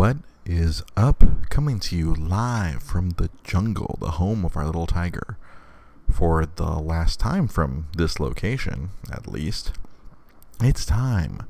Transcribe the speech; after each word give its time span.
What 0.00 0.16
is 0.46 0.80
up? 0.96 1.22
Coming 1.50 1.78
to 1.80 1.94
you 1.94 2.14
live 2.14 2.82
from 2.82 3.10
the 3.10 3.28
jungle, 3.44 3.98
the 4.00 4.12
home 4.12 4.46
of 4.46 4.56
our 4.56 4.64
little 4.64 4.86
tiger. 4.86 5.36
For 6.10 6.46
the 6.46 6.78
last 6.78 7.20
time 7.20 7.48
from 7.48 7.86
this 7.94 8.18
location, 8.18 8.92
at 9.12 9.28
least, 9.28 9.72
it's 10.58 10.86
time 10.86 11.42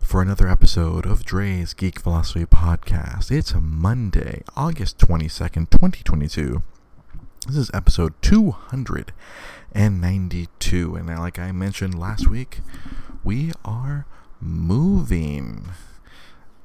for 0.00 0.20
another 0.20 0.48
episode 0.48 1.06
of 1.06 1.24
Dre's 1.24 1.74
Geek 1.74 2.00
Philosophy 2.00 2.44
Podcast. 2.44 3.30
It's 3.30 3.54
Monday, 3.54 4.42
August 4.56 4.98
22nd, 4.98 5.70
2022. 5.70 6.64
This 7.46 7.56
is 7.56 7.70
episode 7.72 8.20
292. 8.20 10.96
And 10.96 11.06
like 11.06 11.38
I 11.38 11.52
mentioned 11.52 11.96
last 11.96 12.28
week, 12.28 12.62
we 13.22 13.52
are 13.64 14.06
moving. 14.40 15.68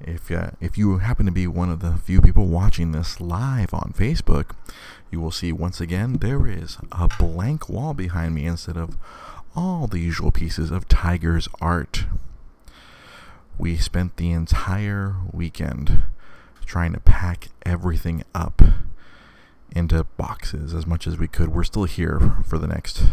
If 0.06 0.32
uh, 0.32 0.52
if 0.60 0.78
you 0.78 0.98
happen 1.00 1.26
to 1.26 1.32
be 1.32 1.48
one 1.48 1.70
of 1.70 1.80
the 1.80 1.98
few 1.98 2.22
people 2.22 2.48
watching 2.48 2.92
this 2.92 3.20
live 3.20 3.74
on 3.74 3.94
Facebook, 3.98 4.52
you 5.12 5.20
will 5.20 5.32
see 5.32 5.52
once 5.52 5.82
again 5.82 6.18
there 6.18 6.48
is 6.48 6.78
a 6.92 7.08
blank 7.20 7.70
wall 7.70 7.94
behind 7.94 8.36
me 8.36 8.46
instead 8.46 8.78
of 8.78 8.98
all 9.56 9.88
the 9.88 10.00
usual 10.00 10.32
pieces 10.32 10.72
of 10.72 10.88
Tiger's 10.88 11.48
art. 11.60 12.06
We 13.58 13.78
spent 13.78 14.18
the 14.18 14.32
entire 14.32 15.16
weekend 15.32 16.04
trying 16.66 16.94
to 16.94 17.00
pack 17.00 17.50
everything 17.66 18.24
up 18.34 18.62
into 19.76 20.04
boxes 20.18 20.74
as 20.74 20.88
much 20.88 21.06
as 21.08 21.18
we 21.18 21.28
could. 21.28 21.50
We're 21.50 21.64
still 21.64 21.84
here 21.84 22.44
for 22.46 22.58
the 22.58 22.68
next 22.68 23.04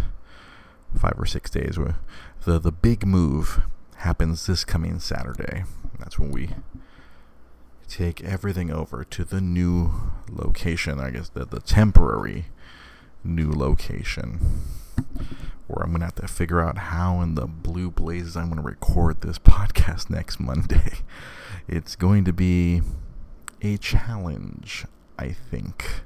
five 0.97 1.15
or 1.19 1.27
six 1.27 1.51
days. 1.51 1.77
The 2.45 2.59
the 2.59 2.73
big 2.73 3.07
move 3.07 3.61
happens 3.97 4.47
this 4.47 4.65
coming 4.65 5.01
Saturday. 5.01 5.65
That's 5.99 6.19
when 6.19 6.31
we 6.31 6.51
take 7.89 8.23
everything 8.23 8.71
over 8.71 9.05
to 9.05 9.25
the 9.25 9.41
new 9.41 9.93
location. 10.31 11.01
I 11.01 11.11
guess 11.11 11.29
the 11.29 11.45
the 11.45 11.61
temporary 11.61 12.47
new 13.25 13.51
location. 13.51 14.41
Where 15.67 15.85
I'm 15.85 15.93
gonna 15.93 16.07
have 16.07 16.15
to 16.17 16.29
figure 16.29 16.61
out 16.61 16.79
how 16.79 17.21
in 17.21 17.35
the 17.35 17.47
blue 17.47 17.91
blazes 17.91 18.37
I'm 18.37 18.49
gonna 18.49 18.63
record 18.63 19.21
this 19.21 19.39
podcast 19.39 20.11
next 20.11 20.39
Monday. 20.41 20.99
It's 21.67 21.97
going 21.97 22.25
to 22.25 22.33
be 22.33 22.83
a 23.61 23.77
challenge, 23.77 24.87
I 25.19 25.33
think. 25.33 26.03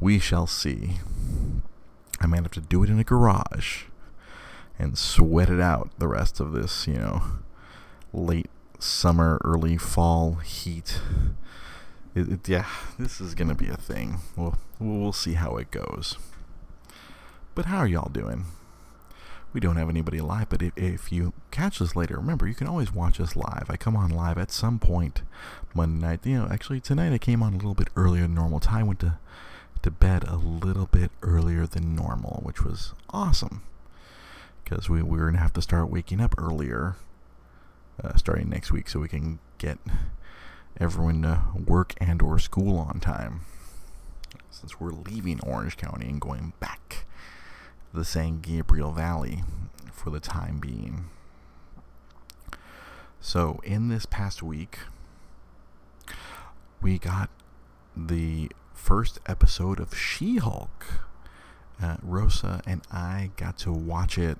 We 0.00 0.18
shall 0.18 0.46
see. 0.46 0.98
I 2.20 2.26
might 2.26 2.42
have 2.42 2.50
to 2.52 2.60
do 2.60 2.82
it 2.82 2.90
in 2.90 2.98
a 2.98 3.04
garage 3.04 3.84
and 4.78 4.98
sweat 4.98 5.48
it 5.50 5.60
out 5.60 5.90
the 5.98 6.08
rest 6.08 6.40
of 6.40 6.52
this, 6.52 6.86
you 6.86 6.94
know, 6.94 7.22
late 8.12 8.50
summer, 8.84 9.40
early 9.44 9.76
fall 9.76 10.34
heat. 10.34 11.00
It, 12.14 12.28
it, 12.30 12.48
yeah, 12.48 12.66
this 12.98 13.20
is 13.20 13.34
gonna 13.34 13.54
be 13.54 13.68
a 13.68 13.76
thing. 13.76 14.18
We'll 14.36 14.56
we'll 14.78 15.12
see 15.12 15.34
how 15.34 15.56
it 15.56 15.70
goes. 15.70 16.16
But 17.54 17.66
how 17.66 17.78
are 17.78 17.86
y'all 17.86 18.10
doing? 18.10 18.44
We 19.52 19.60
don't 19.60 19.76
have 19.76 19.88
anybody 19.88 20.20
live, 20.20 20.48
but 20.48 20.62
if, 20.62 20.72
if 20.76 21.12
you 21.12 21.32
catch 21.52 21.80
us 21.80 21.94
later, 21.94 22.16
remember 22.16 22.48
you 22.48 22.56
can 22.56 22.66
always 22.66 22.92
watch 22.92 23.20
us 23.20 23.36
live. 23.36 23.66
I 23.68 23.76
come 23.76 23.94
on 23.94 24.10
live 24.10 24.36
at 24.36 24.50
some 24.50 24.80
point 24.80 25.22
Monday 25.74 26.04
night. 26.04 26.26
You 26.26 26.40
know, 26.40 26.48
actually 26.50 26.80
tonight 26.80 27.12
I 27.12 27.18
came 27.18 27.42
on 27.42 27.52
a 27.52 27.56
little 27.56 27.74
bit 27.74 27.88
earlier 27.94 28.22
than 28.22 28.34
normal 28.34 28.60
time. 28.60 28.86
Went 28.86 29.00
to 29.00 29.18
to 29.82 29.90
bed 29.90 30.24
a 30.26 30.36
little 30.36 30.86
bit 30.86 31.10
earlier 31.22 31.66
than 31.66 31.94
normal, 31.94 32.40
which 32.42 32.64
was 32.64 32.94
awesome 33.10 33.62
because 34.64 34.88
we, 34.88 35.02
we're 35.02 35.20
going 35.20 35.34
to 35.34 35.40
have 35.40 35.52
to 35.52 35.62
start 35.62 35.90
waking 35.90 36.20
up 36.20 36.34
earlier 36.38 36.96
uh, 38.02 38.16
starting 38.16 38.48
next 38.48 38.72
week 38.72 38.88
so 38.88 39.00
we 39.00 39.08
can 39.08 39.38
get 39.58 39.78
everyone 40.80 41.22
to 41.22 41.42
work 41.66 41.94
and 42.00 42.20
or 42.20 42.38
school 42.38 42.78
on 42.78 43.00
time 43.00 43.42
since 44.50 44.80
we're 44.80 44.90
leaving 44.90 45.40
Orange 45.40 45.76
County 45.76 46.08
and 46.08 46.20
going 46.20 46.52
back 46.60 47.06
to 47.90 47.98
the 47.98 48.04
San 48.04 48.40
Gabriel 48.40 48.92
Valley 48.92 49.42
for 49.92 50.10
the 50.10 50.20
time 50.20 50.58
being. 50.58 51.06
So 53.20 53.60
in 53.64 53.88
this 53.88 54.06
past 54.06 54.42
week, 54.42 54.78
we 56.80 56.98
got 56.98 57.30
the 57.96 58.50
first 58.74 59.18
episode 59.26 59.80
of 59.80 59.96
She 59.96 60.36
Hulk. 60.36 60.86
Uh, 61.82 61.96
Rosa 62.02 62.60
and 62.66 62.82
I 62.92 63.30
got 63.36 63.58
to 63.58 63.72
watch 63.72 64.16
it 64.16 64.38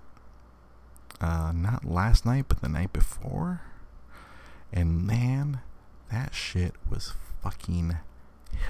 uh, 1.20 1.52
not 1.54 1.84
last 1.84 2.26
night, 2.26 2.46
but 2.48 2.60
the 2.60 2.68
night 2.68 2.92
before. 2.92 3.62
And 4.72 5.06
man, 5.06 5.60
that 6.10 6.34
shit 6.34 6.74
was 6.88 7.12
fucking 7.42 7.98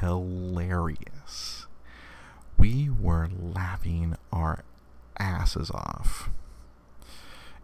hilarious. 0.00 1.66
We 2.59 2.88
were 2.88 3.28
laughing 3.41 4.16
our 4.32 4.65
asses 5.19 5.71
off. 5.71 6.31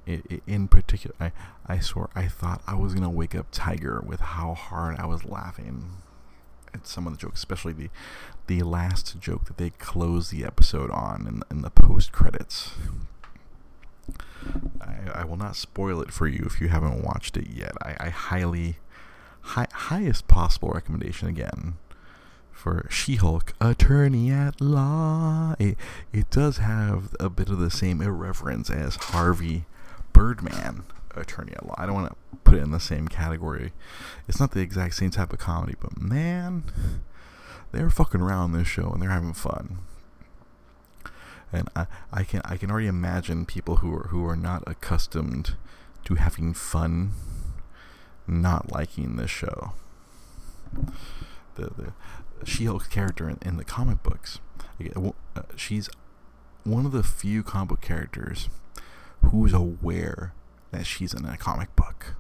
It, 0.07 0.25
it, 0.31 0.43
in 0.47 0.69
particular, 0.69 1.15
I, 1.21 1.33
I 1.67 1.81
swear, 1.81 2.09
I 2.15 2.27
thought 2.27 2.63
I 2.67 2.75
was 2.75 2.95
going 2.95 3.05
to 3.05 3.11
wake 3.11 3.35
up 3.35 3.47
Tiger 3.53 4.03
with 4.05 4.21
how 4.21 4.55
hard 4.55 4.97
I 4.99 5.07
was 5.07 5.25
laughing 5.25 5.91
at 6.73 6.87
some 6.87 7.07
of 7.07 7.13
the 7.13 7.19
jokes, 7.19 7.41
especially 7.41 7.73
the 7.73 7.91
the 8.47 8.63
last 8.63 9.21
joke 9.21 9.45
that 9.45 9.59
they 9.59 9.71
closed 9.71 10.33
the 10.33 10.45
episode 10.45 10.91
on 10.91 11.27
in, 11.27 11.43
in 11.57 11.63
the 11.63 11.71
post 11.71 12.11
credits. 12.11 12.73
I, 14.81 15.21
I, 15.21 15.25
will 15.25 15.37
not 15.37 15.57
spoil 15.57 16.01
it 16.01 16.13
for 16.13 16.27
you 16.27 16.45
if 16.47 16.61
you 16.61 16.69
haven't 16.69 17.03
watched 17.03 17.37
it 17.37 17.49
yet. 17.49 17.73
I, 17.83 17.97
I 18.01 18.09
highly, 18.11 18.77
high, 19.41 19.69
highest 19.73 20.29
possible 20.29 20.71
recommendation 20.71 21.29
again 21.29 21.75
for 22.53 22.87
She-Hulk, 22.91 23.55
Attorney 23.61 24.31
at 24.31 24.61
Law. 24.61 25.55
It, 25.59 25.77
it 26.13 26.31
does 26.31 26.59
have 26.59 27.17
a 27.19 27.31
bit 27.31 27.49
of 27.49 27.59
the 27.59 27.71
same 27.71 28.03
irreverence 28.03 28.69
as 28.69 28.97
Harvey 28.97 29.65
Birdman, 30.13 30.85
Attorney 31.17 31.53
at 31.53 31.67
Law. 31.67 31.75
I 31.79 31.87
don't 31.87 31.95
want 31.95 32.11
to 32.11 32.37
put 32.45 32.59
it 32.59 32.63
in 32.63 32.71
the 32.71 32.81
same 32.81 33.09
category. 33.09 33.73
It's 34.29 34.39
not 34.39 34.53
the 34.53 34.61
exact 34.61 34.95
same 34.95 35.11
type 35.11 35.33
of 35.33 35.39
comedy, 35.39 35.75
but 35.81 36.01
man, 36.01 36.65
they're 37.73 37.91
fucking 37.91 38.21
around 38.21 38.53
this 38.53 38.69
show 38.69 38.91
and 38.91 39.01
they're 39.01 39.11
having 39.11 39.33
fun. 39.33 39.79
And 41.53 41.69
I, 41.75 41.87
I 42.13 42.25
can 42.25 42.43
I 42.45 42.57
can 42.57 42.71
already 42.71 42.87
imagine 42.87 43.45
people 43.45 43.77
who 43.77 43.95
are 43.95 44.09
who 44.09 44.27
are 44.27 44.37
not 44.37 44.63
accustomed 44.67 45.57
to 46.05 46.15
having 46.15 46.55
fun 46.55 47.13
not 48.27 48.71
liking 48.71 49.17
this 49.17 49.31
show. 49.31 49.73
The 51.57 51.71
the 51.77 51.93
She-Hulk 52.45 52.89
character 52.89 53.29
in, 53.29 53.39
in 53.43 53.57
the 53.57 53.65
comic 53.65 54.03
books, 54.03 54.41
uh, 54.81 55.43
she's 55.57 55.91
one 56.65 56.87
of 56.87 56.93
the 56.93 57.03
few 57.03 57.43
comic 57.43 57.69
book 57.69 57.81
characters 57.81 58.49
who's 59.23 59.53
aware 59.53 60.33
that 60.71 60.87
she's 60.87 61.13
in 61.13 61.25
a 61.27 61.37
comic 61.37 61.75
book 61.77 62.15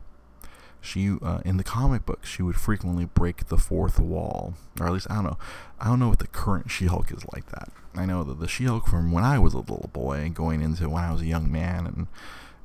she 0.80 1.16
uh, 1.22 1.41
in 1.44 1.56
the 1.56 1.64
comic 1.64 2.06
books 2.06 2.28
she 2.28 2.42
would 2.42 2.56
frequently 2.56 3.04
break 3.04 3.46
the 3.48 3.58
fourth 3.58 4.00
wall. 4.00 4.54
Or 4.78 4.86
at 4.86 4.92
least 4.92 5.10
i 5.10 5.14
don't 5.14 5.24
know. 5.24 5.38
I 5.78 5.86
don't 5.88 6.00
know 6.00 6.08
what 6.08 6.18
the 6.18 6.26
current 6.26 6.70
she-hulk 6.70 7.12
is 7.12 7.24
like 7.32 7.50
that. 7.50 7.70
I 7.94 8.06
know 8.06 8.24
that 8.24 8.41
the 8.41 8.48
she-hulk 8.48 8.86
from 8.86 9.12
when 9.12 9.24
i 9.24 9.38
was 9.38 9.54
a 9.54 9.58
little 9.58 9.91
boy 9.92 10.30
going 10.32 10.62
into 10.62 10.88
when 10.88 11.04
i 11.04 11.12
was 11.12 11.20
a 11.20 11.26
young 11.26 11.50
man 11.50 11.86
and 11.86 12.06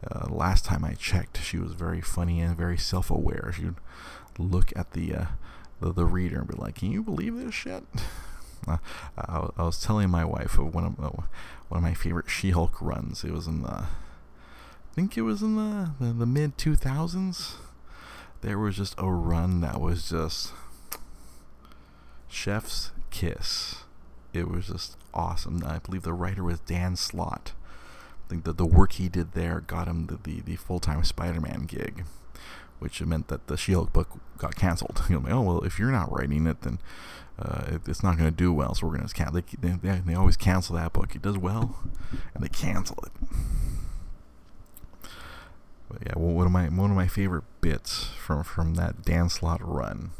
uh, 0.09 0.27
last 0.29 0.65
time 0.65 0.85
i 0.85 0.93
checked 0.93 1.39
she 1.41 1.57
was 1.57 1.73
very 1.73 2.01
funny 2.01 2.41
and 2.41 2.57
very 2.57 2.77
self-aware. 2.77 3.53
She 3.55 3.65
would 3.65 3.75
look 4.37 4.71
at 4.75 4.91
the 4.91 5.15
uh, 5.15 5.25
the, 5.81 5.91
the, 5.91 6.05
reader 6.05 6.39
and 6.39 6.47
be 6.47 6.55
like 6.55 6.75
can 6.75 6.91
you 6.91 7.03
believe 7.03 7.35
this 7.35 7.53
shit? 7.53 7.83
Uh, 8.67 8.77
I, 9.15 9.49
I, 9.57 9.63
was 9.63 9.79
telling 9.79 10.09
my 10.09 10.25
wife 10.25 10.57
of 10.57 10.73
one 10.73 10.85
of 10.85 10.99
uh, 10.99 11.09
one 11.67 11.77
of 11.77 11.83
my 11.83 11.93
favorite 11.93 12.31
she-hulk 12.31 12.81
runs. 12.81 13.23
It 13.23 13.31
was 13.31 13.45
in 13.45 13.61
the 13.61 13.85
I 14.95 14.95
think 14.95 15.17
it 15.17 15.21
was 15.21 15.43
in 15.43 15.55
the, 15.55 15.91
the, 15.99 16.13
the 16.13 16.25
mid 16.25 16.57
2000s 16.57 17.57
there 18.41 18.59
was 18.59 18.77
just 18.77 18.95
a 18.97 19.09
run 19.09 19.61
that 19.61 19.79
was 19.81 20.09
just 20.09 20.53
chef's 22.27 22.91
kiss. 23.11 23.83
It 24.33 24.49
was 24.49 24.67
just 24.67 24.97
awesome. 25.13 25.63
I 25.65 25.79
believe 25.79 26.03
the 26.03 26.13
writer 26.13 26.43
was 26.43 26.59
Dan 26.59 26.95
Slott. 26.95 27.53
I 28.25 28.29
think 28.29 28.43
that 28.43 28.57
the 28.57 28.65
work 28.65 28.93
he 28.93 29.07
did 29.07 29.33
there 29.33 29.61
got 29.61 29.87
him 29.87 30.07
the, 30.07 30.17
the, 30.17 30.41
the 30.41 30.55
full 30.55 30.79
time 30.79 31.03
Spider 31.03 31.39
Man 31.39 31.65
gig, 31.65 32.05
which 32.79 33.01
meant 33.01 33.27
that 33.29 33.47
the 33.47 33.55
She 33.55 33.73
Hulk 33.73 33.93
book 33.93 34.09
got 34.37 34.55
canceled. 34.55 35.03
You're 35.09 35.19
like, 35.19 35.31
oh, 35.31 35.41
well, 35.41 35.61
if 35.61 35.79
you're 35.79 35.91
not 35.91 36.11
writing 36.11 36.47
it, 36.47 36.61
then 36.61 36.79
uh, 37.39 37.63
it, 37.67 37.81
it's 37.87 38.03
not 38.03 38.17
going 38.17 38.29
to 38.29 38.35
do 38.35 38.51
well, 38.51 38.73
so 38.75 38.87
we're 38.87 38.95
going 38.97 39.07
to 39.07 39.13
cancel 39.13 39.41
they, 39.41 39.71
they, 39.71 39.99
they 39.99 40.13
always 40.13 40.37
cancel 40.37 40.75
that 40.75 40.93
book. 40.93 41.15
It 41.15 41.21
does 41.21 41.37
well, 41.37 41.77
and 42.33 42.43
they 42.43 42.49
cancel 42.49 42.97
it. 43.05 43.11
But 45.89 45.99
yeah, 46.05 46.13
well, 46.15 46.33
one 46.33 46.45
of 46.45 46.51
my 46.51 46.67
one 46.67 46.89
of 46.89 46.95
my 46.95 47.07
favorite 47.07 47.43
bits 47.61 48.05
from 48.05 48.43
from 48.43 48.75
that 48.75 49.03
Dan 49.03 49.29
Slott 49.29 49.61
run, 49.63 50.11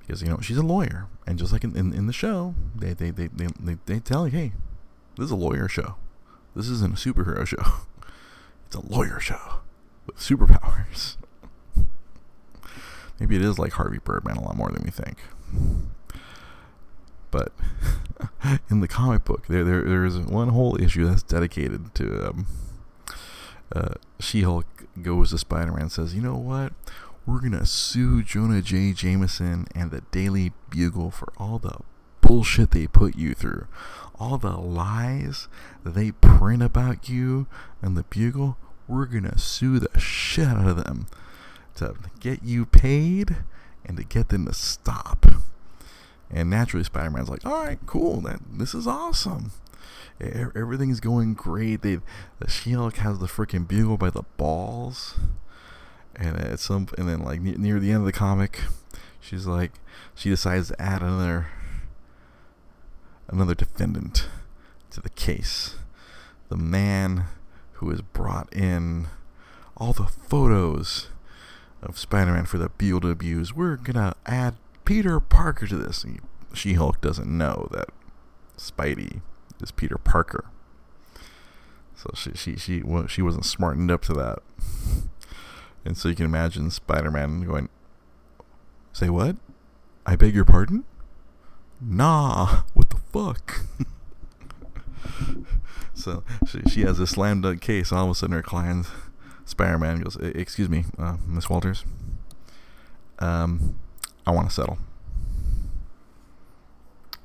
because 0.00 0.22
you 0.22 0.28
know 0.28 0.38
she's 0.40 0.56
a 0.56 0.62
lawyer, 0.62 1.08
and 1.26 1.38
just 1.38 1.52
like 1.52 1.64
in, 1.64 1.76
in, 1.76 1.92
in 1.92 2.06
the 2.06 2.12
show, 2.12 2.54
they 2.74 2.92
they, 2.92 3.10
they 3.10 3.26
they 3.28 3.48
they 3.58 3.76
they 3.86 3.98
tell 3.98 4.28
you, 4.28 4.38
hey, 4.38 4.52
this 5.16 5.26
is 5.26 5.30
a 5.30 5.36
lawyer 5.36 5.68
show. 5.68 5.96
This 6.54 6.68
isn't 6.68 6.94
a 6.94 6.96
superhero 6.96 7.46
show. 7.46 7.62
It's 8.66 8.74
a 8.74 8.84
lawyer 8.84 9.20
show 9.20 9.60
with 10.06 10.16
superpowers. 10.16 11.16
maybe 13.20 13.36
it 13.36 13.42
is 13.42 13.60
like 13.60 13.74
Harvey 13.74 13.98
Birdman 14.02 14.36
a 14.36 14.42
lot 14.42 14.56
more 14.56 14.70
than 14.70 14.82
we 14.82 14.90
think. 14.90 15.18
But 17.30 17.52
in 18.70 18.80
the 18.80 18.88
comic 18.88 19.24
book, 19.24 19.46
there 19.46 19.62
there 19.62 19.82
there 19.82 20.04
is 20.04 20.18
one 20.18 20.48
whole 20.48 20.80
issue 20.80 21.06
that's 21.06 21.22
dedicated 21.22 21.94
to 21.94 22.28
um, 22.28 22.46
uh, 23.74 23.94
She-Hulk 24.18 24.66
goes 25.02 25.30
to 25.30 25.38
Spider-Man 25.38 25.82
and 25.82 25.92
says, 25.92 26.14
"You 26.14 26.22
know 26.22 26.36
what? 26.36 26.72
We're 27.26 27.40
gonna 27.40 27.66
sue 27.66 28.22
Jonah 28.22 28.62
J. 28.62 28.92
Jameson 28.92 29.66
and 29.74 29.90
the 29.90 30.02
Daily 30.12 30.52
Bugle 30.70 31.10
for 31.10 31.32
all 31.36 31.58
the 31.58 31.78
bullshit 32.20 32.70
they 32.70 32.86
put 32.86 33.16
you 33.16 33.34
through, 33.34 33.66
all 34.18 34.38
the 34.38 34.56
lies 34.56 35.48
they 35.84 36.12
print 36.12 36.62
about 36.62 37.08
you 37.08 37.46
and 37.82 37.96
the 37.96 38.04
Bugle. 38.04 38.56
We're 38.88 39.06
gonna 39.06 39.38
sue 39.38 39.78
the 39.80 39.98
shit 39.98 40.46
out 40.46 40.66
of 40.66 40.76
them 40.76 41.06
to 41.74 41.94
get 42.20 42.42
you 42.42 42.64
paid 42.64 43.36
and 43.84 43.96
to 43.96 44.04
get 44.04 44.28
them 44.28 44.46
to 44.46 44.54
stop." 44.54 45.26
And 46.30 46.50
naturally, 46.50 46.84
Spider-Man's 46.84 47.28
like, 47.28 47.44
"All 47.44 47.64
right, 47.64 47.78
cool. 47.86 48.20
That 48.22 48.40
this 48.52 48.74
is 48.74 48.86
awesome." 48.86 49.50
Everything's 50.20 51.00
going 51.00 51.34
great. 51.34 51.82
They, 51.82 52.00
the 52.38 52.48
She-Hulk 52.48 52.96
has 52.96 53.18
the 53.18 53.26
freaking 53.26 53.66
bugle 53.68 53.96
by 53.96 54.10
the 54.10 54.24
balls, 54.36 55.18
and 56.14 56.36
at 56.38 56.60
some, 56.60 56.88
and 56.96 57.08
then 57.08 57.20
like 57.20 57.40
near 57.40 57.78
the 57.78 57.90
end 57.90 58.00
of 58.00 58.06
the 58.06 58.12
comic, 58.12 58.62
she's 59.20 59.46
like, 59.46 59.72
she 60.14 60.30
decides 60.30 60.68
to 60.68 60.80
add 60.80 61.02
another, 61.02 61.48
another 63.28 63.54
defendant 63.54 64.28
to 64.90 65.00
the 65.00 65.10
case, 65.10 65.76
the 66.48 66.56
man 66.56 67.24
who 67.74 67.90
has 67.90 68.00
brought 68.00 68.50
in 68.54 69.08
all 69.76 69.92
the 69.92 70.06
photos 70.06 71.08
of 71.82 71.98
Spider-Man 71.98 72.46
for 72.46 72.56
the 72.56 72.70
Bugle 72.70 73.02
to 73.02 73.10
abuse. 73.10 73.52
We're 73.52 73.76
gonna 73.76 74.14
add 74.24 74.56
Peter 74.86 75.20
Parker 75.20 75.66
to 75.66 75.76
this. 75.76 76.06
She-Hulk 76.54 77.02
doesn't 77.02 77.28
know 77.28 77.68
that 77.72 77.90
Spidey 78.56 79.20
is 79.60 79.70
Peter 79.70 79.98
Parker. 79.98 80.46
So 81.94 82.10
she 82.14 82.32
she 82.34 82.56
she 82.56 82.82
she 83.08 83.22
wasn't 83.22 83.44
smartened 83.44 83.90
up 83.90 84.02
to 84.02 84.12
that. 84.14 84.38
And 85.84 85.96
so 85.96 86.08
you 86.08 86.14
can 86.14 86.26
imagine 86.26 86.70
Spider-Man 86.70 87.44
going, 87.44 87.68
"Say 88.92 89.08
what? 89.08 89.36
I 90.04 90.16
beg 90.16 90.34
your 90.34 90.44
pardon? 90.44 90.84
Nah, 91.80 92.62
what 92.74 92.90
the 92.90 92.96
fuck?" 93.12 93.62
so 95.94 96.22
she 96.46 96.60
she 96.68 96.80
has 96.82 96.98
a 96.98 97.06
slam 97.06 97.40
dunk 97.40 97.60
case. 97.60 97.92
All 97.92 98.06
of 98.06 98.10
a 98.10 98.14
sudden, 98.14 98.34
her 98.34 98.42
client, 98.42 98.86
Spider-Man, 99.44 100.00
goes, 100.00 100.16
"Excuse 100.16 100.68
me, 100.68 100.84
uh, 100.98 101.16
Miss 101.26 101.48
Walters. 101.48 101.84
Um, 103.18 103.78
I 104.26 104.32
want 104.32 104.48
to 104.48 104.54
settle." 104.54 104.78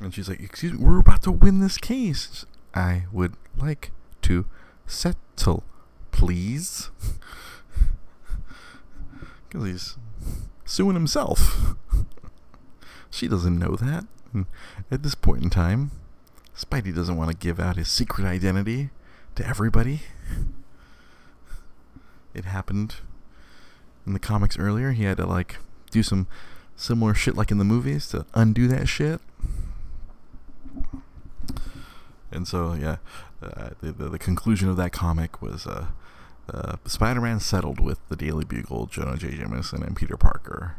And 0.02 0.14
she's 0.14 0.28
like, 0.28 0.40
Excuse 0.42 0.74
me, 0.74 0.80
we're 0.84 1.00
about 1.00 1.24
to 1.24 1.32
win 1.32 1.60
this 1.60 1.78
case. 1.78 2.46
I 2.74 3.04
would 3.12 3.36
like 3.58 3.92
to 4.24 4.46
settle, 4.86 5.64
please. 6.12 6.90
Because 9.48 9.68
he's 9.68 9.98
suing 10.64 10.94
himself. 10.96 11.76
she 13.10 13.28
doesn't 13.28 13.60
know 13.60 13.76
that. 13.76 14.06
And 14.32 14.46
at 14.90 15.04
this 15.04 15.14
point 15.14 15.44
in 15.44 15.50
time, 15.50 15.92
Spidey 16.56 16.96
doesn't 16.96 17.18
want 17.18 17.32
to 17.32 17.36
give 17.36 17.60
out 17.60 17.76
his 17.76 17.90
secret 17.90 18.26
identity 18.26 18.92
to 19.36 19.46
everybody. 19.46 20.04
It 22.34 22.46
happened 22.46 22.96
in 24.08 24.14
the 24.14 24.20
comics 24.20 24.58
earlier. 24.58 24.94
He 24.94 25.04
had 25.04 25.18
to, 25.18 25.26
like, 25.26 25.58
do 25.92 26.02
some 26.02 26.28
similar 26.78 27.14
shit 27.14 27.36
like 27.36 27.52
in 27.52 27.58
the 27.58 27.66
movies 27.66 28.08
to 28.08 28.26
undo 28.34 28.70
that 28.70 28.88
shit. 28.88 29.20
And 32.32 32.48
so, 32.48 32.74
yeah, 32.74 32.98
uh, 33.42 33.72
the, 33.82 33.92
the, 33.92 34.10
the 34.10 34.20
conclusion 34.20 34.70
of 34.70 34.78
that 34.78 34.92
comic 34.92 35.42
was 35.42 35.68
uh, 35.68 35.88
uh, 36.52 36.78
Spider-Man 36.86 37.40
settled 37.40 37.80
with 37.80 38.00
the 38.10 38.16
Daily 38.16 38.46
Bugle, 38.46 38.86
Jonah 38.86 39.18
J. 39.18 39.36
Jameson, 39.36 39.84
and 39.84 39.96
Peter 39.96 40.18
Parker 40.18 40.76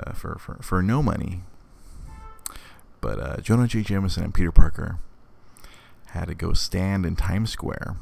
uh, 0.00 0.12
for, 0.12 0.38
for 0.38 0.56
for 0.60 0.82
no 0.82 1.02
money. 1.02 1.42
But 3.00 3.18
uh, 3.18 3.36
Jonah 3.38 3.66
J. 3.66 3.82
Jameson 3.82 4.24
and 4.24 4.34
Peter 4.34 4.52
Parker 4.52 4.98
had 6.06 6.26
to 6.26 6.34
go 6.34 6.52
stand 6.52 7.06
in 7.06 7.16
Times 7.16 7.50
Square, 7.50 7.96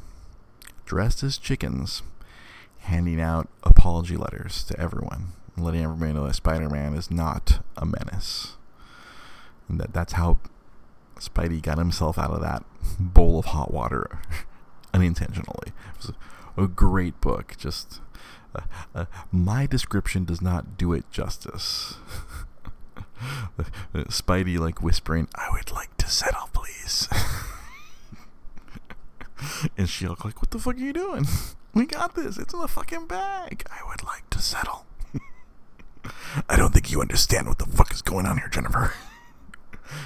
dressed 0.85 1.23
as 1.23 1.37
chickens, 1.37 2.03
handing 2.79 3.21
out 3.21 3.47
apology 3.63 4.17
letters 4.17 4.63
to 4.65 4.79
everyone, 4.79 5.33
letting 5.57 5.83
everybody 5.83 6.13
know 6.13 6.27
that 6.27 6.35
Spider-Man 6.35 6.93
is 6.93 7.09
not 7.09 7.63
a 7.77 7.85
menace. 7.85 8.57
And 9.69 9.79
that 9.79 9.93
that's 9.93 10.13
how 10.13 10.39
Spidey 11.21 11.61
got 11.61 11.77
himself 11.77 12.17
out 12.17 12.31
of 12.31 12.41
that 12.41 12.63
bowl 12.99 13.37
of 13.39 13.45
hot 13.45 13.71
water 13.71 14.19
unintentionally. 14.93 15.67
It 15.67 15.97
was 15.97 16.13
a, 16.57 16.67
great 16.67 17.21
book. 17.21 17.55
Just 17.57 18.01
uh, 18.55 18.61
uh, 18.95 19.05
my 19.31 19.65
description 19.67 20.25
does 20.25 20.41
not 20.41 20.77
do 20.77 20.93
it 20.93 21.05
justice. 21.11 21.95
Spidey 23.93 24.57
like 24.57 24.81
whispering, 24.81 25.27
"I 25.35 25.47
would 25.51 25.71
like 25.71 25.95
to 25.97 26.09
settle, 26.09 26.49
please." 26.53 27.07
and 29.77 29.87
She-Hulk 29.87 30.25
like, 30.25 30.41
"What 30.41 30.49
the 30.49 30.59
fuck 30.59 30.75
are 30.75 30.79
you 30.79 30.93
doing? 30.93 31.25
We 31.73 31.85
got 31.85 32.15
this. 32.15 32.37
It's 32.37 32.53
in 32.53 32.59
the 32.59 32.67
fucking 32.67 33.05
bag. 33.05 33.63
I 33.71 33.87
would 33.87 34.03
like 34.03 34.29
to 34.31 34.39
settle." 34.39 34.87
I 36.49 36.55
don't 36.55 36.73
think 36.73 36.91
you 36.91 36.99
understand 36.99 37.47
what 37.47 37.59
the 37.59 37.65
fuck 37.65 37.93
is 37.93 38.01
going 38.01 38.25
on 38.25 38.39
here, 38.39 38.47
Jennifer 38.47 38.93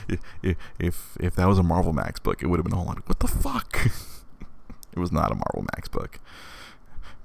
if, 0.08 0.58
if 0.80 1.18
if 1.20 1.36
that 1.36 1.48
was 1.48 1.60
a 1.60 1.64
Marvel 1.64 1.94
Max 1.94 2.20
book, 2.20 2.42
it 2.42 2.48
would 2.48 2.58
have 2.58 2.66
been 2.66 2.74
a 2.74 2.78
whole 2.78 2.86
lot. 2.86 3.08
What 3.08 3.20
the 3.20 3.28
fuck? 3.28 3.86
it 4.92 5.00
was 5.00 5.12
not 5.12 5.32
a 5.32 5.36
Marvel 5.36 5.66
Max 5.76 5.88
book. 5.88 6.20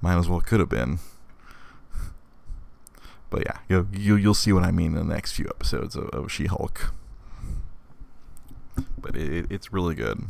Might 0.01 0.17
as 0.17 0.27
well 0.27 0.41
could 0.41 0.59
have 0.59 0.69
been. 0.69 0.99
But 3.29 3.45
yeah, 3.45 3.59
you'll, 3.69 3.87
you, 3.93 4.15
you'll 4.17 4.33
see 4.33 4.51
what 4.51 4.63
I 4.63 4.71
mean 4.71 4.97
in 4.97 5.07
the 5.07 5.13
next 5.13 5.31
few 5.31 5.45
episodes 5.45 5.95
of, 5.95 6.09
of 6.09 6.29
She-Hulk. 6.29 6.93
But 8.97 9.15
it, 9.15 9.45
it's 9.49 9.71
really 9.71 9.95
good. 9.95 10.25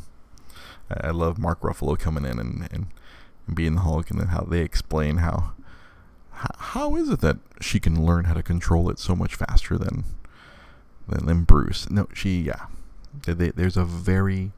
I, 0.89 1.07
I 1.07 1.11
love 1.11 1.39
Mark 1.39 1.61
Ruffalo 1.61 1.97
coming 1.97 2.25
in 2.25 2.37
and, 2.39 2.69
and, 2.71 2.87
being 3.53 3.75
the 3.75 3.81
Hulk, 3.81 4.09
and 4.11 4.19
then 4.19 4.27
how 4.27 4.43
they 4.43 4.61
explain 4.61 5.17
how 5.17 5.53
how 6.31 6.95
is 6.95 7.09
it 7.09 7.19
that 7.19 7.37
she 7.59 7.81
can 7.81 8.05
learn 8.05 8.23
how 8.25 8.33
to 8.33 8.41
control 8.41 8.89
it 8.89 8.97
so 8.97 9.13
much 9.13 9.35
faster 9.35 9.77
than 9.77 10.05
than, 11.07 11.43
Bruce. 11.43 11.89
No, 11.89 12.07
she, 12.13 12.41
yeah. 12.41 12.67
They, 13.25 13.49
there's 13.49 13.77
a 13.77 13.83
very 13.83 14.51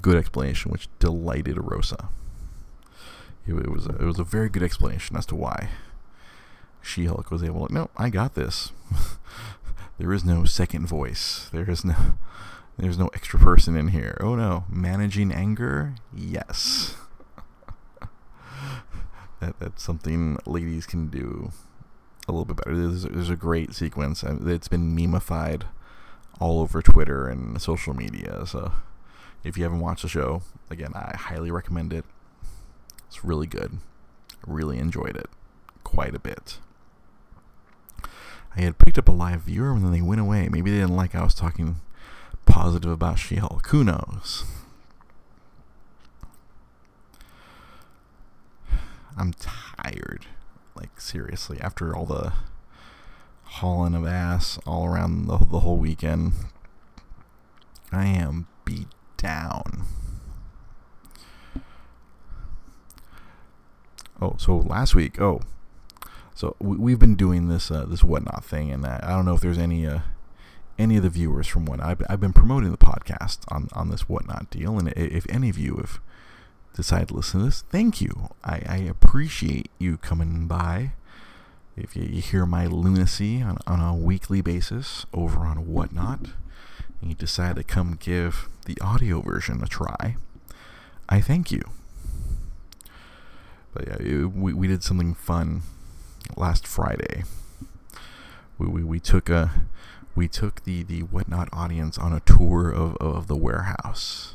good 0.00 0.16
explanation 0.16 0.70
which 0.70 0.88
delighted 0.98 1.58
Rosa. 1.58 2.08
It, 3.46 3.54
it, 3.54 3.70
was 3.70 3.86
a, 3.86 3.90
it 3.96 4.04
was 4.04 4.18
a 4.18 4.24
very 4.24 4.48
good 4.48 4.62
explanation 4.62 5.16
as 5.16 5.24
to 5.26 5.34
why 5.34 5.70
She-Hulk 6.82 7.30
was 7.30 7.42
able 7.42 7.66
to. 7.66 7.72
No, 7.72 7.90
I 7.96 8.10
got 8.10 8.34
this. 8.34 8.72
there 9.98 10.12
is 10.12 10.24
no 10.24 10.44
second 10.44 10.86
voice. 10.86 11.48
There 11.52 11.68
is 11.68 11.84
no. 11.84 11.96
There's 12.78 12.98
no 12.98 13.08
extra 13.08 13.40
person 13.40 13.76
in 13.76 13.88
here. 13.88 14.16
Oh 14.20 14.36
no, 14.36 14.64
managing 14.70 15.32
anger? 15.32 15.96
Yes. 16.14 16.94
that 19.40 19.58
that's 19.58 19.82
something 19.82 20.38
ladies 20.46 20.86
can 20.86 21.08
do 21.08 21.50
a 22.28 22.32
little 22.32 22.44
bit 22.44 22.56
better. 22.56 22.76
There's, 22.76 23.02
there's 23.04 23.30
a 23.30 23.36
great 23.36 23.74
sequence. 23.74 24.22
It's 24.22 24.68
been 24.68 24.94
memeified 24.94 25.62
all 26.40 26.60
over 26.60 26.82
Twitter 26.82 27.26
and 27.26 27.60
social 27.60 27.94
media. 27.94 28.44
So 28.46 28.72
if 29.42 29.56
you 29.56 29.64
haven't 29.64 29.80
watched 29.80 30.02
the 30.02 30.08
show, 30.08 30.42
again, 30.70 30.92
I 30.94 31.16
highly 31.16 31.50
recommend 31.50 31.92
it. 31.92 32.04
It's 33.06 33.24
really 33.24 33.46
good. 33.46 33.78
Really 34.46 34.78
enjoyed 34.78 35.16
it 35.16 35.28
quite 35.82 36.14
a 36.14 36.20
bit. 36.20 36.58
I 38.56 38.60
had 38.60 38.78
picked 38.78 38.98
up 38.98 39.08
a 39.08 39.12
live 39.12 39.42
viewer 39.42 39.72
and 39.72 39.84
then 39.84 39.92
they 39.92 40.02
went 40.02 40.20
away. 40.20 40.48
Maybe 40.48 40.70
they 40.70 40.78
didn't 40.78 40.96
like 40.96 41.14
I 41.14 41.22
was 41.22 41.34
talking 41.34 41.76
positive 42.44 42.90
about 42.90 43.18
She-Hulk. 43.18 43.66
Who 43.68 43.84
knows? 43.84 44.44
I'm 49.16 49.32
tired. 49.32 50.26
Like 50.78 51.00
seriously, 51.00 51.58
after 51.60 51.94
all 51.94 52.06
the 52.06 52.32
hauling 53.42 53.94
of 53.94 54.06
ass 54.06 54.58
all 54.64 54.86
around 54.86 55.26
the, 55.26 55.38
the 55.38 55.60
whole 55.60 55.76
weekend, 55.76 56.32
I 57.90 58.06
am 58.06 58.46
beat 58.64 58.86
down. 59.16 59.86
Oh, 64.22 64.36
so 64.38 64.56
last 64.56 64.94
week, 64.94 65.20
oh, 65.20 65.40
so 66.34 66.54
we, 66.60 66.92
have 66.92 67.00
been 67.00 67.16
doing 67.16 67.48
this 67.48 67.72
uh, 67.72 67.84
this 67.84 68.04
whatnot 68.04 68.44
thing, 68.44 68.70
and 68.70 68.86
I, 68.86 69.08
don't 69.08 69.24
know 69.24 69.34
if 69.34 69.40
there's 69.40 69.58
any 69.58 69.84
uh, 69.84 70.00
any 70.78 70.96
of 70.96 71.02
the 71.02 71.10
viewers 71.10 71.48
from 71.48 71.66
what 71.66 71.80
I've, 71.80 72.02
I've 72.08 72.20
been 72.20 72.32
promoting 72.32 72.70
the 72.70 72.78
podcast 72.78 73.40
on 73.48 73.68
on 73.72 73.90
this 73.90 74.08
whatnot 74.08 74.48
deal, 74.50 74.78
and 74.78 74.92
if 74.96 75.26
any 75.28 75.48
of 75.48 75.58
you 75.58 75.76
have 75.76 76.00
decide 76.78 77.08
to 77.08 77.14
listen 77.14 77.40
to 77.40 77.46
this, 77.46 77.62
thank 77.70 78.00
you. 78.00 78.28
I, 78.44 78.62
I 78.68 78.76
appreciate 78.76 79.68
you 79.80 79.96
coming 79.96 80.46
by 80.46 80.92
if 81.76 81.96
you, 81.96 82.04
you 82.04 82.20
hear 82.20 82.46
my 82.46 82.66
lunacy 82.66 83.42
on, 83.42 83.58
on 83.66 83.80
a 83.80 83.96
weekly 83.96 84.40
basis 84.40 85.04
over 85.12 85.40
on 85.40 85.66
Whatnot, 85.66 86.20
and 87.00 87.10
you 87.10 87.14
decide 87.14 87.56
to 87.56 87.64
come 87.64 87.98
give 88.00 88.48
the 88.66 88.78
audio 88.80 89.20
version 89.20 89.60
a 89.60 89.66
try, 89.66 90.16
I 91.08 91.20
thank 91.20 91.50
you. 91.50 91.62
But 93.74 93.88
yeah, 93.88 93.96
it, 93.98 94.32
we, 94.32 94.52
we 94.52 94.68
did 94.68 94.84
something 94.84 95.14
fun 95.14 95.62
last 96.36 96.64
Friday. 96.64 97.24
We, 98.56 98.68
we, 98.68 98.84
we 98.84 99.00
took 99.00 99.28
a 99.28 99.50
we 100.14 100.26
took 100.26 100.64
the, 100.64 100.82
the 100.82 101.02
whatnot 101.02 101.48
audience 101.52 101.96
on 101.96 102.12
a 102.12 102.20
tour 102.20 102.70
of, 102.70 102.96
of 102.96 103.28
the 103.28 103.36
warehouse. 103.36 104.34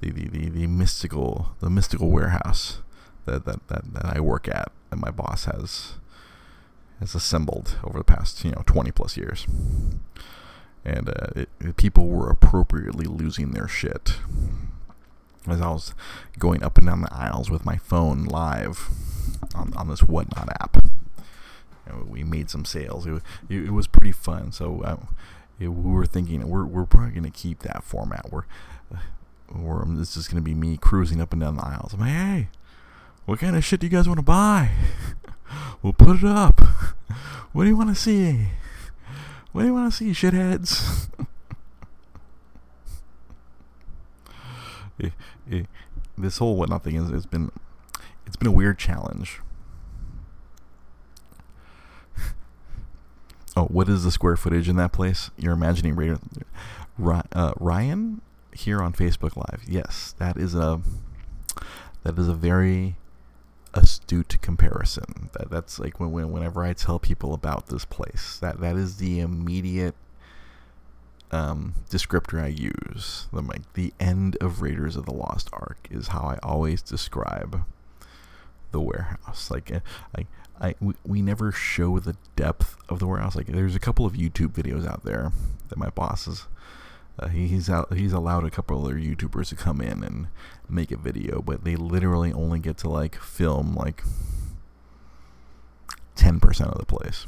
The, 0.00 0.10
the, 0.10 0.28
the, 0.28 0.48
the 0.50 0.66
mystical 0.66 1.54
the 1.60 1.70
mystical 1.70 2.10
warehouse 2.10 2.80
that, 3.24 3.46
that, 3.46 3.66
that, 3.68 3.94
that 3.94 4.04
I 4.04 4.20
work 4.20 4.46
at 4.46 4.70
and 4.90 5.00
my 5.00 5.10
boss 5.10 5.46
has 5.46 5.94
has 7.00 7.14
assembled 7.14 7.78
over 7.84 7.98
the 7.98 8.04
past 8.04 8.44
you 8.44 8.52
know 8.52 8.62
20 8.66 8.90
plus 8.92 9.16
years. 9.16 9.46
And 10.84 11.08
uh, 11.08 11.26
it, 11.34 11.48
it, 11.60 11.76
people 11.76 12.06
were 12.06 12.30
appropriately 12.30 13.06
losing 13.06 13.50
their 13.50 13.66
shit. 13.66 14.18
As 15.48 15.60
I 15.60 15.68
was 15.70 15.94
going 16.38 16.62
up 16.62 16.78
and 16.78 16.86
down 16.86 17.00
the 17.02 17.12
aisles 17.12 17.50
with 17.50 17.64
my 17.64 17.76
phone 17.76 18.24
live 18.24 18.88
on, 19.54 19.74
on 19.74 19.88
this 19.88 20.02
whatnot 20.02 20.48
app. 20.60 20.76
And 21.86 22.08
we 22.08 22.22
made 22.22 22.50
some 22.50 22.64
sales. 22.64 23.06
It, 23.06 23.22
it, 23.48 23.66
it 23.66 23.70
was 23.70 23.86
pretty 23.86 24.12
fun. 24.12 24.52
So 24.52 24.82
uh, 24.82 24.96
we 25.58 25.68
were 25.68 26.06
thinking 26.06 26.48
we're, 26.48 26.64
we're 26.64 26.84
probably 26.84 27.10
going 27.10 27.24
to 27.24 27.30
keep 27.30 27.60
that 27.60 27.82
format. 27.82 28.30
We're, 28.30 28.44
or 29.54 29.84
this 29.88 30.16
is 30.16 30.28
going 30.28 30.42
to 30.42 30.44
be 30.44 30.54
me 30.54 30.76
cruising 30.76 31.20
up 31.20 31.32
and 31.32 31.40
down 31.40 31.56
the 31.56 31.64
aisles 31.64 31.94
I'm 31.94 32.00
like 32.00 32.10
hey 32.10 32.48
what 33.24 33.38
kind 33.38 33.56
of 33.56 33.64
shit 33.64 33.80
do 33.80 33.86
you 33.86 33.90
guys 33.90 34.08
want 34.08 34.18
to 34.18 34.24
buy 34.24 34.70
We'll 35.82 35.92
put 35.92 36.18
it 36.18 36.24
up. 36.24 36.60
What 37.52 37.64
do 37.64 37.70
you 37.70 37.76
want 37.76 37.88
to 37.88 37.94
see? 37.94 38.48
What 39.52 39.62
do 39.62 39.68
you 39.68 39.74
want 39.74 39.90
to 39.90 39.96
see, 39.96 40.10
shitheads? 40.10 41.08
it, 44.98 45.12
it, 45.50 45.66
this 46.18 46.36
whole 46.36 46.56
whatnot 46.56 46.84
thing 46.84 46.96
has, 46.96 47.08
has 47.08 47.24
been 47.24 47.50
it's 48.26 48.36
been 48.36 48.48
a 48.48 48.52
weird 48.52 48.78
challenge. 48.78 49.40
oh, 53.56 53.64
what 53.66 53.88
is 53.88 54.04
the 54.04 54.10
square 54.10 54.36
footage 54.36 54.68
in 54.68 54.76
that 54.76 54.92
place? 54.92 55.30
You're 55.38 55.54
imagining 55.54 56.18
uh, 56.98 57.52
Ryan 57.58 58.20
here 58.56 58.82
on 58.82 58.92
Facebook 58.92 59.36
Live. 59.36 59.62
Yes, 59.66 60.14
that 60.18 60.36
is 60.36 60.54
a 60.54 60.80
that 62.02 62.18
is 62.18 62.28
a 62.28 62.34
very 62.34 62.96
astute 63.74 64.40
comparison. 64.40 65.30
That 65.34 65.50
that's 65.50 65.78
like 65.78 66.00
when, 66.00 66.10
when 66.12 66.30
whenever 66.30 66.64
I 66.64 66.72
tell 66.72 66.98
people 66.98 67.34
about 67.34 67.66
this 67.68 67.84
place, 67.84 68.38
that 68.40 68.60
that 68.60 68.76
is 68.76 68.96
the 68.96 69.20
immediate 69.20 69.94
um, 71.30 71.74
descriptor 71.90 72.42
I 72.42 72.48
use. 72.48 73.26
The 73.32 73.42
like 73.42 73.72
the 73.74 73.92
end 74.00 74.36
of 74.40 74.62
Raiders 74.62 74.96
of 74.96 75.06
the 75.06 75.14
Lost 75.14 75.48
Ark 75.52 75.88
is 75.90 76.08
how 76.08 76.22
I 76.22 76.38
always 76.42 76.82
describe 76.82 77.64
the 78.72 78.80
warehouse. 78.80 79.50
Like 79.50 79.72
uh, 79.72 79.80
I 80.16 80.26
I 80.60 80.74
we, 80.80 80.94
we 81.04 81.22
never 81.22 81.52
show 81.52 81.98
the 81.98 82.16
depth 82.34 82.76
of 82.88 82.98
the 82.98 83.06
warehouse. 83.06 83.36
Like 83.36 83.46
there's 83.46 83.74
a 83.74 83.80
couple 83.80 84.06
of 84.06 84.14
YouTube 84.14 84.52
videos 84.52 84.86
out 84.86 85.04
there 85.04 85.32
that 85.68 85.78
my 85.78 85.90
bosses 85.90 86.46
uh, 87.18 87.28
he's 87.28 87.70
out. 87.70 87.92
He's 87.94 88.12
allowed 88.12 88.44
a 88.44 88.50
couple 88.50 88.84
other 88.84 88.96
YouTubers 88.96 89.48
to 89.48 89.56
come 89.56 89.80
in 89.80 90.04
and 90.04 90.28
make 90.68 90.90
a 90.90 90.96
video, 90.96 91.40
but 91.40 91.64
they 91.64 91.74
literally 91.74 92.32
only 92.32 92.58
get 92.58 92.76
to 92.78 92.88
like 92.88 93.16
film 93.16 93.74
like 93.74 94.02
ten 96.14 96.40
percent 96.40 96.70
of 96.70 96.78
the 96.78 96.84
place. 96.84 97.26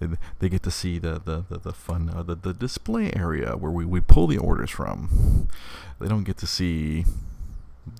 They, 0.00 0.08
they 0.40 0.48
get 0.48 0.64
to 0.64 0.70
see 0.70 0.98
the 0.98 1.20
the 1.24 1.44
the, 1.48 1.58
the 1.58 1.72
fun 1.72 2.10
uh, 2.14 2.22
the 2.24 2.34
the 2.34 2.52
display 2.52 3.12
area 3.14 3.56
where 3.56 3.70
we, 3.70 3.84
we 3.84 4.00
pull 4.00 4.26
the 4.26 4.38
orders 4.38 4.70
from. 4.70 5.48
They 6.00 6.08
don't 6.08 6.24
get 6.24 6.38
to 6.38 6.46
see 6.46 7.04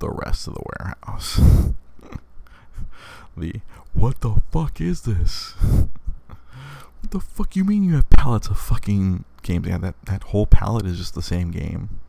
the 0.00 0.10
rest 0.10 0.48
of 0.48 0.54
the 0.54 0.62
warehouse. 0.78 1.40
the 3.36 3.60
what 3.94 4.20
the 4.22 4.40
fuck 4.50 4.80
is 4.80 5.02
this? 5.02 5.52
What 7.00 7.10
the 7.10 7.20
fuck 7.20 7.54
you 7.54 7.64
mean 7.64 7.84
you 7.84 7.94
have 7.94 8.10
pallets 8.10 8.48
of 8.48 8.58
fucking 8.58 9.24
games? 9.42 9.66
Yeah, 9.66 9.78
that, 9.78 9.95
that 10.07 10.25
whole 10.25 10.47
palette 10.47 10.87
is 10.87 10.99
just 10.99 11.14
the 11.14 11.23
same 11.23 11.50
game. 11.50 12.00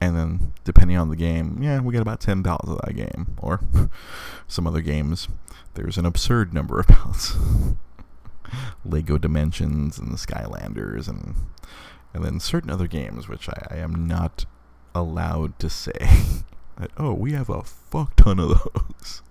And 0.00 0.16
then, 0.16 0.52
depending 0.64 0.96
on 0.96 1.08
the 1.08 1.16
game, 1.16 1.58
yeah, 1.60 1.80
we 1.80 1.92
get 1.92 2.02
about 2.02 2.20
10 2.20 2.42
pallets 2.42 2.68
of 2.68 2.80
that 2.84 2.94
game. 2.94 3.36
Or 3.38 3.60
some 4.46 4.66
other 4.66 4.80
games, 4.80 5.28
there's 5.74 5.98
an 5.98 6.06
absurd 6.06 6.54
number 6.54 6.78
of 6.78 6.86
pallets. 6.88 7.36
Lego 8.84 9.18
Dimensions 9.18 9.98
and 9.98 10.12
the 10.12 10.16
Skylanders, 10.16 11.08
and 11.08 11.34
and 12.14 12.24
then 12.24 12.40
certain 12.40 12.70
other 12.70 12.86
games, 12.86 13.28
which 13.28 13.48
I, 13.48 13.66
I 13.70 13.76
am 13.76 14.06
not 14.06 14.46
allowed 14.94 15.58
to 15.58 15.68
say. 15.68 15.92
that, 16.78 16.90
oh, 16.96 17.12
we 17.12 17.32
have 17.32 17.50
a 17.50 17.62
fuck 17.62 18.16
ton 18.16 18.38
of 18.38 18.48
those 18.48 19.22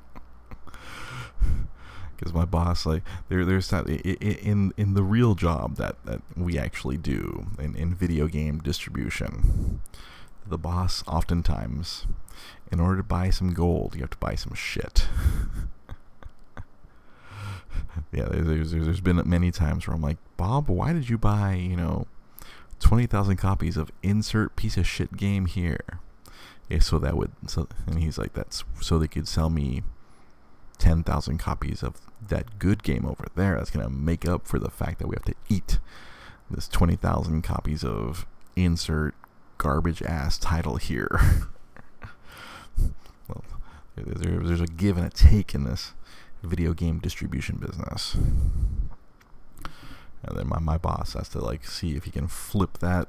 my 2.34 2.46
boss 2.46 2.86
like 2.86 3.04
there 3.30 3.46
there's 3.46 3.70
that 3.70 3.88
in 3.88 4.74
in 4.78 4.94
the 4.94 5.04
real 5.04 5.36
job 5.36 5.76
that 5.78 5.96
that 6.06 6.22
we 6.36 6.58
actually 6.58 6.98
do 6.98 7.48
in 7.60 7.76
in 7.76 7.94
video 7.94 8.28
game 8.28 8.60
distribution 8.60 9.82
the 10.46 10.58
boss 10.58 11.04
oftentimes 11.08 12.06
in 12.72 12.80
order 12.80 12.98
to 12.98 13.04
buy 13.04 13.30
some 13.30 13.54
gold 13.54 13.96
you 13.96 14.02
have 14.02 14.10
to 14.10 14.18
buy 14.18 14.36
some 14.36 14.54
shit. 14.54 15.08
Yeah 18.12 18.26
there's, 18.30 18.72
there's 18.72 18.86
there's 18.86 19.02
been 19.02 19.22
many 19.26 19.52
times 19.52 19.88
where 19.88 19.96
I'm 19.96 20.02
like 20.02 20.18
Bob 20.38 20.70
why 20.70 20.94
did 20.94 21.10
you 21.10 21.18
buy 21.18 21.56
you 21.56 21.76
know 21.76 22.06
20,000 22.80 23.38
copies 23.38 23.76
of 23.76 23.92
insert 24.04 24.56
piece 24.56 24.78
of 24.78 24.88
shit 24.88 25.18
game 25.18 25.48
here? 25.48 26.00
Yeah, 26.70 26.80
so 26.80 27.00
that 27.00 27.18
would 27.18 27.32
so 27.48 27.68
and 27.88 28.00
he's 28.00 28.18
like 28.18 28.34
that's 28.34 28.64
so 28.82 29.00
they 29.00 29.08
could 29.08 29.28
sell 29.28 29.50
me 29.50 29.84
10,000 30.80 31.38
copies 31.38 31.84
of 31.84 31.96
that 32.28 32.60
good 32.60 32.84
game 32.84 33.06
over 33.06 33.28
there 33.36 33.56
that's 33.56 33.70
going 33.70 33.86
to 33.86 33.92
make 33.92 34.28
up 34.28 34.48
for 34.48 34.60
the 34.60 34.70
fact 34.70 35.00
that 35.00 35.08
we 35.08 35.16
have 35.16 35.26
to 35.26 35.36
eat 35.50 35.80
this 36.50 36.68
20,000 36.68 37.42
copies 37.42 37.84
of 37.84 38.26
insert 38.56 39.14
garbage 39.58 40.02
ass 40.02 40.38
title 40.38 40.78
here. 40.78 41.20
well, 43.28 43.44
there's 43.96 44.62
a 44.62 44.68
give 44.68 44.98
and 44.98 45.06
a 45.06 45.10
take 45.10 45.54
in 45.54 45.64
this 45.64 45.94
video 46.44 46.74
game 46.74 47.00
distribution 47.00 47.58
business. 47.58 48.16
And 50.24 50.38
then 50.38 50.48
my, 50.48 50.60
my 50.60 50.78
boss 50.78 51.14
has 51.14 51.30
to 51.30 51.40
like 51.40 51.66
see 51.66 51.96
if 51.96 52.04
he 52.06 52.12
can 52.12 52.28
flip 52.28 52.80
that 52.80 53.08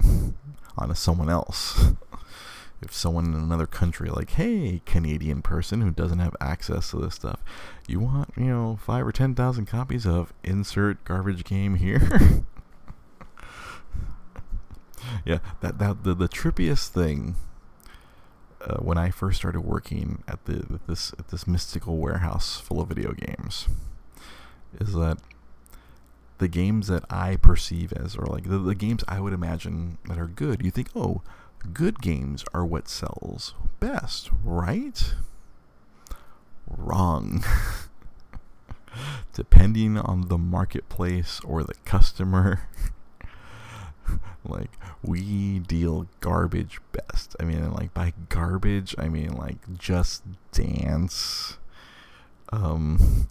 onto 0.78 0.94
someone 0.94 1.30
else 1.30 1.92
if 2.82 2.92
someone 2.92 3.26
in 3.26 3.34
another 3.34 3.66
country 3.66 4.08
like 4.10 4.30
hey 4.30 4.80
canadian 4.84 5.42
person 5.42 5.80
who 5.80 5.90
doesn't 5.90 6.18
have 6.18 6.36
access 6.40 6.90
to 6.90 6.98
this 6.98 7.14
stuff 7.14 7.40
you 7.88 8.00
want 8.00 8.30
you 8.36 8.44
know 8.44 8.78
five 8.84 9.06
or 9.06 9.12
ten 9.12 9.34
thousand 9.34 9.66
copies 9.66 10.06
of 10.06 10.32
insert 10.44 11.02
garbage 11.04 11.44
game 11.44 11.76
here? 11.76 12.44
Yeah 15.24 15.38
that, 15.60 15.78
that 15.78 16.04
the, 16.04 16.14
the 16.14 16.28
trippiest 16.28 16.88
thing 16.88 17.36
uh, 18.60 18.78
when 18.78 18.98
I 18.98 19.10
first 19.10 19.38
started 19.38 19.60
working 19.60 20.22
at 20.26 20.44
the 20.46 20.80
this 20.86 21.12
at 21.18 21.28
this 21.28 21.46
mystical 21.46 21.98
warehouse 21.98 22.60
full 22.60 22.80
of 22.80 22.88
video 22.88 23.12
games 23.12 23.68
is 24.80 24.92
that 24.94 25.18
the 26.38 26.48
games 26.48 26.88
that 26.88 27.04
I 27.08 27.36
perceive 27.36 27.92
as 27.92 28.16
or 28.16 28.26
like 28.26 28.44
the, 28.44 28.58
the 28.58 28.74
games 28.74 29.04
I 29.08 29.20
would 29.20 29.32
imagine 29.32 29.98
that 30.06 30.18
are 30.18 30.26
good 30.26 30.64
you 30.64 30.70
think 30.70 30.88
oh 30.94 31.22
good 31.72 32.00
games 32.00 32.44
are 32.54 32.64
what 32.64 32.88
sells 32.88 33.54
best, 33.80 34.30
right? 34.44 35.14
Wrong. 36.66 37.44
Depending 39.34 39.98
on 39.98 40.28
the 40.28 40.38
marketplace 40.38 41.40
or 41.44 41.62
the 41.62 41.74
customer, 41.84 42.68
like 44.44 44.70
we 45.02 45.58
deal 45.58 46.06
garbage 46.20 46.80
best. 46.92 47.36
I 47.38 47.44
mean, 47.44 47.70
like 47.72 47.92
by 47.92 48.14
garbage, 48.28 48.94
I 48.98 49.08
mean 49.08 49.32
like 49.32 49.78
just 49.78 50.22
dance, 50.52 51.58
um, 52.52 53.28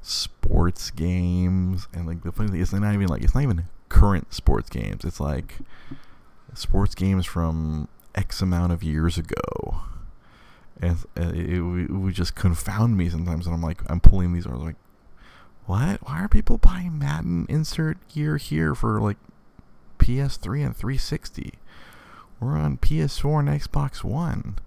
sports 0.00 0.90
games, 0.90 1.88
and 1.92 2.06
like 2.06 2.22
the 2.22 2.32
funny 2.32 2.50
thing 2.50 2.60
is, 2.60 2.72
not 2.72 2.94
even 2.94 3.08
like 3.08 3.22
it's 3.22 3.34
not 3.34 3.42
even 3.42 3.64
current 3.88 4.32
sports 4.32 4.70
games. 4.70 5.04
It's 5.04 5.20
like 5.20 5.56
sports 6.54 6.94
games 6.94 7.26
from 7.26 7.88
X 8.14 8.42
amount 8.42 8.72
of 8.72 8.82
years 8.82 9.18
ago. 9.18 9.82
And 10.80 10.98
uh, 11.16 11.30
it, 11.34 11.50
it, 11.50 11.90
would 11.90 12.14
just 12.14 12.34
confound 12.34 12.96
me 12.96 13.08
sometimes. 13.08 13.46
And 13.46 13.54
I'm 13.54 13.62
like, 13.62 13.80
I'm 13.90 14.00
pulling 14.00 14.32
these, 14.32 14.46
I 14.46 14.50
was 14.50 14.62
like, 14.62 14.76
what? 15.66 16.06
Why 16.06 16.20
are 16.22 16.28
people 16.28 16.56
buying 16.56 16.98
Madden 16.98 17.46
insert 17.48 17.98
gear 18.08 18.36
here 18.36 18.74
for 18.74 19.00
like 19.00 19.16
PS3 19.98 20.66
and 20.66 20.76
360? 20.76 21.54
We're 22.40 22.56
on 22.56 22.78
PS4 22.78 23.40
and 23.40 23.48
Xbox 23.48 24.04
One. 24.04 24.58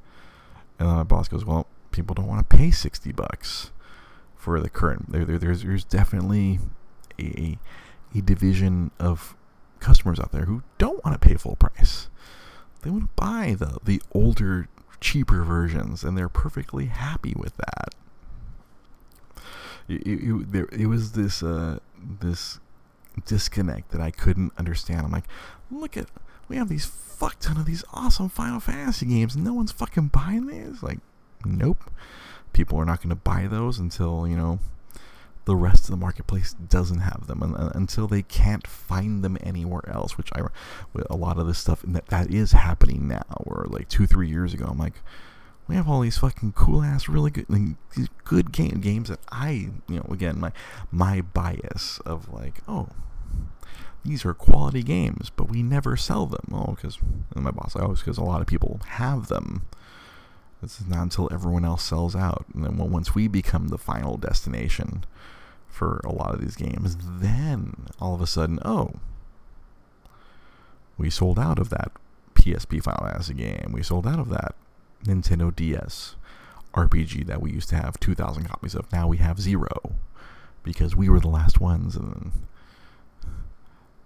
And 0.78 0.90
then 0.90 0.96
my 0.96 1.04
boss 1.04 1.28
goes, 1.28 1.46
well, 1.46 1.68
people 1.92 2.14
don't 2.14 2.28
want 2.28 2.48
to 2.48 2.56
pay 2.58 2.72
60 2.72 3.12
bucks 3.14 3.72
for 4.36 4.60
the 4.60 4.70
current. 4.70 5.12
There, 5.12 5.24
there 5.24 5.38
there's 5.38 5.64
there's 5.64 5.84
definitely 5.84 6.60
a 7.20 7.58
a 8.16 8.22
division 8.22 8.92
of 9.00 9.36
customers 9.82 10.20
out 10.20 10.32
there 10.32 10.46
who 10.46 10.64
don't 10.78 11.04
want 11.04 11.20
to 11.20 11.28
pay 11.28 11.36
full 11.36 11.58
price. 11.58 12.08
They 12.82 12.90
want 12.90 13.04
to 13.04 13.22
buy 13.22 13.56
the 13.58 13.78
the 13.84 14.02
older, 14.14 14.68
cheaper 15.00 15.44
versions, 15.44 16.04
and 16.04 16.18
they're 16.18 16.30
perfectly 16.30 16.86
happy 16.86 17.34
with 17.36 17.58
that. 17.58 17.96
It, 19.90 20.02
it, 20.06 20.52
there, 20.52 20.70
it 20.72 20.86
was 20.88 21.12
this 21.12 21.44
uh, 21.44 21.80
this 22.20 22.60
disconnect 23.26 23.92
that 23.92 24.02
I 24.02 24.12
couldn't 24.12 24.54
understand. 24.58 25.06
I'm 25.06 25.12
like, 25.12 25.28
look 25.70 25.98
at 25.98 26.08
we 26.48 26.56
have 26.56 26.70
these 26.70 26.86
fuck 26.86 27.40
ton 27.40 27.58
of 27.58 27.66
these 27.66 27.84
awesome 27.94 28.30
Final 28.30 28.60
Fantasy 28.60 29.06
games, 29.06 29.36
and 29.36 29.44
no 29.44 29.54
one's 29.54 29.72
fucking 29.72 30.08
buying 30.08 30.48
these. 30.48 30.82
Like, 30.82 31.00
nope. 31.46 31.92
People 32.54 32.78
are 32.80 32.86
not 32.86 33.00
going 33.00 33.10
to 33.10 33.16
buy 33.16 33.48
those 33.48 33.80
until 33.80 34.28
you 34.28 34.36
know 34.36 34.60
the 35.46 35.56
rest 35.56 35.86
of 35.86 35.92
the 35.92 35.98
marketplace 35.98 36.54
doesn't 36.54 37.00
have 37.00 37.28
them 37.28 37.42
and, 37.42 37.56
uh, 37.56 37.72
until 37.74 38.08
they 38.08 38.22
can't 38.22 38.68
find 38.68 39.24
them 39.24 39.38
anywhere 39.42 39.88
else 39.90 40.18
which 40.18 40.30
i 40.34 40.42
a 41.10 41.16
lot 41.16 41.38
of 41.38 41.48
this 41.48 41.58
stuff 41.58 41.82
that, 41.88 42.06
that 42.08 42.32
is 42.32 42.52
happening 42.52 43.08
now 43.08 43.24
or 43.38 43.66
like 43.70 43.88
two 43.90 44.06
three 44.06 44.28
years 44.28 44.54
ago 44.54 44.66
i'm 44.70 44.78
like 44.78 45.02
we 45.68 45.76
have 45.76 45.88
all 45.88 46.02
these 46.02 46.18
fucking 46.18 46.52
cool 46.52 46.84
ass 46.84 47.08
really 47.08 47.32
good 47.32 47.50
like, 47.50 47.78
good 48.24 48.52
game 48.52 48.80
games 48.82 49.10
that 49.10 49.20
i 49.32 49.70
you 49.88 49.98
know 49.98 50.06
again 50.12 50.40
my 50.40 50.52
my 50.92 51.22
bias 51.22 52.00
of 52.06 52.32
like 52.32 52.60
oh 52.68 52.90
these 54.04 54.26
are 54.26 54.34
quality 54.34 54.84
games 54.84 55.30
but 55.30 55.50
we 55.50 55.62
never 55.62 55.96
sell 55.96 56.26
them. 56.26 56.46
Oh 56.52 56.74
because 56.76 56.98
my 57.36 57.52
boss 57.52 57.76
i 57.76 57.82
always 57.82 58.00
because 58.00 58.18
a 58.18 58.24
lot 58.24 58.42
of 58.42 58.48
people 58.48 58.80
have 58.88 59.28
them 59.28 59.66
this 60.62 60.80
is 60.80 60.88
not 60.88 61.02
until 61.02 61.30
everyone 61.32 61.66
else 61.66 61.84
sells 61.84 62.16
out 62.16 62.46
and 62.54 62.64
then 62.64 62.78
once 62.78 63.16
we 63.16 63.28
become 63.28 63.70
the 63.70 63.78
final 63.78 64.18
destination 64.18 65.04
for 65.68 66.02
a 66.04 66.12
lot 66.12 66.34
of 66.34 66.42
these 66.42 66.56
games. 66.56 66.96
Mm-hmm. 66.96 67.20
Then 67.22 67.88
all 68.00 68.14
of 68.14 68.22
a 68.22 68.28
sudden, 68.28 68.60
oh, 68.64 68.94
we 70.98 71.10
sold 71.10 71.40
out 71.40 71.58
of 71.58 71.70
that 71.70 71.92
PSP 72.36 72.84
Final 72.84 73.08
Fantasy 73.08 73.34
game. 73.34 73.72
We 73.72 73.82
sold 73.82 74.06
out 74.06 74.20
of 74.20 74.30
that 74.30 74.56
Nintendo 75.06 75.56
DS 75.56 76.16
RPG 76.74 77.26
that 77.28 77.42
we 77.42 77.52
used 77.52 77.70
to 77.70 77.76
have 77.76 78.00
2,000 78.00 78.46
copies 78.46 78.76
of. 78.76 78.92
Now 78.92 79.08
we 79.08 79.18
have 79.18 79.40
zero 79.40 79.96
because 80.64 80.96
we 80.96 81.10
were 81.10 81.20
the 81.20 81.28
last 81.28 81.60
ones, 81.60 81.96
and 81.96 82.32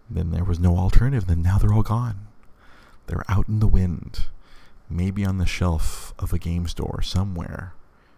then 0.09 0.31
there 0.31 0.45
was 0.45 0.59
no 0.59 0.77
alternative. 0.77 1.27
Then 1.27 1.41
now 1.41 1.57
they're 1.57 1.74
all 1.74 1.83
gone. 1.83 2.27
They're 3.07 3.25
out 3.27 3.47
in 3.47 3.59
the 3.59 3.67
wind, 3.67 4.25
maybe 4.89 5.25
on 5.25 5.38
the 5.38 5.46
shelf 5.46 6.13
of 6.20 6.34
a 6.34 6.39
game 6.39 6.68
store 6.68 7.01
somewhere 7.01 7.74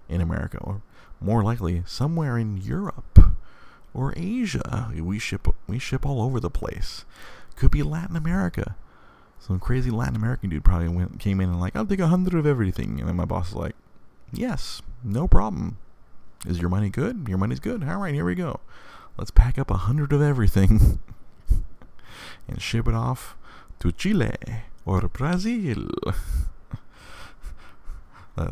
in 0.10 0.22
America, 0.22 0.58
or 0.60 0.82
more 1.20 1.44
likely 1.44 1.84
somewhere 1.86 2.38
in 2.38 2.58
Europe 2.58 3.20
or 3.94 4.14
Asia. 4.16 4.92
We 4.96 5.20
ship 5.20 5.48
we 5.68 5.80
ship 5.80 6.06
all 6.06 6.22
over 6.22 6.40
the 6.40 6.50
place. 6.50 7.06
Could 7.56 7.72
be 7.72 7.84
Latin 7.84 8.16
America. 8.16 8.76
Some 9.40 9.60
crazy 9.60 9.92
Latin 9.92 10.16
American 10.16 10.50
dude 10.50 10.64
probably 10.64 10.88
went 10.88 11.20
came 11.20 11.42
in 11.42 11.50
and 11.50 11.60
like, 11.60 11.76
I'll 11.76 11.86
take 11.86 12.00
a 12.00 12.08
hundred 12.08 12.36
of 12.36 12.46
everything. 12.46 13.00
And 13.00 13.10
then 13.10 13.16
my 13.16 13.26
boss 13.26 13.50
is 13.50 13.56
like, 13.56 13.76
Yes, 14.32 14.82
no 15.04 15.28
problem. 15.28 15.78
Is 16.46 16.60
your 16.60 16.70
money 16.70 16.90
good? 16.90 17.28
Your 17.28 17.38
money's 17.38 17.60
good. 17.60 17.84
All 17.84 17.98
right, 17.98 18.14
here 18.14 18.26
we 18.26 18.36
go. 18.36 18.60
Let's 19.18 19.32
pack 19.32 19.58
up 19.58 19.72
a 19.72 19.78
hundred 19.78 20.14
of 20.14 20.22
everything 20.22 21.00
and 22.48 22.62
ship 22.62 22.88
it 22.88 22.94
off 22.94 23.36
to 23.80 23.92
Chile 23.92 24.36
or 24.86 25.02
Brazil. 25.08 25.88
uh, 28.38 28.52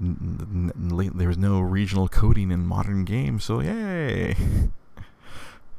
there's 0.00 1.38
no 1.38 1.60
regional 1.60 2.08
coding 2.08 2.50
in 2.50 2.66
modern 2.66 3.04
games, 3.04 3.44
so 3.44 3.60
yay! 3.60 4.36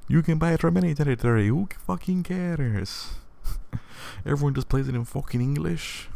You 0.09 0.21
can 0.21 0.37
buy 0.37 0.53
it 0.53 0.61
from 0.61 0.77
any 0.77 0.93
territory. 0.93 1.47
Who 1.47 1.67
fucking 1.85 2.23
cares? 2.23 3.15
Everyone 4.25 4.53
just 4.53 4.69
plays 4.69 4.87
it 4.87 4.95
in 4.95 5.03
fucking 5.03 5.41
English. 5.41 6.07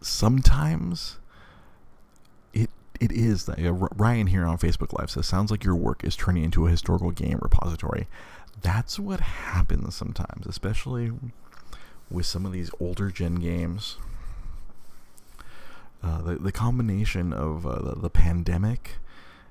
Sometimes 0.00 1.20
it 2.52 2.70
it 2.98 3.12
is 3.12 3.46
that 3.46 3.64
uh, 3.64 3.72
Ryan 3.72 4.26
here 4.26 4.44
on 4.44 4.58
Facebook 4.58 4.98
Live 4.98 5.12
says 5.12 5.26
sounds 5.26 5.52
like 5.52 5.62
your 5.62 5.76
work 5.76 6.02
is 6.02 6.16
turning 6.16 6.42
into 6.42 6.66
a 6.66 6.70
historical 6.70 7.12
game 7.12 7.38
repository. 7.40 8.08
That's 8.62 8.98
what 8.98 9.20
happens 9.20 9.94
sometimes, 9.94 10.44
especially 10.46 11.12
with 12.10 12.26
some 12.26 12.44
of 12.46 12.52
these 12.52 12.70
older 12.80 13.10
gen 13.10 13.36
games. 13.36 13.96
Uh, 16.02 16.20
the, 16.22 16.34
the 16.36 16.52
combination 16.52 17.32
of 17.32 17.64
uh, 17.64 17.80
the, 17.80 17.94
the 18.00 18.10
pandemic 18.10 18.96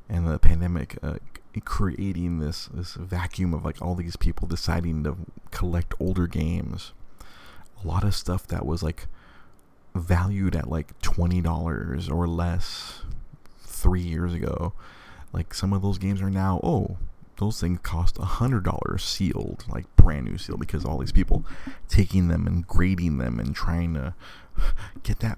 and 0.10 0.28
the 0.28 0.38
pandemic 0.38 0.98
uh, 1.02 1.16
creating 1.64 2.40
this 2.40 2.68
this 2.74 2.94
vacuum 2.94 3.54
of 3.54 3.64
like 3.64 3.82
all 3.82 3.96
these 3.96 4.18
people 4.18 4.48
deciding 4.48 5.04
to 5.04 5.16
collect 5.52 5.94
older 6.00 6.28
games. 6.28 6.92
A 7.84 7.88
lot 7.88 8.04
of 8.04 8.14
stuff 8.14 8.46
that 8.48 8.66
was 8.66 8.84
like 8.84 9.08
valued 9.96 10.56
at 10.56 10.70
like 10.70 11.00
twenty 11.02 11.42
dollars 11.42 12.10
or 12.10 12.28
less 12.28 13.04
three 13.62 14.02
years 14.02 14.34
ago. 14.34 14.74
Like 15.32 15.54
some 15.54 15.72
of 15.72 15.82
those 15.82 15.98
games 15.98 16.22
are 16.22 16.30
now 16.30 16.60
oh 16.64 16.98
those 17.42 17.60
things 17.60 17.80
cost 17.84 18.18
a 18.20 18.26
hundred 18.26 18.64
dollars 18.64 19.04
sealed, 19.04 19.66
like 19.68 19.94
brand 19.96 20.26
new 20.26 20.38
sealed, 20.38 20.60
because 20.60 20.86
all 20.86 20.98
these 20.98 21.12
people 21.12 21.46
taking 21.90 22.28
them 22.28 22.48
and 22.48 22.66
grading 22.66 23.18
them 23.18 23.40
and 23.40 23.56
trying 23.56 23.94
to 23.96 24.14
get 25.04 25.20
that 25.20 25.38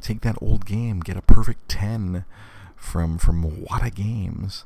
take 0.00 0.22
that 0.22 0.36
old 0.40 0.66
game, 0.66 1.00
get 1.00 1.16
a 1.16 1.22
perfect 1.22 1.68
ten 1.68 2.24
from 2.76 3.18
from 3.18 3.44
Wata 3.44 3.94
Games, 3.94 4.64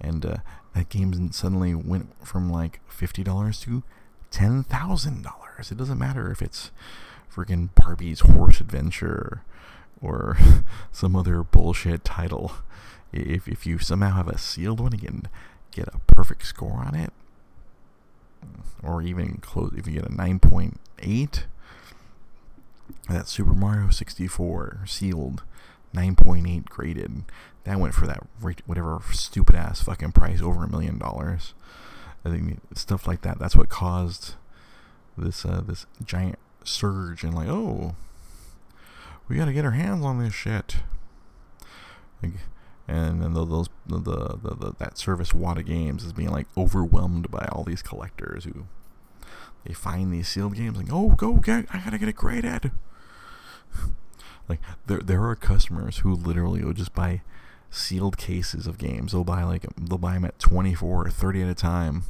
and 0.00 0.24
uh, 0.24 0.36
that 0.74 0.88
game 0.88 1.32
suddenly 1.32 1.74
went 1.74 2.26
from 2.26 2.50
like 2.50 2.80
fifty 2.88 3.22
dollars 3.22 3.60
to 3.60 3.82
ten 4.30 4.62
thousand 4.62 5.22
dollars. 5.22 5.70
It 5.70 5.76
doesn't 5.76 5.98
matter 5.98 6.30
if 6.30 6.40
it's 6.40 6.70
freaking 7.32 7.70
Barbie's 7.74 8.20
Horse 8.20 8.60
Adventure 8.60 9.42
or 10.00 10.36
some 10.92 11.16
other 11.16 11.42
bullshit 11.42 12.04
title. 12.04 12.52
If 13.12 13.48
if 13.48 13.66
you 13.66 13.78
somehow 13.78 14.14
have 14.14 14.28
a 14.28 14.38
sealed 14.38 14.80
one, 14.80 14.92
again 14.92 15.28
get 15.72 15.88
a 15.88 15.98
perfect 16.14 16.46
score 16.46 16.82
on 16.84 16.94
it, 16.94 17.12
or 18.82 19.02
even 19.02 19.38
close 19.38 19.72
if 19.76 19.86
you 19.86 19.94
get 19.94 20.06
a 20.06 20.10
9.8, 20.10 21.42
that 23.08 23.28
Super 23.28 23.52
Mario 23.52 23.90
64 23.90 24.80
sealed 24.86 25.42
9.8 25.94 26.64
graded, 26.66 27.24
that 27.64 27.78
went 27.78 27.94
for 27.94 28.06
that 28.06 28.24
whatever 28.66 29.00
stupid 29.12 29.54
ass 29.54 29.82
fucking 29.82 30.12
price 30.12 30.40
over 30.40 30.64
a 30.64 30.70
million 30.70 30.98
dollars. 30.98 31.54
I 32.24 32.30
think 32.30 32.60
stuff 32.74 33.06
like 33.06 33.22
that. 33.22 33.38
That's 33.38 33.56
what 33.56 33.68
caused 33.68 34.34
this 35.16 35.44
uh, 35.44 35.62
this 35.66 35.86
giant 36.04 36.38
surge 36.64 37.24
and 37.24 37.34
like, 37.34 37.48
oh, 37.48 37.94
we 39.28 39.36
got 39.36 39.46
to 39.46 39.52
get 39.52 39.64
our 39.64 39.72
hands 39.72 40.04
on 40.04 40.18
this 40.18 40.34
shit. 40.34 40.76
Like, 42.22 42.32
and 42.88 43.22
then 43.22 43.34
those 43.34 43.68
the, 43.86 43.98
the, 43.98 44.56
the, 44.56 44.74
that 44.78 44.96
service 44.96 45.32
Wata 45.32 45.64
Games 45.64 46.04
is 46.04 46.12
being 46.12 46.30
like 46.30 46.46
overwhelmed 46.56 47.30
by 47.30 47.46
all 47.52 47.62
these 47.62 47.82
collectors 47.82 48.44
who 48.44 48.64
they 49.64 49.74
find 49.74 50.12
these 50.12 50.28
sealed 50.28 50.54
games 50.54 50.78
like 50.78 50.88
oh 50.90 51.10
go 51.10 51.34
get 51.34 51.66
I 51.72 51.78
gotta 51.80 51.98
get 51.98 52.08
it 52.08 52.16
graded. 52.16 52.72
like 54.48 54.60
there 54.86 55.00
there 55.00 55.24
are 55.24 55.36
customers 55.36 55.98
who 55.98 56.14
literally 56.14 56.64
will 56.64 56.72
just 56.72 56.94
buy 56.94 57.20
sealed 57.70 58.16
cases 58.16 58.66
of 58.66 58.78
games. 58.78 59.12
They'll 59.12 59.24
buy 59.24 59.42
like 59.42 59.66
they'll 59.76 59.98
buy 59.98 60.14
them 60.14 60.24
at 60.24 60.38
24 60.38 61.06
or 61.06 61.10
30 61.10 61.42
at 61.42 61.48
a 61.48 61.54
time, 61.54 62.04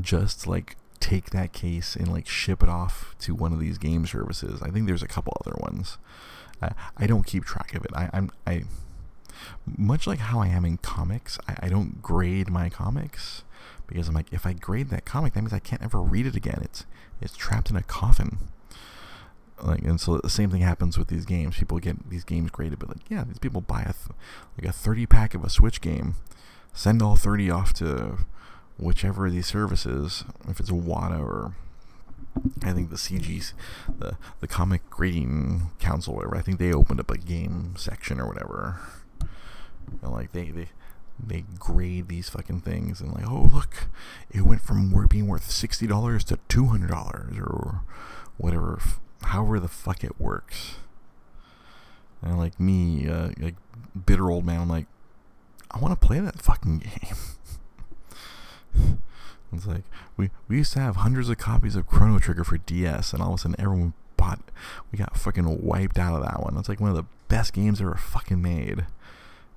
just 0.00 0.46
like 0.46 0.76
take 0.98 1.30
that 1.30 1.52
case 1.52 1.94
and 1.94 2.08
like 2.08 2.26
ship 2.26 2.62
it 2.62 2.68
off 2.68 3.14
to 3.20 3.34
one 3.34 3.52
of 3.52 3.60
these 3.60 3.78
game 3.78 4.06
services. 4.06 4.60
I 4.62 4.70
think 4.70 4.86
there's 4.86 5.02
a 5.02 5.08
couple 5.08 5.36
other 5.44 5.56
ones. 5.60 5.98
I, 6.60 6.72
I 6.96 7.06
don't 7.06 7.26
keep 7.26 7.44
track 7.44 7.74
of 7.74 7.84
it. 7.84 7.90
I, 7.94 8.10
I'm 8.12 8.30
I 8.46 8.64
much 9.66 10.06
like 10.06 10.18
how 10.18 10.40
I 10.40 10.48
am 10.48 10.64
in 10.64 10.78
comics, 10.78 11.38
I, 11.48 11.66
I 11.66 11.68
don't 11.68 12.02
grade 12.02 12.50
my 12.50 12.68
comics 12.68 13.44
because 13.86 14.08
I'm 14.08 14.14
like, 14.14 14.32
if 14.32 14.46
I 14.46 14.52
grade 14.52 14.90
that 14.90 15.04
comic, 15.04 15.34
that 15.34 15.42
means 15.42 15.52
I 15.52 15.58
can't 15.58 15.82
ever 15.82 16.00
read 16.00 16.26
it 16.26 16.36
again. 16.36 16.60
It's 16.62 16.86
it's 17.20 17.36
trapped 17.36 17.70
in 17.70 17.76
a 17.76 17.82
coffin. 17.82 18.38
Like, 19.62 19.82
and 19.82 20.00
so 20.00 20.18
the 20.18 20.28
same 20.28 20.50
thing 20.50 20.62
happens 20.62 20.98
with 20.98 21.08
these 21.08 21.24
games. 21.24 21.56
People 21.56 21.78
get 21.78 22.10
these 22.10 22.24
games 22.24 22.50
graded, 22.50 22.78
but 22.78 22.88
like, 22.88 23.08
yeah, 23.08 23.24
these 23.24 23.38
people 23.38 23.60
buy 23.60 23.82
a 23.82 23.92
th- 23.92 24.16
like 24.58 24.68
a 24.68 24.72
30 24.72 25.06
pack 25.06 25.34
of 25.34 25.44
a 25.44 25.48
Switch 25.48 25.80
game, 25.80 26.16
send 26.72 27.00
all 27.00 27.16
30 27.16 27.50
off 27.50 27.72
to 27.74 28.18
whichever 28.76 29.26
of 29.26 29.32
these 29.32 29.46
services, 29.46 30.24
if 30.48 30.58
it's 30.58 30.70
a 30.70 30.74
Wata 30.74 31.20
or 31.20 31.54
I 32.64 32.72
think 32.72 32.90
the 32.90 32.96
CG's, 32.96 33.54
the 33.98 34.16
the 34.40 34.48
Comic 34.48 34.90
Grading 34.90 35.70
Council, 35.78 36.14
whatever. 36.14 36.36
I 36.36 36.42
think 36.42 36.58
they 36.58 36.72
opened 36.72 37.00
up 37.00 37.10
a 37.10 37.18
game 37.18 37.74
section 37.76 38.20
or 38.20 38.26
whatever 38.26 38.80
and 40.02 40.12
like 40.12 40.32
they 40.32 40.50
they 40.50 40.68
they 41.22 41.44
grade 41.58 42.08
these 42.08 42.28
fucking 42.28 42.60
things 42.60 43.00
and 43.00 43.12
like, 43.14 43.28
oh 43.28 43.48
look, 43.52 43.88
it 44.30 44.42
went 44.42 44.60
from 44.60 45.06
being 45.08 45.26
worth 45.26 45.50
sixty 45.50 45.86
dollars 45.86 46.24
to 46.24 46.38
two 46.48 46.66
hundred 46.66 46.90
dollars 46.90 47.36
or 47.38 47.82
whatever, 48.36 48.80
however 49.22 49.60
the 49.60 49.68
fuck 49.68 50.02
it 50.02 50.20
works. 50.20 50.76
And 52.22 52.38
like 52.38 52.58
me, 52.58 53.08
uh, 53.08 53.30
like 53.38 53.56
bitter 54.06 54.30
old 54.30 54.44
man, 54.44 54.62
I'm 54.62 54.68
like, 54.68 54.86
I 55.70 55.78
want 55.78 55.98
to 55.98 56.06
play 56.06 56.20
that 56.20 56.40
fucking 56.40 56.78
game. 58.74 58.96
it's 59.52 59.66
like 59.66 59.84
we 60.16 60.30
we 60.48 60.56
used 60.56 60.72
to 60.72 60.80
have 60.80 60.96
hundreds 60.96 61.28
of 61.28 61.38
copies 61.38 61.76
of 61.76 61.86
Chrono 61.86 62.18
Trigger 62.18 62.44
for 62.44 62.58
DS, 62.58 63.12
and 63.12 63.22
all 63.22 63.34
of 63.34 63.40
a 63.40 63.42
sudden 63.42 63.56
everyone 63.58 63.92
bought. 64.16 64.40
We 64.90 64.98
got 64.98 65.16
fucking 65.16 65.62
wiped 65.62 65.98
out 65.98 66.14
of 66.16 66.22
that 66.22 66.42
one. 66.42 66.56
It's 66.56 66.68
like 66.68 66.80
one 66.80 66.90
of 66.90 66.96
the 66.96 67.06
best 67.28 67.52
games 67.52 67.80
ever 67.80 67.94
fucking 67.94 68.40
made. 68.40 68.86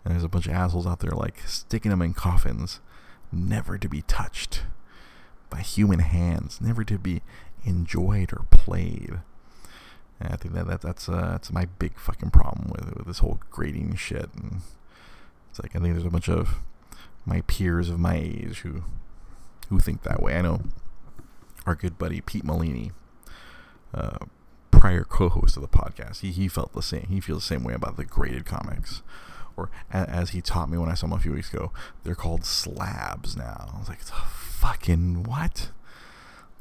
And 0.08 0.16
there's 0.16 0.24
a 0.24 0.30
bunch 0.30 0.48
of 0.48 0.54
assholes 0.54 0.88
out 0.88 1.02
there 1.02 1.12
like 1.12 1.42
sticking 1.46 1.92
them 1.92 2.02
in 2.02 2.14
coffins, 2.14 2.80
never 3.30 3.78
to 3.78 3.90
be 3.90 4.04
touched 4.04 4.62
by 5.50 5.60
human 5.60 6.00
hands, 6.00 6.62
never 6.62 6.86
to 6.86 6.98
be 6.98 7.22
enjoyed 7.66 8.32
or 8.32 8.46
played. 8.50 9.20
And 10.22 10.32
I 10.32 10.38
think 10.38 10.54
that, 10.54 10.66
that 10.68 10.80
that's 10.80 11.10
uh, 11.10 11.32
that's 11.32 11.52
my 11.52 11.66
big 11.66 12.00
fucking 12.00 12.30
problem 12.30 12.70
with 12.70 12.96
with 12.96 13.06
this 13.06 13.20
whole 13.20 13.42
grading 13.50 13.98
shit. 13.98 14.30
And 14.34 14.62
it's 15.50 15.62
like 15.62 15.76
I 15.76 15.80
think 15.80 15.94
there's 15.94 16.08
a 16.08 16.10
bunch 16.10 16.30
of 16.30 16.62
my 17.26 17.42
peers 17.42 17.90
of 17.90 18.00
my 18.00 18.16
age 18.16 18.60
who 18.60 18.84
who 19.68 19.82
think 19.82 20.04
that 20.04 20.24
way. 20.24 20.38
I 20.38 20.42
know 20.42 20.62
our 21.66 21.76
good 21.76 21.98
buddy 21.98 22.22
Pete 22.22 22.46
Molini, 22.46 22.94
uh, 23.94 24.20
prior 24.72 25.04
co-host 25.04 25.58
of 25.58 25.64
the 25.64 25.68
podcast, 25.68 26.22
he 26.22 26.32
he 26.32 26.48
felt 26.48 26.72
the 26.72 26.82
same. 26.82 27.08
He 27.10 27.20
feels 27.20 27.44
the 27.44 27.56
same 27.56 27.66
way 27.66 27.74
about 27.74 27.98
the 27.98 28.06
graded 28.06 28.46
comics 28.46 29.02
or 29.58 29.72
as 29.92 30.30
he 30.30 30.42
taught 30.42 30.70
me 30.70 30.78
when 30.78 30.90
I 30.90 30.94
saw 30.94 31.08
him 31.08 31.14
a 31.14 31.20
few 31.20 31.34
weeks 31.34 31.52
ago, 31.52 31.72
they're 32.04 32.16
called 32.16 32.46
slabs 32.46 33.36
now. 33.36 33.72
I 33.74 33.80
was 33.80 33.90
like, 33.90 34.02
fucking 34.02 35.24
what? 35.24 35.72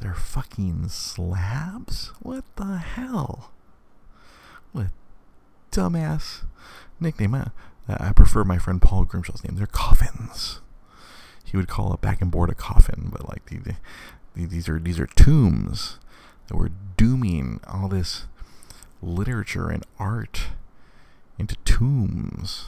They're 0.01 0.15
fucking 0.15 0.89
slabs? 0.89 2.13
What 2.21 2.45
the 2.57 2.79
hell? 2.79 3.53
What 4.73 4.87
dumbass 5.71 6.45
nickname? 7.01 7.35
I, 7.35 7.51
uh, 7.89 7.97
I 8.01 8.13
prefer 8.13 8.45
my 8.45 8.59
friend 8.59 8.81
Paul 8.81 9.05
Grimshaw's 9.05 9.45
name. 9.45 9.57
They're 9.57 9.67
coffins. 9.67 10.61
He 11.45 11.57
would 11.57 11.69
call 11.69 11.93
a 11.93 11.99
back 11.99 12.21
and 12.21 12.31
board 12.31 12.51
a 12.51 12.55
coffin, 12.55 13.09
but 13.13 13.29
like 13.29 13.47
the, 13.47 13.59
the, 14.35 14.47
these 14.47 14.69
are 14.69 14.79
these 14.79 14.99
are 14.99 15.07
tombs 15.07 15.99
that 16.49 16.57
were 16.57 16.73
dooming 16.97 17.61
all 17.67 17.89
this 17.89 18.27
literature 19.01 19.69
and 19.69 19.85
art 19.99 20.49
into 21.39 21.57
tombs. 21.65 22.67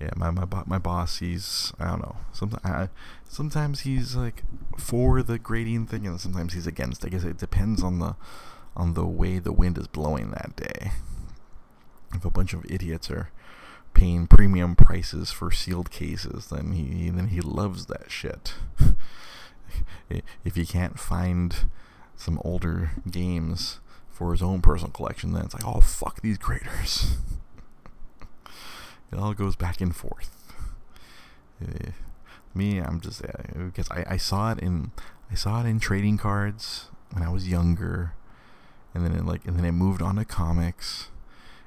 Yeah, 0.00 0.10
my 0.16 0.30
my 0.30 0.46
my 0.66 0.78
boss, 0.78 1.18
he's 1.18 1.72
I 1.78 1.86
don't 1.86 2.02
know. 2.02 2.16
Sometimes 2.32 2.90
sometimes 3.28 3.80
he's 3.80 4.16
like 4.16 4.42
for 4.76 5.22
the 5.22 5.38
grading 5.38 5.86
thing, 5.86 6.06
and 6.06 6.20
sometimes 6.20 6.52
he's 6.52 6.66
against. 6.66 7.04
I 7.04 7.08
guess 7.08 7.24
it 7.24 7.38
depends 7.38 7.82
on 7.82 8.00
the 8.00 8.16
on 8.76 8.94
the 8.94 9.06
way 9.06 9.38
the 9.38 9.52
wind 9.52 9.78
is 9.78 9.86
blowing 9.86 10.30
that 10.30 10.56
day. 10.56 10.92
If 12.12 12.24
a 12.24 12.30
bunch 12.30 12.52
of 12.52 12.64
idiots 12.70 13.10
are 13.10 13.30
paying 13.94 14.26
premium 14.26 14.74
prices 14.74 15.30
for 15.30 15.50
sealed 15.50 15.90
cases, 15.90 16.48
then 16.48 16.72
he 16.72 17.08
then 17.10 17.28
he 17.28 17.40
loves 17.40 17.86
that 17.86 18.10
shit. 18.10 18.54
if 20.44 20.56
he 20.56 20.66
can't 20.66 20.98
find 20.98 21.66
some 22.16 22.40
older 22.44 22.90
games 23.10 23.80
for 24.14 24.30
his 24.30 24.42
own 24.42 24.62
personal 24.62 24.92
collection, 24.92 25.32
then 25.32 25.44
it's 25.44 25.54
like, 25.54 25.66
oh 25.66 25.80
fuck 25.80 26.22
these 26.22 26.38
graders. 26.38 27.16
it 29.12 29.18
all 29.18 29.34
goes 29.34 29.56
back 29.56 29.80
and 29.80 29.94
forth. 29.94 30.54
Uh, 31.60 31.90
me, 32.54 32.78
I'm 32.78 33.00
just 33.00 33.22
because 33.56 33.90
uh, 33.90 34.04
I, 34.06 34.14
I 34.14 34.16
saw 34.16 34.52
it 34.52 34.60
in 34.60 34.92
I 35.30 35.34
saw 35.34 35.60
it 35.60 35.66
in 35.66 35.80
trading 35.80 36.16
cards 36.16 36.86
when 37.10 37.24
I 37.24 37.28
was 37.28 37.48
younger, 37.48 38.14
and 38.94 39.04
then 39.04 39.12
it 39.12 39.26
like 39.26 39.44
and 39.46 39.58
then 39.58 39.64
it 39.64 39.72
moved 39.72 40.00
on 40.00 40.14
to 40.16 40.24
comics, 40.24 41.08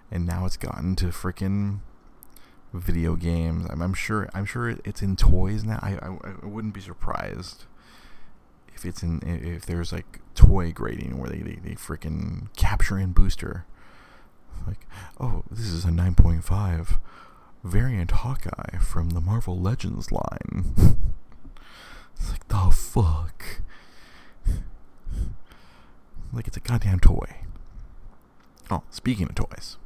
and 0.10 0.26
now 0.26 0.46
it's 0.46 0.58
gotten 0.58 0.96
to 0.98 1.08
freaking 1.08 1.80
video 2.74 3.16
games. 3.16 3.68
I'm, 3.70 3.82
I'm 3.82 3.94
sure 3.94 4.30
I'm 4.34 4.46
sure 4.46 4.70
it's 4.70 5.02
in 5.02 5.18
toys 5.18 5.66
now. 5.66 5.80
I, 5.82 5.96
I 5.96 6.18
I 6.44 6.46
wouldn't 6.46 6.74
be 6.74 6.82
surprised 6.82 7.66
if 8.78 8.86
it's 8.86 9.02
in 9.04 9.22
if 9.26 9.66
there's 9.66 9.92
like 9.92 10.20
toy 10.36 10.72
grading 10.72 11.18
where 11.18 11.30
they 11.30 11.40
they, 11.40 11.56
they 11.56 11.76
freaking 11.76 12.54
capture 12.56 12.98
in 12.98 13.12
booster 13.12 13.66
like 14.68 14.86
oh 15.20 15.44
this 15.50 15.68
is 15.68 15.84
a 15.84 15.90
9.5 15.90 17.00
variant 17.64 18.12
Hawkeye 18.12 18.78
from 18.80 19.10
the 19.12 19.22
Marvel 19.22 19.60
Legends 19.60 20.12
line. 20.12 20.76
It's 22.20 22.32
like 22.32 22.48
the 22.48 22.72
fuck? 22.72 23.62
Like 26.34 26.48
it's 26.48 26.58
a 26.58 26.60
goddamn 26.60 27.00
toy. 27.00 27.42
Oh 28.72 28.82
speaking 28.90 29.28
of 29.30 29.36
toys 29.36 29.78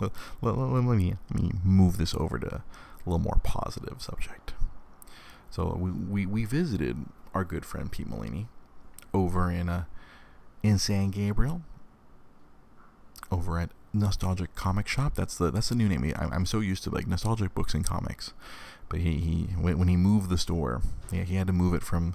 let, 0.00 0.12
let, 0.40 0.56
let, 0.56 0.84
let 0.84 0.96
me 0.96 1.14
let 1.32 1.42
me 1.42 1.50
move 1.64 1.98
this 1.98 2.14
over 2.14 2.38
to 2.38 2.56
a 2.56 2.62
little 3.04 3.18
more 3.18 3.40
positive 3.42 4.00
subject. 4.00 4.54
So 5.50 5.76
we, 5.78 5.90
we, 5.90 6.26
we 6.26 6.44
visited 6.44 7.06
our 7.36 7.44
good 7.44 7.66
friend 7.66 7.92
Pete 7.92 8.08
Molini 8.08 8.48
over 9.12 9.50
in 9.50 9.68
uh, 9.68 9.84
in 10.62 10.78
San 10.78 11.10
Gabriel, 11.10 11.60
over 13.30 13.58
at 13.58 13.70
Nostalgic 13.92 14.54
Comic 14.54 14.88
Shop. 14.88 15.14
That's 15.14 15.36
the 15.36 15.50
that's 15.50 15.68
the 15.68 15.74
new 15.74 15.88
name. 15.88 16.12
I, 16.16 16.24
I'm 16.34 16.46
so 16.46 16.60
used 16.60 16.82
to 16.84 16.90
like 16.90 17.06
nostalgic 17.06 17.54
books 17.54 17.74
and 17.74 17.84
comics, 17.84 18.32
but 18.88 19.00
he, 19.00 19.18
he 19.18 19.42
when 19.60 19.88
he 19.88 19.96
moved 19.96 20.30
the 20.30 20.38
store, 20.38 20.80
yeah, 21.12 21.24
he 21.24 21.34
had 21.34 21.46
to 21.46 21.52
move 21.52 21.74
it 21.74 21.82
from 21.82 22.14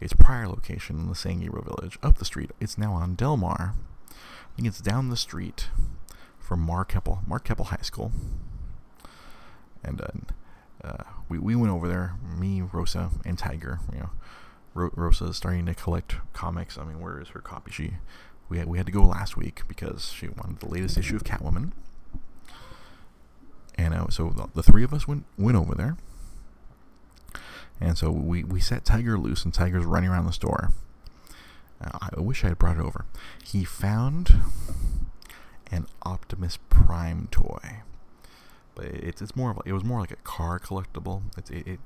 its 0.00 0.12
prior 0.12 0.48
location 0.48 0.98
in 0.98 1.08
the 1.08 1.14
San 1.14 1.40
Gabriel 1.40 1.64
Village 1.64 1.98
up 2.02 2.18
the 2.18 2.24
street. 2.24 2.50
It's 2.60 2.76
now 2.76 2.92
on 2.92 3.14
Delmar. 3.14 3.74
I 4.10 4.56
think 4.56 4.66
it's 4.66 4.80
down 4.80 5.10
the 5.10 5.16
street 5.16 5.68
from 6.40 6.60
Mark 6.60 6.88
Keppel, 6.88 7.20
Mark 7.24 7.44
Keppel 7.44 7.66
High 7.66 7.82
School, 7.82 8.10
and 9.84 10.00
uh, 10.00 10.08
uh, 10.82 11.04
we 11.28 11.38
we 11.38 11.54
went 11.54 11.72
over 11.72 11.86
there. 11.86 12.14
Me, 12.36 12.62
Rosa, 12.62 13.10
and 13.24 13.38
Tiger. 13.38 13.78
You 13.92 14.00
know, 14.00 14.10
Rosa 14.76 15.26
is 15.26 15.36
starting 15.36 15.66
to 15.66 15.74
collect 15.74 16.16
comics. 16.32 16.78
I 16.78 16.84
mean, 16.84 17.00
where 17.00 17.20
is 17.20 17.28
her 17.28 17.40
copy? 17.40 17.72
She 17.72 17.94
we 18.48 18.58
had, 18.58 18.68
we 18.68 18.78
had 18.78 18.86
to 18.86 18.92
go 18.92 19.02
last 19.02 19.36
week 19.36 19.62
because 19.66 20.12
she 20.12 20.28
wanted 20.28 20.60
the 20.60 20.68
latest 20.68 20.96
issue 20.96 21.16
of 21.16 21.24
Catwoman. 21.24 21.72
And 23.76 23.92
uh, 23.92 24.08
so 24.08 24.30
the, 24.30 24.48
the, 24.54 24.62
three 24.62 24.84
of 24.84 24.94
us 24.94 25.06
went 25.06 25.24
went 25.36 25.56
over 25.56 25.74
there. 25.74 25.96
And 27.80 27.98
so 27.98 28.10
we, 28.10 28.42
we 28.42 28.60
set 28.60 28.86
Tiger 28.86 29.18
loose, 29.18 29.44
and 29.44 29.52
Tiger's 29.52 29.84
running 29.84 30.08
around 30.08 30.24
the 30.24 30.32
store. 30.32 30.70
Uh, 31.78 32.08
I 32.16 32.20
wish 32.20 32.42
I 32.42 32.48
had 32.48 32.58
brought 32.58 32.78
it 32.78 32.82
over. 32.82 33.04
He 33.44 33.64
found 33.64 34.34
an 35.70 35.86
Optimus 36.02 36.58
Prime 36.70 37.28
toy, 37.30 37.82
but 38.74 38.86
it's 38.86 39.20
it's 39.20 39.36
more 39.36 39.50
of 39.50 39.58
a, 39.58 39.60
it 39.66 39.72
was 39.72 39.84
more 39.84 40.00
like 40.00 40.12
a 40.12 40.16
car 40.16 40.58
collectible. 40.58 41.22
It's 41.36 41.50
it, 41.50 41.66
it 41.66 41.80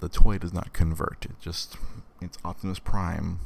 the 0.00 0.08
toy 0.08 0.38
does 0.38 0.52
not 0.52 0.72
convert. 0.72 1.24
It 1.24 1.40
just 1.40 1.76
it's 2.20 2.38
Optimus 2.44 2.78
Prime 2.78 3.40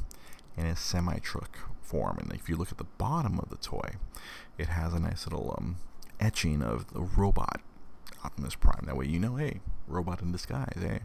in 0.57 0.65
a 0.65 0.75
semi 0.75 1.17
truck 1.19 1.57
form. 1.81 2.17
And 2.19 2.33
if 2.33 2.49
you 2.49 2.55
look 2.55 2.71
at 2.71 2.77
the 2.77 2.83
bottom 2.83 3.39
of 3.39 3.49
the 3.49 3.57
toy, 3.57 3.95
it 4.57 4.67
has 4.67 4.93
a 4.93 4.99
nice 4.99 5.25
little 5.25 5.55
um, 5.57 5.77
etching 6.19 6.61
of 6.61 6.93
the 6.93 7.01
robot 7.01 7.61
Optimus 8.23 8.55
Prime. 8.55 8.83
That 8.85 8.97
way 8.97 9.05
you 9.07 9.19
know, 9.19 9.35
hey, 9.35 9.61
robot 9.87 10.21
in 10.21 10.31
disguise. 10.31 10.77
Hey, 10.79 11.01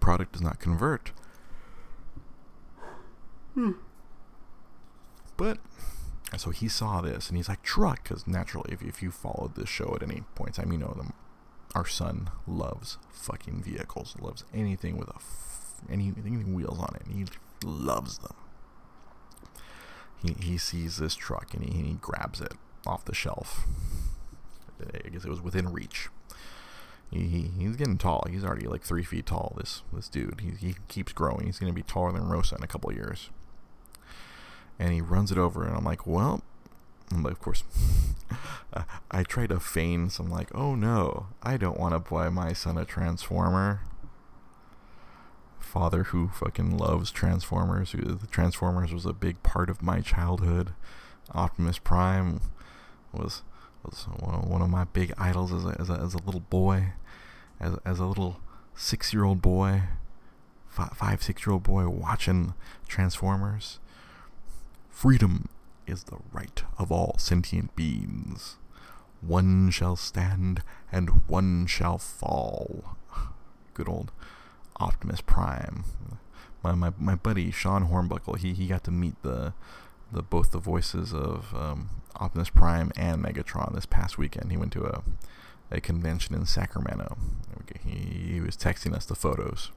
product 0.00 0.32
does 0.32 0.42
not 0.42 0.60
convert. 0.60 1.12
Hmm. 3.54 3.72
But 5.36 5.58
so 6.36 6.50
he 6.50 6.68
saw 6.68 7.00
this 7.00 7.28
and 7.28 7.36
he's 7.36 7.48
like, 7.48 7.62
truck, 7.62 8.02
because 8.02 8.26
naturally, 8.26 8.72
if, 8.72 8.82
if 8.82 9.02
you 9.02 9.10
followed 9.10 9.54
this 9.54 9.68
show 9.68 9.94
at 9.94 10.02
any 10.02 10.22
point 10.34 10.56
in 10.56 10.64
time, 10.64 10.72
you 10.72 10.78
know 10.78 10.94
them. 10.96 11.12
Our 11.76 11.84
son 11.84 12.30
loves 12.46 12.96
fucking 13.12 13.62
vehicles, 13.62 14.16
loves 14.18 14.44
anything 14.54 14.96
with 14.96 15.10
a 15.10 15.92
any 15.92 16.06
anything 16.16 16.54
wheels 16.54 16.78
on 16.78 16.96
it. 16.96 17.04
And 17.04 17.14
he 17.14 17.26
loves 17.62 18.16
them. 18.16 18.34
He 20.22 20.34
he 20.40 20.56
sees 20.56 20.96
this 20.96 21.14
truck 21.14 21.52
and 21.52 21.62
he, 21.62 21.78
and 21.78 21.86
he 21.86 21.94
grabs 22.00 22.40
it 22.40 22.54
off 22.86 23.04
the 23.04 23.14
shelf. 23.14 23.66
I 24.80 25.10
guess 25.10 25.26
it 25.26 25.28
was 25.28 25.42
within 25.42 25.70
reach. 25.70 26.08
He, 27.10 27.28
he, 27.28 27.50
he's 27.58 27.76
getting 27.76 27.98
tall. 27.98 28.24
He's 28.30 28.42
already 28.42 28.66
like 28.66 28.82
three 28.82 29.04
feet 29.04 29.26
tall. 29.26 29.54
This 29.58 29.82
this 29.92 30.08
dude. 30.08 30.40
He 30.40 30.52
he 30.68 30.76
keeps 30.88 31.12
growing. 31.12 31.44
He's 31.44 31.58
gonna 31.58 31.74
be 31.74 31.82
taller 31.82 32.12
than 32.12 32.26
Rosa 32.26 32.56
in 32.56 32.62
a 32.62 32.66
couple 32.66 32.90
years. 32.90 33.28
And 34.78 34.94
he 34.94 35.02
runs 35.02 35.30
it 35.30 35.36
over, 35.36 35.62
and 35.66 35.76
I'm 35.76 35.84
like, 35.84 36.06
well, 36.06 36.42
I'm 37.12 37.24
of 37.26 37.40
course. 37.40 37.62
I 39.10 39.22
try 39.22 39.46
to 39.46 39.60
feign 39.60 40.10
some 40.10 40.28
like, 40.28 40.54
oh 40.54 40.74
no, 40.74 41.28
I 41.42 41.56
don't 41.56 41.78
want 41.78 41.94
to 41.94 41.98
buy 41.98 42.28
my 42.28 42.52
son 42.52 42.76
a 42.76 42.84
transformer 42.84 43.80
father 45.66 46.04
who 46.04 46.28
fucking 46.28 46.76
loves 46.78 47.10
Transformers. 47.10 47.92
The 47.92 48.26
Transformers 48.30 48.94
was 48.94 49.04
a 49.04 49.12
big 49.12 49.42
part 49.42 49.68
of 49.68 49.82
my 49.82 50.00
childhood. 50.00 50.72
Optimus 51.34 51.78
Prime 51.78 52.40
was 53.12 53.42
was 53.84 54.04
one 54.20 54.62
of 54.62 54.70
my 54.70 54.84
big 54.84 55.12
idols 55.18 55.52
as 55.52 55.64
a, 55.64 55.76
as 55.78 55.90
a, 55.90 55.92
as 55.94 56.14
a 56.14 56.22
little 56.24 56.40
boy, 56.40 56.92
as, 57.60 57.74
as 57.84 57.98
a 58.00 58.06
little 58.06 58.40
six 58.74 59.12
year 59.12 59.24
old 59.24 59.42
boy, 59.42 59.82
five, 60.66 60.92
five 60.96 61.22
six 61.22 61.46
year 61.46 61.52
old 61.52 61.62
boy 61.62 61.88
watching 61.88 62.54
Transformers. 62.88 63.78
Freedom 64.88 65.48
is 65.86 66.04
the 66.04 66.18
right 66.32 66.62
of 66.78 66.90
all 66.92 67.16
sentient 67.18 67.74
beings. 67.76 68.56
One 69.20 69.70
shall 69.70 69.96
stand 69.96 70.62
and 70.92 71.22
one 71.26 71.66
shall 71.66 71.98
fall. 71.98 72.96
Good 73.74 73.88
old 73.88 74.12
Optimus 74.78 75.20
Prime. 75.20 75.84
My, 76.62 76.72
my, 76.72 76.92
my 76.98 77.14
buddy 77.14 77.50
Sean 77.50 77.88
Hornbuckle, 77.88 78.38
he, 78.38 78.52
he 78.52 78.66
got 78.66 78.84
to 78.84 78.90
meet 78.90 79.20
the 79.22 79.54
the 80.12 80.22
both 80.22 80.52
the 80.52 80.58
voices 80.58 81.12
of 81.12 81.52
um, 81.52 81.90
Optimus 82.14 82.48
Prime 82.48 82.92
and 82.96 83.24
Megatron 83.24 83.74
this 83.74 83.86
past 83.86 84.18
weekend. 84.18 84.52
He 84.52 84.56
went 84.56 84.72
to 84.72 84.84
a 84.84 85.02
a 85.70 85.80
convention 85.80 86.34
in 86.34 86.46
Sacramento. 86.46 87.16
He, 87.84 88.34
he 88.34 88.40
was 88.40 88.56
texting 88.56 88.94
us 88.94 89.04
the 89.04 89.14
photos. 89.14 89.70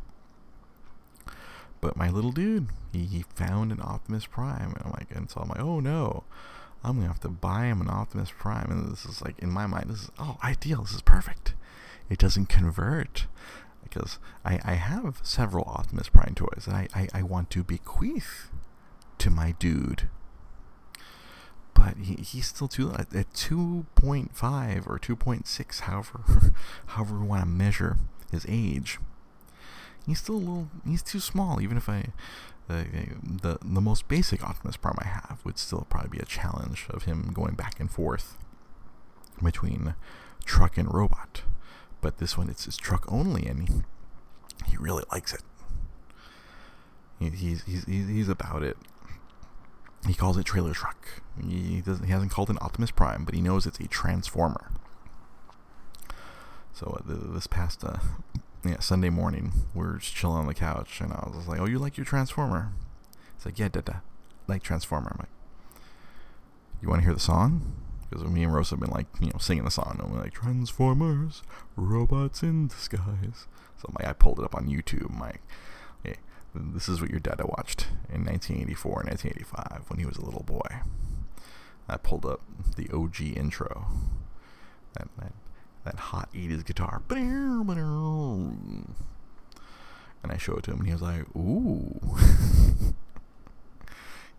But 1.81 1.95
my 1.95 2.09
little 2.09 2.31
dude, 2.31 2.67
he, 2.91 3.05
he 3.05 3.25
found 3.35 3.71
an 3.71 3.81
Optimus 3.81 4.25
Prime, 4.25 4.73
and 4.75 4.85
I'm 4.85 4.91
like, 4.91 5.11
and 5.11 5.29
so 5.29 5.41
I'm 5.41 5.49
like, 5.49 5.59
oh 5.59 5.79
no, 5.79 6.23
I'm 6.83 6.95
gonna 6.97 7.07
have 7.07 7.21
to 7.21 7.29
buy 7.29 7.65
him 7.65 7.81
an 7.81 7.89
Optimus 7.89 8.31
Prime, 8.37 8.67
and 8.69 8.91
this 8.91 9.05
is 9.05 9.21
like 9.21 9.39
in 9.39 9.49
my 9.49 9.65
mind, 9.65 9.89
this 9.89 10.03
is 10.03 10.11
oh 10.19 10.37
ideal, 10.43 10.83
this 10.83 10.93
is 10.93 11.01
perfect. 11.01 11.53
It 12.09 12.19
doesn't 12.19 12.47
convert. 12.49 13.27
Because 13.83 14.19
I, 14.45 14.59
I 14.63 14.73
have 14.73 15.19
several 15.23 15.63
Optimus 15.65 16.09
Prime 16.09 16.35
toys 16.35 16.65
that 16.67 16.75
I, 16.75 16.87
I, 16.93 17.07
I 17.13 17.23
want 17.23 17.49
to 17.51 17.63
bequeath 17.63 18.51
to 19.17 19.29
my 19.31 19.55
dude. 19.57 20.09
But 21.73 21.97
he, 21.97 22.15
he's 22.15 22.47
still 22.47 22.67
too 22.67 22.91
at 22.91 23.09
2.5 23.09 24.87
or 24.87 24.99
2.6, 24.99 25.79
however 25.81 26.53
however 26.87 27.19
we 27.19 27.27
want 27.27 27.41
to 27.41 27.47
measure 27.47 27.97
his 28.31 28.45
age 28.47 28.99
he's 30.09 30.19
still 30.19 30.35
a 30.35 30.37
little 30.37 30.69
he's 30.85 31.03
too 31.03 31.19
small 31.19 31.61
even 31.61 31.77
if 31.77 31.87
i 31.87 32.05
the, 32.67 32.85
the 33.23 33.57
the 33.63 33.81
most 33.81 34.07
basic 34.07 34.43
optimus 34.43 34.77
prime 34.77 34.97
i 34.99 35.07
have 35.07 35.39
would 35.43 35.57
still 35.57 35.87
probably 35.89 36.09
be 36.09 36.19
a 36.19 36.25
challenge 36.25 36.85
of 36.89 37.03
him 37.03 37.31
going 37.33 37.55
back 37.55 37.79
and 37.79 37.89
forth 37.89 38.37
between 39.43 39.95
truck 40.45 40.77
and 40.77 40.93
robot. 40.93 41.43
But 42.01 42.17
this 42.17 42.37
one 42.37 42.49
it's, 42.49 42.65
his 42.65 42.77
truck 42.77 43.11
only 43.11 43.45
and 43.45 43.67
he, 43.67 43.75
he 44.71 44.77
really 44.77 45.03
likes 45.11 45.33
it. 45.33 45.41
He, 47.19 47.29
he's, 47.29 47.63
he's 47.63 47.85
he's 47.85 48.29
about 48.29 48.63
it. 48.63 48.77
He 50.07 50.13
calls 50.13 50.37
it 50.37 50.45
trailer 50.45 50.73
truck. 50.73 51.21
He 51.45 51.81
doesn't 51.81 52.05
he 52.05 52.11
hasn't 52.11 52.31
called 52.31 52.49
it 52.49 52.53
an 52.53 52.59
optimus 52.61 52.91
prime 52.91 53.25
but 53.25 53.35
he 53.35 53.41
knows 53.41 53.65
it's 53.65 53.79
a 53.79 53.87
transformer. 53.87 54.71
So 56.73 56.97
uh, 56.99 57.33
this 57.33 57.47
past 57.47 57.83
uh, 57.83 57.97
yeah, 58.65 58.79
Sunday 58.79 59.09
morning, 59.09 59.53
we're 59.73 59.97
just 59.97 60.15
chilling 60.15 60.39
on 60.39 60.47
the 60.47 60.53
couch, 60.53 60.99
and 61.01 61.13
I 61.13 61.29
was 61.33 61.47
like, 61.47 61.59
"Oh, 61.59 61.65
you 61.65 61.79
like 61.79 61.97
your 61.97 62.05
Transformer?" 62.05 62.73
It's 63.35 63.45
like, 63.45 63.57
"Yeah, 63.57 63.69
da 63.69 63.81
like 64.47 64.63
Transformer." 64.63 65.11
I'm 65.11 65.19
like, 65.19 65.81
"You 66.81 66.89
want 66.89 67.01
to 67.01 67.05
hear 67.05 67.13
the 67.13 67.19
song?" 67.19 67.73
Because 68.09 68.25
me 68.25 68.43
and 68.43 68.53
Rosa 68.53 68.71
have 68.71 68.79
been 68.79 68.89
like, 68.89 69.05
you 69.19 69.27
know, 69.27 69.39
singing 69.39 69.65
the 69.65 69.71
song, 69.71 69.97
and 69.99 70.11
we're 70.11 70.21
like, 70.21 70.33
"Transformers, 70.33 71.41
robots 71.75 72.43
in 72.43 72.67
disguise." 72.67 73.47
So 73.77 73.85
I'm 73.87 73.95
like, 73.97 74.07
I 74.07 74.13
pulled 74.13 74.39
it 74.39 74.45
up 74.45 74.55
on 74.55 74.67
YouTube. 74.67 75.09
I'm 75.13 75.19
like, 75.19 75.41
"Hey, 76.03 76.15
this 76.53 76.89
is 76.89 76.99
what 76.99 77.11
your 77.11 77.19
dad 77.19 77.41
watched 77.45 77.87
in 78.11 78.25
1984 78.25 79.01
and 79.01 79.09
1985 79.09 79.85
when 79.89 79.99
he 79.99 80.05
was 80.05 80.17
a 80.17 80.25
little 80.25 80.43
boy." 80.43 80.81
I 81.87 81.97
pulled 81.97 82.25
up 82.25 82.41
the 82.75 82.89
OG 82.93 83.21
intro. 83.35 83.87
That, 84.93 85.07
that 85.17 85.33
that 85.89 85.99
hot 85.99 86.29
80s 86.33 86.65
guitar. 86.65 87.01
And 90.21 90.31
I 90.31 90.37
show 90.37 90.55
it 90.55 90.63
to 90.65 90.71
him, 90.71 90.79
and 90.79 90.87
he 90.87 90.93
was 90.93 91.01
like, 91.01 91.23
"Ooh." 91.35 91.99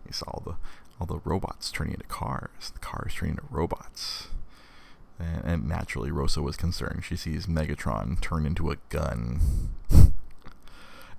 he 0.05 0.13
saw 0.13 0.25
all 0.27 0.43
the 0.45 0.55
all 0.99 1.07
the 1.07 1.19
robots 1.27 1.71
turning 1.71 1.93
into 1.93 2.05
cars, 2.05 2.71
the 2.71 2.79
cars 2.79 3.15
turning 3.15 3.37
into 3.37 3.43
robots. 3.49 4.27
And, 5.17 5.43
and 5.43 5.67
naturally, 5.67 6.11
Rosa 6.11 6.41
was 6.41 6.55
concerned. 6.55 7.03
She 7.03 7.15
sees 7.15 7.47
Megatron 7.47 8.21
turn 8.21 8.45
into 8.45 8.69
a 8.69 8.77
gun. 8.89 9.41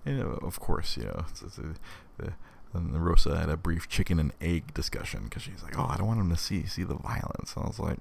and 0.05 0.23
uh, 0.23 0.47
of 0.47 0.61
course, 0.61 0.97
you 0.97 1.05
know, 1.05 1.25
it's, 1.29 1.43
it's 1.43 1.59
a, 1.59 1.75
the, 2.19 2.35
and 2.73 3.05
Rosa 3.05 3.37
had 3.37 3.49
a 3.49 3.57
brief 3.57 3.89
chicken 3.89 4.21
and 4.21 4.33
egg 4.41 4.73
discussion 4.73 5.25
because 5.25 5.43
she's 5.43 5.63
like, 5.63 5.77
"Oh, 5.79 5.87
I 5.89 5.97
don't 5.97 6.07
want 6.07 6.21
him 6.21 6.31
to 6.31 6.37
see 6.37 6.65
see 6.67 6.85
the 6.85 6.95
violence." 6.95 7.55
And 7.55 7.65
I 7.65 7.67
was 7.67 7.81
like, 7.81 7.99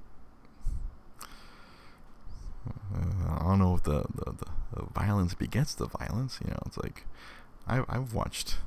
uh, 2.94 3.38
I 3.40 3.44
don't 3.44 3.60
know 3.60 3.71
if 3.71 3.71
the, 3.84 4.06
the, 4.14 4.34
the, 4.74 4.84
violence 4.94 5.34
begets 5.34 5.74
the 5.74 5.88
violence. 5.88 6.40
You 6.44 6.52
know, 6.52 6.60
it's 6.66 6.78
like 6.78 7.06
I, 7.68 7.84
I've 7.90 8.14
watched 8.14 8.58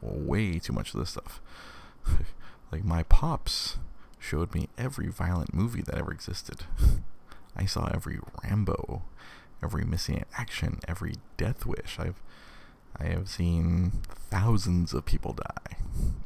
way 0.00 0.58
too 0.58 0.72
much 0.72 0.94
of 0.94 1.00
this 1.00 1.10
stuff. 1.10 1.40
like 2.72 2.84
my 2.84 3.02
pops 3.04 3.78
showed 4.18 4.54
me 4.54 4.68
every 4.78 5.08
violent 5.08 5.54
movie 5.54 5.82
that 5.82 5.96
ever 5.96 6.12
existed. 6.12 6.64
I 7.56 7.66
saw 7.66 7.88
every 7.92 8.18
Rambo, 8.42 9.02
every 9.62 9.84
missing 9.84 10.16
in 10.16 10.24
action, 10.36 10.80
every 10.88 11.14
Death 11.36 11.66
Wish. 11.66 11.98
I've 11.98 12.20
I 12.96 13.06
have 13.06 13.28
seen 13.28 13.92
thousands 14.30 14.94
of 14.94 15.04
people 15.04 15.32
die 15.32 15.76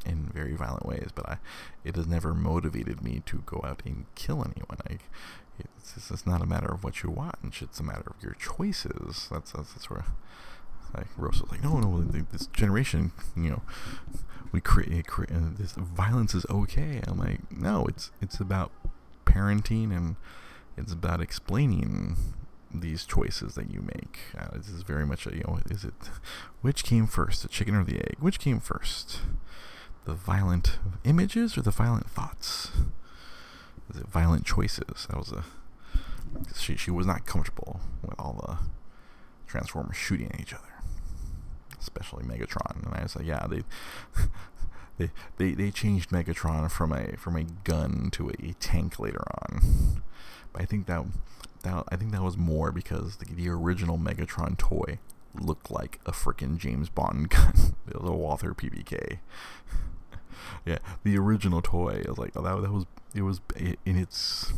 in 0.05 0.31
very 0.35 0.55
violent 0.55 0.87
ways, 0.87 1.09
but 1.14 1.29
I, 1.29 1.38
it 1.85 1.97
has 1.97 2.07
never 2.07 2.35
motivated 2.35 3.03
me 3.03 3.23
to 3.27 3.42
go 3.47 3.62
out 3.64 3.83
and 3.85 4.05
kill 4.14 4.44
anyone. 4.44 4.79
I, 4.88 4.99
it's, 5.59 6.11
it's 6.11 6.27
not 6.27 6.42
a 6.42 6.47
matter 6.47 6.73
of 6.73 6.85
what 6.85 7.03
you 7.03 7.11
watch; 7.11 7.62
it's 7.62 7.81
a 7.81 7.85
matter 7.85 8.12
of 8.16 8.23
your 8.23 8.35
choices. 8.35 9.29
That's 9.31 9.53
that's, 9.53 9.73
that's 9.73 9.90
where 9.90 10.05
like 10.94 11.07
Rose 11.16 11.40
was 11.42 11.51
like, 11.51 11.62
no, 11.62 11.79
no, 11.79 12.01
this 12.03 12.47
generation, 12.47 13.12
you 13.37 13.51
know, 13.51 13.62
we 14.53 14.61
create, 14.61 15.07
create 15.07 15.31
uh, 15.31 15.51
this 15.59 15.73
violence 15.73 16.35
is 16.35 16.47
okay. 16.49 17.01
I'm 17.07 17.18
like, 17.18 17.40
no, 17.51 17.87
it's 17.87 18.11
it's 18.21 18.40
about 18.40 18.73
parenting 19.27 19.94
and 19.94 20.16
it's 20.77 20.92
about 20.92 21.21
explaining 21.21 22.16
these 22.73 23.05
choices 23.05 23.55
that 23.55 23.71
you 23.71 23.83
make. 23.83 24.18
Uh, 24.38 24.57
this 24.57 24.68
is 24.68 24.83
very 24.83 25.07
much 25.07 25.27
a, 25.27 25.35
you 25.35 25.44
know, 25.47 25.59
is 25.71 25.85
it 25.85 25.94
which 26.62 26.85
came 26.85 27.07
first, 27.07 27.42
the 27.42 27.49
chicken 27.49 27.75
or 27.75 27.85
the 27.85 27.99
egg? 27.99 28.16
Which 28.21 28.38
came 28.38 28.61
first, 28.61 29.21
the 30.05 30.14
violent 30.14 30.79
images 31.05 31.57
or 31.59 31.62
the 31.62 31.71
violent 31.71 32.09
thoughts? 32.11 32.71
Is 33.90 34.01
it 34.01 34.09
violent 34.09 34.44
choices? 34.44 35.07
That 35.09 35.16
was 35.16 35.33
a 35.33 35.44
she 36.57 36.77
she 36.77 36.90
was 36.90 37.07
not 37.07 37.27
comfortable 37.27 37.81
with 38.03 38.14
all 38.18 38.44
the 38.46 38.59
Transformers 39.46 39.96
shooting 39.96 40.31
at 40.33 40.40
each 40.40 40.53
other, 40.53 40.83
especially 41.81 42.24
Megatron. 42.24 42.85
And 42.85 42.94
I 42.94 43.03
was 43.03 43.16
like, 43.16 43.27
yeah, 43.27 43.46
they. 43.48 43.62
They, 44.98 45.12
they, 45.37 45.53
they 45.53 45.70
changed 45.70 46.11
Megatron 46.11 46.68
from 46.68 46.92
a 46.92 47.16
from 47.16 47.37
a 47.37 47.44
gun 47.44 48.09
to 48.14 48.31
a 48.31 48.53
tank 48.55 48.98
later 48.98 49.22
on, 49.44 50.03
but 50.53 50.61
I 50.61 50.64
think 50.64 50.87
that 50.87 51.05
that 51.62 51.85
I 51.88 51.94
think 51.94 52.11
that 52.11 52.22
was 52.22 52.37
more 52.37 52.72
because 52.72 53.18
the, 53.18 53.33
the 53.33 53.48
original 53.48 53.96
Megatron 53.96 54.59
toy 54.59 54.98
looked 55.35 55.70
like 55.70 56.01
a 56.05 56.11
freaking 56.11 56.59
James 56.59 56.88
Bond 56.88 57.31
gun. 57.31 57.77
it 57.87 58.01
was 58.01 58.11
a 58.11 58.12
Walther 58.12 58.55
PPK. 58.55 59.18
Yeah, 60.64 60.79
the 61.05 61.18
original 61.18 61.62
toy. 61.62 62.03
I 62.05 62.11
was 62.11 62.18
like, 62.18 62.33
oh, 62.37 62.42
that 62.42 62.62
that 62.62 62.72
was 62.72 62.87
it 63.14 63.22
was 63.22 63.40
in 63.85 63.96
its 63.96 64.53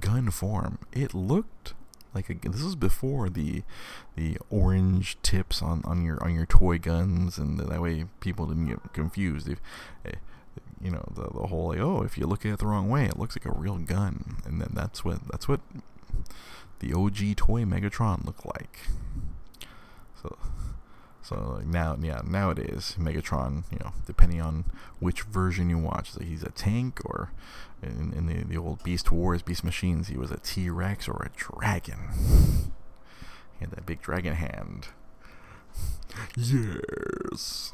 gun 0.00 0.30
form. 0.30 0.78
It 0.92 1.14
looked 1.14 1.74
like 2.14 2.30
a, 2.30 2.48
this 2.48 2.62
was 2.62 2.76
before 2.76 3.28
the 3.28 3.62
the 4.16 4.38
orange 4.50 5.18
tips 5.22 5.62
on, 5.62 5.82
on 5.84 6.04
your 6.04 6.22
on 6.22 6.34
your 6.34 6.46
toy 6.46 6.78
guns, 6.78 7.38
and 7.38 7.58
that 7.58 7.82
way 7.82 8.06
people 8.20 8.46
didn't 8.46 8.66
get 8.66 8.92
confused. 8.92 9.48
If, 9.48 9.60
eh, 10.04 10.16
you 10.80 10.90
know 10.90 11.04
the 11.14 11.22
the 11.22 11.46
whole 11.46 11.68
like 11.68 11.80
oh 11.80 12.02
if 12.02 12.18
you 12.18 12.26
look 12.26 12.44
at 12.44 12.52
it 12.52 12.58
the 12.58 12.66
wrong 12.66 12.90
way 12.90 13.06
it 13.06 13.18
looks 13.18 13.34
like 13.34 13.46
a 13.46 13.58
real 13.58 13.78
gun 13.78 14.36
and 14.44 14.60
then 14.60 14.68
that's 14.74 15.02
what 15.02 15.18
that's 15.30 15.48
what 15.48 15.60
the 16.80 16.92
OG 16.92 17.36
toy 17.36 17.62
Megatron 17.64 18.24
looked 18.24 18.44
like. 18.44 18.78
So 20.22 20.36
so 21.24 21.54
like 21.56 21.66
now, 21.66 21.96
yeah, 22.00 22.20
nowadays 22.22 22.96
Megatron, 22.98 23.64
you 23.72 23.78
know, 23.82 23.92
depending 24.06 24.42
on 24.42 24.64
which 25.00 25.22
version 25.22 25.70
you 25.70 25.78
watch, 25.78 26.12
so 26.12 26.20
he's 26.22 26.42
a 26.42 26.50
tank, 26.50 27.00
or 27.04 27.32
in, 27.82 28.12
in 28.12 28.26
the 28.26 28.44
the 28.44 28.58
old 28.58 28.82
Beast 28.82 29.10
Wars, 29.10 29.40
Beast 29.40 29.64
Machines, 29.64 30.08
he 30.08 30.18
was 30.18 30.30
a 30.30 30.36
T 30.36 30.68
Rex 30.68 31.08
or 31.08 31.22
a 31.22 31.36
dragon. 31.36 32.10
He 33.58 33.60
had 33.60 33.70
that 33.70 33.86
big 33.86 34.02
dragon 34.02 34.34
hand. 34.34 34.88
Yes. 36.36 37.72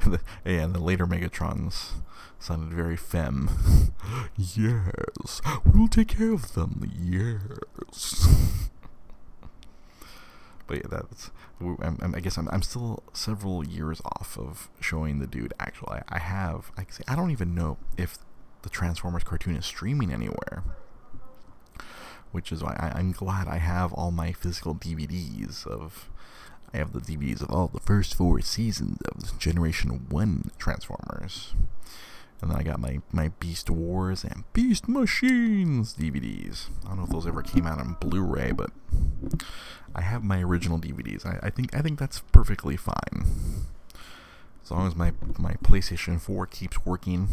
and, 0.00 0.12
the, 0.14 0.20
and 0.44 0.74
the 0.74 0.80
later 0.80 1.06
Megatrons 1.06 1.90
sounded 2.38 2.74
very 2.74 2.96
femme. 2.96 3.50
yes, 4.36 5.42
we'll 5.64 5.88
take 5.88 6.08
care 6.08 6.32
of 6.32 6.54
them. 6.54 6.90
Yes 6.98 8.28
but 10.72 10.78
yeah, 10.90 10.98
that's. 11.02 11.30
I'm, 11.60 11.98
I'm, 12.00 12.14
i 12.14 12.20
guess 12.20 12.38
I'm, 12.38 12.48
I'm 12.48 12.62
still 12.62 13.02
several 13.12 13.62
years 13.62 14.00
off 14.06 14.38
of 14.38 14.70
showing 14.80 15.18
the 15.18 15.26
dude. 15.26 15.52
Actually, 15.60 15.98
I, 16.08 16.16
I 16.16 16.18
have. 16.18 16.72
I 16.78 16.86
say 16.88 17.04
I 17.06 17.14
don't 17.14 17.30
even 17.30 17.54
know 17.54 17.76
if 17.98 18.16
the 18.62 18.70
Transformers 18.70 19.22
cartoon 19.22 19.54
is 19.54 19.66
streaming 19.66 20.10
anywhere. 20.10 20.64
Which 22.30 22.50
is 22.52 22.62
why 22.62 22.74
I, 22.80 22.98
I'm 22.98 23.12
glad 23.12 23.48
I 23.48 23.58
have 23.58 23.92
all 23.92 24.10
my 24.10 24.32
physical 24.32 24.74
DVDs 24.74 25.66
of. 25.66 26.08
I 26.72 26.78
have 26.78 26.94
the 26.94 27.00
DVDs 27.00 27.42
of 27.42 27.50
all 27.50 27.68
the 27.68 27.80
first 27.80 28.14
four 28.14 28.40
seasons 28.40 28.96
of 29.02 29.38
Generation 29.38 30.06
1 30.08 30.52
Transformers. 30.56 31.52
And 32.42 32.50
then 32.50 32.58
I 32.58 32.64
got 32.64 32.80
my, 32.80 33.00
my 33.12 33.28
Beast 33.38 33.70
Wars 33.70 34.24
and 34.24 34.42
Beast 34.52 34.88
Machines 34.88 35.94
DVDs. 35.94 36.68
I 36.84 36.88
don't 36.88 36.98
know 36.98 37.04
if 37.04 37.10
those 37.10 37.26
ever 37.26 37.40
came 37.40 37.66
out 37.66 37.78
on 37.78 37.96
Blu-ray, 38.00 38.50
but 38.50 38.70
I 39.94 40.02
have 40.02 40.24
my 40.24 40.42
original 40.42 40.80
DVDs. 40.80 41.24
I, 41.24 41.38
I 41.46 41.50
think 41.50 41.74
I 41.74 41.80
think 41.80 42.00
that's 42.00 42.20
perfectly 42.32 42.76
fine. 42.76 43.26
As 44.64 44.70
long 44.70 44.86
as 44.88 44.96
my, 44.96 45.12
my 45.38 45.54
PlayStation 45.64 46.20
4 46.20 46.46
keeps 46.46 46.84
working, 46.84 47.28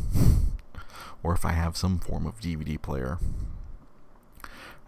or 1.24 1.34
if 1.34 1.44
I 1.44 1.52
have 1.54 1.76
some 1.76 2.00
form 2.00 2.26
of 2.26 2.40
DVD 2.40 2.82
player. 2.82 3.18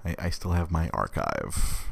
I, 0.06 0.16
I 0.18 0.30
still 0.30 0.52
have 0.52 0.72
my 0.72 0.90
archive 0.90 1.88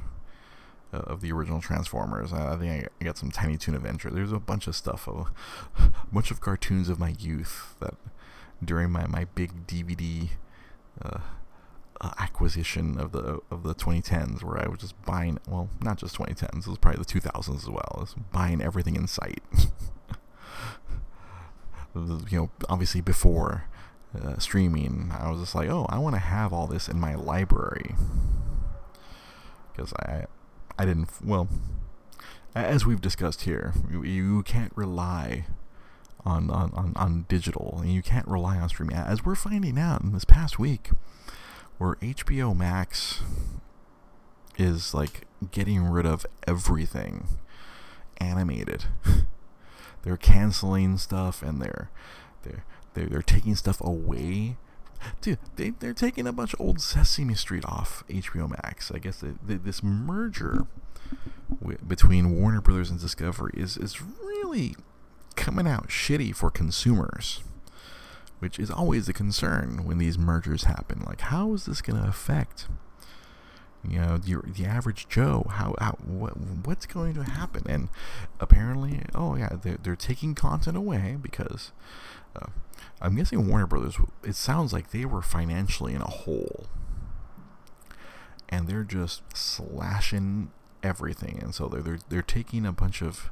uh, 0.93 0.97
of 0.97 1.21
the 1.21 1.31
original 1.31 1.61
Transformers. 1.61 2.33
I, 2.33 2.53
I 2.53 2.57
think 2.57 2.89
I 2.99 3.03
got 3.03 3.17
some 3.17 3.31
Tiny 3.31 3.57
Toon 3.57 3.75
Adventure. 3.75 4.09
There's 4.09 4.31
a 4.31 4.39
bunch 4.39 4.67
of 4.67 4.75
stuff, 4.75 5.07
a 5.07 5.25
bunch 6.11 6.31
of 6.31 6.41
cartoons 6.41 6.89
of 6.89 6.99
my 6.99 7.15
youth 7.19 7.75
that 7.79 7.95
during 8.63 8.91
my, 8.91 9.07
my 9.07 9.25
big 9.35 9.67
DVD 9.67 10.29
uh, 11.01 11.19
uh, 12.01 12.11
acquisition 12.17 12.99
of 12.99 13.11
the 13.11 13.39
of 13.51 13.63
the 13.63 13.75
2010s, 13.75 14.43
where 14.43 14.57
I 14.63 14.67
was 14.67 14.79
just 14.79 15.01
buying. 15.05 15.39
Well, 15.47 15.69
not 15.81 15.97
just 15.97 16.15
2010s. 16.17 16.59
It 16.59 16.67
was 16.67 16.77
probably 16.77 17.03
the 17.03 17.19
2000s 17.19 17.55
as 17.55 17.69
well. 17.69 17.91
I 17.95 17.99
was 17.99 18.15
buying 18.31 18.61
everything 18.61 18.95
in 18.95 19.07
sight. 19.07 19.43
you 21.95 22.27
know, 22.31 22.49
obviously 22.69 23.01
before 23.01 23.65
uh, 24.19 24.37
streaming, 24.37 25.11
I 25.17 25.29
was 25.29 25.41
just 25.41 25.55
like, 25.55 25.69
oh, 25.69 25.85
I 25.89 25.97
want 25.99 26.15
to 26.15 26.19
have 26.19 26.53
all 26.53 26.67
this 26.67 26.87
in 26.87 26.99
my 26.99 27.15
library 27.15 27.95
because 29.71 29.93
I 29.93 30.25
I 30.77 30.85
didn't 30.85 31.09
well 31.23 31.47
as 32.55 32.85
we've 32.85 33.01
discussed 33.01 33.41
here, 33.41 33.73
you 33.89 34.43
can't 34.43 34.71
rely 34.75 35.45
on, 36.25 36.49
on, 36.49 36.71
on, 36.73 36.93
on 36.95 37.25
digital 37.27 37.79
and 37.81 37.91
you 37.91 38.01
can't 38.01 38.27
rely 38.27 38.57
on 38.57 38.69
streaming. 38.69 38.95
As 38.95 39.25
we're 39.25 39.35
finding 39.35 39.77
out 39.77 40.01
in 40.01 40.11
this 40.11 40.25
past 40.25 40.59
week, 40.59 40.91
where 41.77 41.95
HBO 41.95 42.55
Max 42.55 43.21
is 44.57 44.93
like 44.93 45.25
getting 45.51 45.85
rid 45.85 46.05
of 46.05 46.25
everything 46.45 47.27
animated. 48.17 48.85
they're 50.03 50.17
canceling 50.17 50.97
stuff 50.97 51.41
and 51.41 51.61
they're 51.61 51.89
they're 52.43 52.65
they're, 52.93 53.07
they're 53.07 53.21
taking 53.21 53.55
stuff 53.55 53.79
away. 53.81 54.57
Dude, 55.21 55.37
they, 55.55 55.69
they're 55.69 55.93
taking 55.93 56.27
a 56.27 56.33
bunch 56.33 56.53
of 56.53 56.59
old 56.59 56.81
Sesame 56.81 57.35
Street 57.35 57.63
off 57.65 58.03
HBO 58.09 58.49
Max. 58.49 58.91
I 58.91 58.99
guess 58.99 59.21
they, 59.21 59.31
they, 59.45 59.55
this 59.55 59.81
merger 59.81 60.67
w- 61.61 61.77
between 61.87 62.35
Warner 62.35 62.59
Brothers 62.59 62.89
and 62.89 62.99
Discovery 62.99 63.53
is, 63.55 63.77
is 63.77 64.01
really 64.01 64.75
coming 65.39 65.67
out 65.67 65.87
shitty 65.87 66.35
for 66.35 66.51
consumers, 66.51 67.41
which 68.39 68.59
is 68.59 68.69
always 68.69 69.07
a 69.07 69.13
concern 69.13 69.85
when 69.85 69.97
these 69.97 70.17
mergers 70.17 70.65
happen. 70.65 71.01
Like, 71.07 71.21
how 71.21 71.53
is 71.53 71.65
this 71.65 71.81
going 71.81 71.99
to 72.01 72.07
affect 72.07 72.67
you 73.87 73.97
know 73.97 74.17
the, 74.17 74.41
the 74.45 74.65
average 74.65 75.07
joe? 75.07 75.47
How, 75.49 75.73
how 75.79 75.97
what 76.05 76.33
what's 76.65 76.85
going 76.85 77.13
to 77.13 77.23
happen? 77.23 77.63
And 77.69 77.87
apparently 78.39 79.01
oh 79.15 79.35
yeah 79.35 79.55
they're, 79.61 79.77
they're 79.81 79.95
taking 79.95 80.35
content 80.35 80.75
away 80.75 81.17
because 81.19 81.71
uh, 82.35 82.47
i'm 83.01 83.15
guessing 83.15 83.47
warner 83.47 83.65
brothers 83.65 83.97
it 84.23 84.35
sounds 84.35 84.73
like 84.73 84.91
they 84.91 85.05
were 85.05 85.21
financially 85.21 85.93
in 85.95 86.01
a 86.01 86.09
hole. 86.09 86.67
And 88.49 88.67
they're 88.67 88.83
just 88.83 89.21
slashing 89.37 90.51
everything. 90.83 91.39
And 91.41 91.55
so 91.55 91.69
they're, 91.69 91.81
they're 91.81 91.99
they're 92.09 92.21
taking 92.21 92.65
a 92.65 92.73
bunch 92.73 93.01
of 93.01 93.29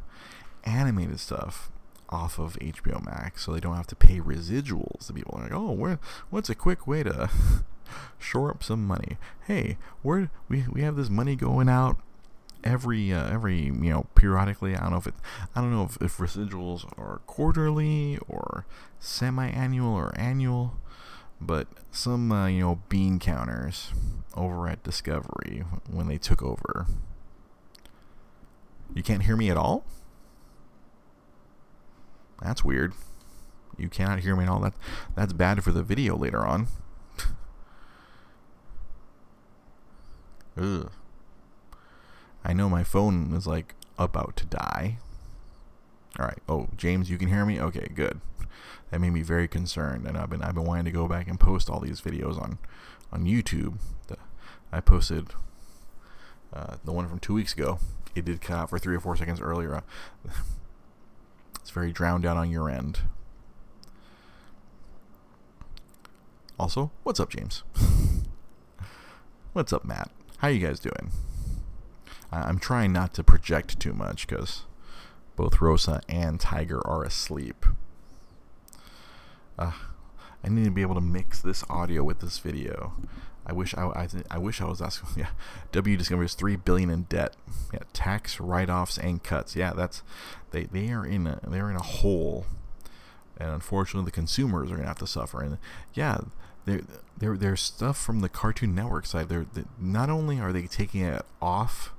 animated 0.63 1.19
stuff 1.19 1.69
off 2.09 2.39
of 2.39 2.57
HBO 2.59 3.03
Max, 3.03 3.45
so 3.45 3.53
they 3.53 3.59
don't 3.59 3.75
have 3.75 3.87
to 3.87 3.95
pay 3.95 4.19
residuals 4.19 5.07
to 5.07 5.13
people. 5.13 5.37
They're 5.37 5.49
like, 5.49 5.57
oh, 5.57 5.97
what's 6.29 6.49
a 6.49 6.55
quick 6.55 6.87
way 6.87 7.03
to 7.03 7.29
shore 8.17 8.51
up 8.51 8.63
some 8.63 8.85
money? 8.85 9.17
Hey, 9.45 9.77
we 10.03 10.27
we 10.49 10.81
have 10.81 10.95
this 10.95 11.09
money 11.09 11.35
going 11.35 11.69
out 11.69 11.97
every 12.63 13.13
uh, 13.13 13.29
every 13.31 13.65
you 13.65 13.71
know 13.71 14.05
periodically. 14.15 14.75
I 14.75 14.81
don't 14.81 14.91
know 14.91 14.97
if 14.97 15.07
it 15.07 15.13
I 15.55 15.61
don't 15.61 15.71
know 15.71 15.83
if, 15.83 15.97
if 16.01 16.17
residuals 16.17 16.85
are 16.97 17.21
quarterly 17.25 18.19
or 18.27 18.65
semi-annual 18.99 19.93
or 19.93 20.17
annual, 20.17 20.75
but 21.39 21.67
some 21.91 22.31
uh, 22.31 22.47
you 22.47 22.61
know 22.61 22.79
bean 22.89 23.19
counters 23.19 23.91
over 24.35 24.67
at 24.67 24.83
Discovery 24.83 25.63
when 25.89 26.07
they 26.07 26.17
took 26.17 26.43
over. 26.43 26.85
You 28.93 29.03
can't 29.03 29.23
hear 29.23 29.35
me 29.35 29.49
at 29.49 29.57
all. 29.57 29.85
That's 32.41 32.63
weird. 32.63 32.93
You 33.77 33.89
cannot 33.89 34.19
hear 34.19 34.35
me 34.35 34.43
and 34.43 34.49
all 34.49 34.59
that. 34.61 34.73
That's 35.15 35.33
bad 35.33 35.63
for 35.63 35.71
the 35.71 35.83
video 35.83 36.15
later 36.15 36.45
on. 36.45 36.67
Ugh. 40.57 40.91
I 42.43 42.53
know 42.53 42.69
my 42.69 42.83
phone 42.83 43.33
is 43.33 43.45
like 43.45 43.75
about 43.97 44.35
to 44.37 44.45
die. 44.45 44.97
Alright. 46.19 46.39
Oh, 46.49 46.69
James, 46.75 47.09
you 47.09 47.17
can 47.17 47.27
hear 47.27 47.45
me? 47.45 47.59
Okay, 47.59 47.89
good. 47.93 48.21
That 48.89 49.01
made 49.01 49.11
me 49.11 49.21
very 49.21 49.47
concerned, 49.47 50.07
and 50.07 50.17
I've 50.17 50.29
been 50.29 50.41
I've 50.41 50.55
been 50.55 50.63
wanting 50.63 50.85
to 50.85 50.91
go 50.91 51.07
back 51.07 51.27
and 51.27 51.39
post 51.39 51.69
all 51.69 51.81
these 51.81 52.01
videos 52.01 52.41
on 52.41 52.57
on 53.11 53.25
YouTube. 53.25 53.77
I 54.71 54.79
posted 54.81 55.27
uh, 56.53 56.77
the 56.83 56.91
one 56.91 57.07
from 57.07 57.19
two 57.19 57.33
weeks 57.33 57.53
ago. 57.53 57.79
It 58.15 58.25
did 58.25 58.41
cut 58.41 58.57
out 58.57 58.69
for 58.69 58.79
three 58.79 58.95
or 58.95 58.99
four 58.99 59.15
seconds 59.15 59.39
earlier. 59.39 59.83
It's 61.67 61.73
very 61.73 61.91
drowned 61.91 62.25
out 62.25 62.37
on 62.37 62.49
your 62.49 62.69
end. 62.69 63.01
Also, 66.57 66.91
what's 67.03 67.19
up, 67.19 67.29
James? 67.29 67.63
what's 69.51 69.73
up, 69.73 69.83
Matt? 69.83 70.09
How 70.37 70.47
are 70.47 70.51
you 70.51 70.65
guys 70.65 70.79
doing? 70.79 71.11
I'm 72.31 72.57
trying 72.57 72.93
not 72.93 73.13
to 73.15 73.23
project 73.23 73.81
too 73.81 73.91
much 73.91 74.25
because 74.25 74.63
both 75.35 75.59
Rosa 75.59 75.99
and 76.07 76.39
Tiger 76.39 76.79
are 76.87 77.03
asleep. 77.03 77.65
Uh, 79.59 79.73
I 80.45 80.47
need 80.47 80.63
to 80.63 80.71
be 80.71 80.83
able 80.83 80.95
to 80.95 81.01
mix 81.01 81.41
this 81.41 81.65
audio 81.69 82.01
with 82.01 82.21
this 82.21 82.39
video. 82.39 82.93
I 83.47 83.53
wish 83.53 83.73
I, 83.75 83.85
I, 83.85 84.07
I 84.29 84.37
wish 84.37 84.61
I 84.61 84.65
was 84.65 84.81
asking. 84.81 85.09
Yeah, 85.17 85.29
W 85.71 85.97
discovers 85.97 86.33
three 86.33 86.57
billion 86.57 86.89
in 86.89 87.03
debt. 87.03 87.35
Yeah, 87.73 87.79
tax 87.93 88.39
write-offs 88.39 88.97
and 88.97 89.23
cuts. 89.23 89.55
Yeah, 89.55 89.73
that's 89.73 90.03
they 90.51 90.65
they 90.65 90.89
are 90.89 91.05
in 91.05 91.25
a 91.25 91.39
they're 91.47 91.69
in 91.69 91.77
a 91.77 91.81
hole, 91.81 92.45
and 93.37 93.49
unfortunately 93.49 94.05
the 94.05 94.11
consumers 94.11 94.69
are 94.69 94.75
gonna 94.75 94.87
have 94.87 94.99
to 94.99 95.07
suffer. 95.07 95.41
And 95.41 95.57
yeah, 95.93 96.19
there 96.65 97.37
there's 97.37 97.61
stuff 97.61 97.97
from 97.97 98.19
the 98.19 98.29
Cartoon 98.29 98.75
Network 98.75 99.05
side. 99.05 99.29
They're, 99.29 99.45
they, 99.53 99.63
not 99.79 100.09
only 100.09 100.39
are 100.39 100.51
they 100.51 100.67
taking 100.67 101.01
it 101.01 101.23
off 101.41 101.93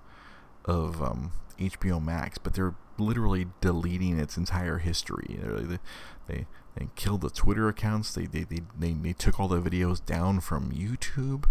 of 0.67 1.03
um, 1.03 1.33
HBO 1.59 2.03
Max, 2.03 2.39
but 2.39 2.55
they're 2.55 2.75
literally 2.99 3.47
deleting 3.61 4.19
its 4.19 4.37
entire 4.37 4.79
history. 4.79 5.39
They, 5.41 5.79
they, 6.27 6.47
they 6.79 6.89
killed 6.95 7.23
the 7.23 7.31
Twitter 7.31 7.69
accounts. 7.69 8.15
They, 8.15 8.27
they, 8.27 8.45
they, 8.45 8.61
they, 8.79 8.93
they 8.93 9.13
took 9.13 9.41
all 9.41 9.49
the 9.49 9.61
videos 9.61 10.05
down 10.05 10.41
from 10.41 10.71
YouTube. 10.71 11.45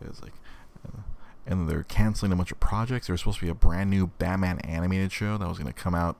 It 0.00 0.08
was 0.08 0.22
like, 0.22 0.32
uh, 0.86 1.02
and 1.46 1.68
they're 1.68 1.84
canceling 1.84 2.32
a 2.32 2.36
bunch 2.36 2.50
of 2.50 2.60
projects. 2.60 3.06
There 3.06 3.14
was 3.14 3.20
supposed 3.20 3.38
to 3.38 3.44
be 3.44 3.50
a 3.50 3.54
brand 3.54 3.90
new 3.90 4.08
Batman 4.18 4.58
animated 4.60 5.12
show 5.12 5.38
that 5.38 5.48
was 5.48 5.58
going 5.58 5.72
to 5.72 5.80
come 5.80 5.94
out 5.94 6.16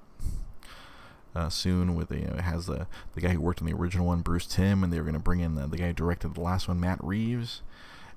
uh, 1.34 1.48
soon. 1.48 1.94
With 1.94 2.10
you 2.10 2.26
know, 2.26 2.34
it 2.34 2.42
has 2.42 2.66
the 2.66 2.86
the 3.14 3.20
guy 3.20 3.30
who 3.30 3.40
worked 3.40 3.60
on 3.60 3.66
the 3.66 3.74
original 3.74 4.06
one, 4.06 4.20
Bruce 4.20 4.46
Timm, 4.46 4.82
and 4.82 4.92
they 4.92 4.98
were 4.98 5.04
going 5.04 5.14
to 5.14 5.20
bring 5.20 5.40
in 5.40 5.54
the, 5.54 5.66
the 5.66 5.76
guy 5.76 5.88
who 5.88 5.92
directed 5.92 6.34
the 6.34 6.40
last 6.40 6.68
one, 6.68 6.80
Matt 6.80 7.02
Reeves. 7.02 7.62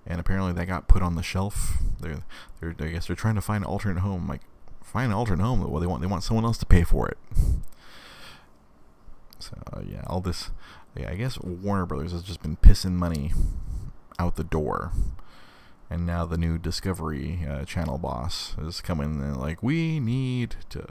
And 0.05 0.19
apparently 0.19 0.53
that 0.53 0.65
got 0.65 0.87
put 0.87 1.03
on 1.03 1.15
the 1.15 1.21
shelf. 1.21 1.77
They're, 1.99 2.23
they're 2.59 2.75
I 2.79 2.91
guess 2.91 3.07
they're 3.07 3.15
trying 3.15 3.35
to 3.35 3.41
find 3.41 3.63
an 3.63 3.69
alternate 3.69 4.01
home. 4.01 4.27
Like 4.27 4.41
find 4.83 5.11
an 5.11 5.17
alternate 5.17 5.43
home. 5.43 5.69
Well, 5.69 5.79
they 5.79 5.87
want 5.87 6.01
they 6.01 6.07
want 6.07 6.23
someone 6.23 6.45
else 6.45 6.57
to 6.59 6.65
pay 6.65 6.83
for 6.83 7.07
it. 7.07 7.17
So 9.41 9.57
uh, 9.73 9.81
yeah, 9.85 10.03
all 10.07 10.21
this. 10.21 10.51
Yeah, 10.95 11.09
I 11.09 11.15
guess 11.15 11.39
Warner 11.39 11.85
Brothers 11.85 12.11
has 12.11 12.23
just 12.23 12.41
been 12.41 12.57
pissing 12.57 12.93
money 12.93 13.31
out 14.19 14.35
the 14.35 14.43
door, 14.43 14.91
and 15.89 16.05
now 16.05 16.25
the 16.25 16.37
new 16.37 16.57
Discovery 16.57 17.45
uh, 17.49 17.65
Channel 17.65 17.97
boss 17.97 18.55
is 18.61 18.81
coming 18.81 19.21
and 19.21 19.37
like 19.37 19.63
we 19.63 19.99
need 19.99 20.55
to 20.69 20.85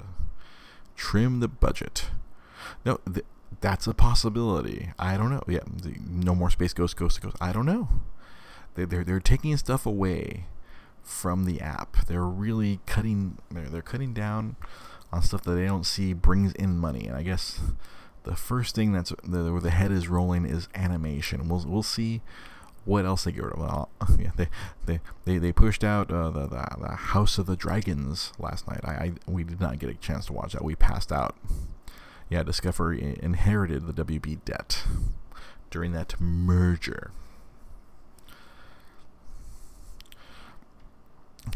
trim 0.96 1.40
the 1.40 1.48
budget. 1.48 2.06
No, 2.84 3.00
th- 3.12 3.26
that's 3.60 3.86
a 3.86 3.94
possibility. 3.94 4.92
I 4.98 5.16
don't 5.16 5.30
know. 5.30 5.42
Yeah, 5.46 5.60
the, 5.66 5.96
no 6.06 6.34
more 6.34 6.50
Space 6.50 6.72
Ghost, 6.72 6.96
Ghost, 6.96 7.20
Ghost. 7.20 7.36
I 7.40 7.52
don't 7.52 7.66
know. 7.66 7.88
They, 8.74 8.84
they're 8.84 9.04
they're 9.04 9.20
taking 9.20 9.56
stuff 9.56 9.86
away 9.86 10.46
from 11.02 11.44
the 11.44 11.60
app. 11.60 12.06
They're 12.06 12.24
really 12.24 12.80
cutting. 12.86 13.38
They're, 13.50 13.68
they're 13.68 13.82
cutting 13.82 14.12
down 14.12 14.56
on 15.12 15.22
stuff 15.22 15.42
that 15.42 15.52
they 15.52 15.66
don't 15.66 15.84
see 15.86 16.12
brings 16.12 16.52
in 16.52 16.78
money. 16.78 17.06
And 17.06 17.16
I 17.16 17.22
guess 17.22 17.60
the 18.24 18.36
first 18.36 18.74
thing 18.74 18.92
that's 18.92 19.12
the, 19.24 19.52
where 19.52 19.60
the 19.60 19.70
head 19.70 19.90
is 19.90 20.08
rolling 20.08 20.44
is 20.44 20.68
animation. 20.74 21.48
We'll 21.48 21.64
we'll 21.66 21.82
see 21.82 22.20
what 22.84 23.04
else 23.04 23.24
they 23.24 23.32
get 23.32 23.44
rid 23.44 23.54
of? 23.54 23.60
Well, 23.60 23.90
yeah, 24.18 24.30
they 24.36 24.48
they 24.86 25.00
they, 25.24 25.38
they 25.38 25.52
pushed 25.52 25.84
out 25.84 26.10
uh, 26.10 26.30
the, 26.30 26.46
the, 26.46 26.66
the 26.80 26.94
House 26.94 27.38
of 27.38 27.46
the 27.46 27.56
Dragons 27.56 28.32
last 28.38 28.66
night. 28.68 28.80
I, 28.84 28.90
I 28.90 29.12
we 29.26 29.44
did 29.44 29.60
not 29.60 29.78
get 29.78 29.90
a 29.90 29.94
chance 29.94 30.26
to 30.26 30.32
watch 30.32 30.52
that. 30.52 30.64
We 30.64 30.74
passed 30.74 31.12
out. 31.12 31.36
Yeah, 32.28 32.42
Discovery 32.42 33.18
inherited 33.20 33.86
the 33.86 34.04
WB 34.04 34.44
debt 34.44 34.84
during 35.70 35.92
that 35.92 36.20
merger. 36.20 37.10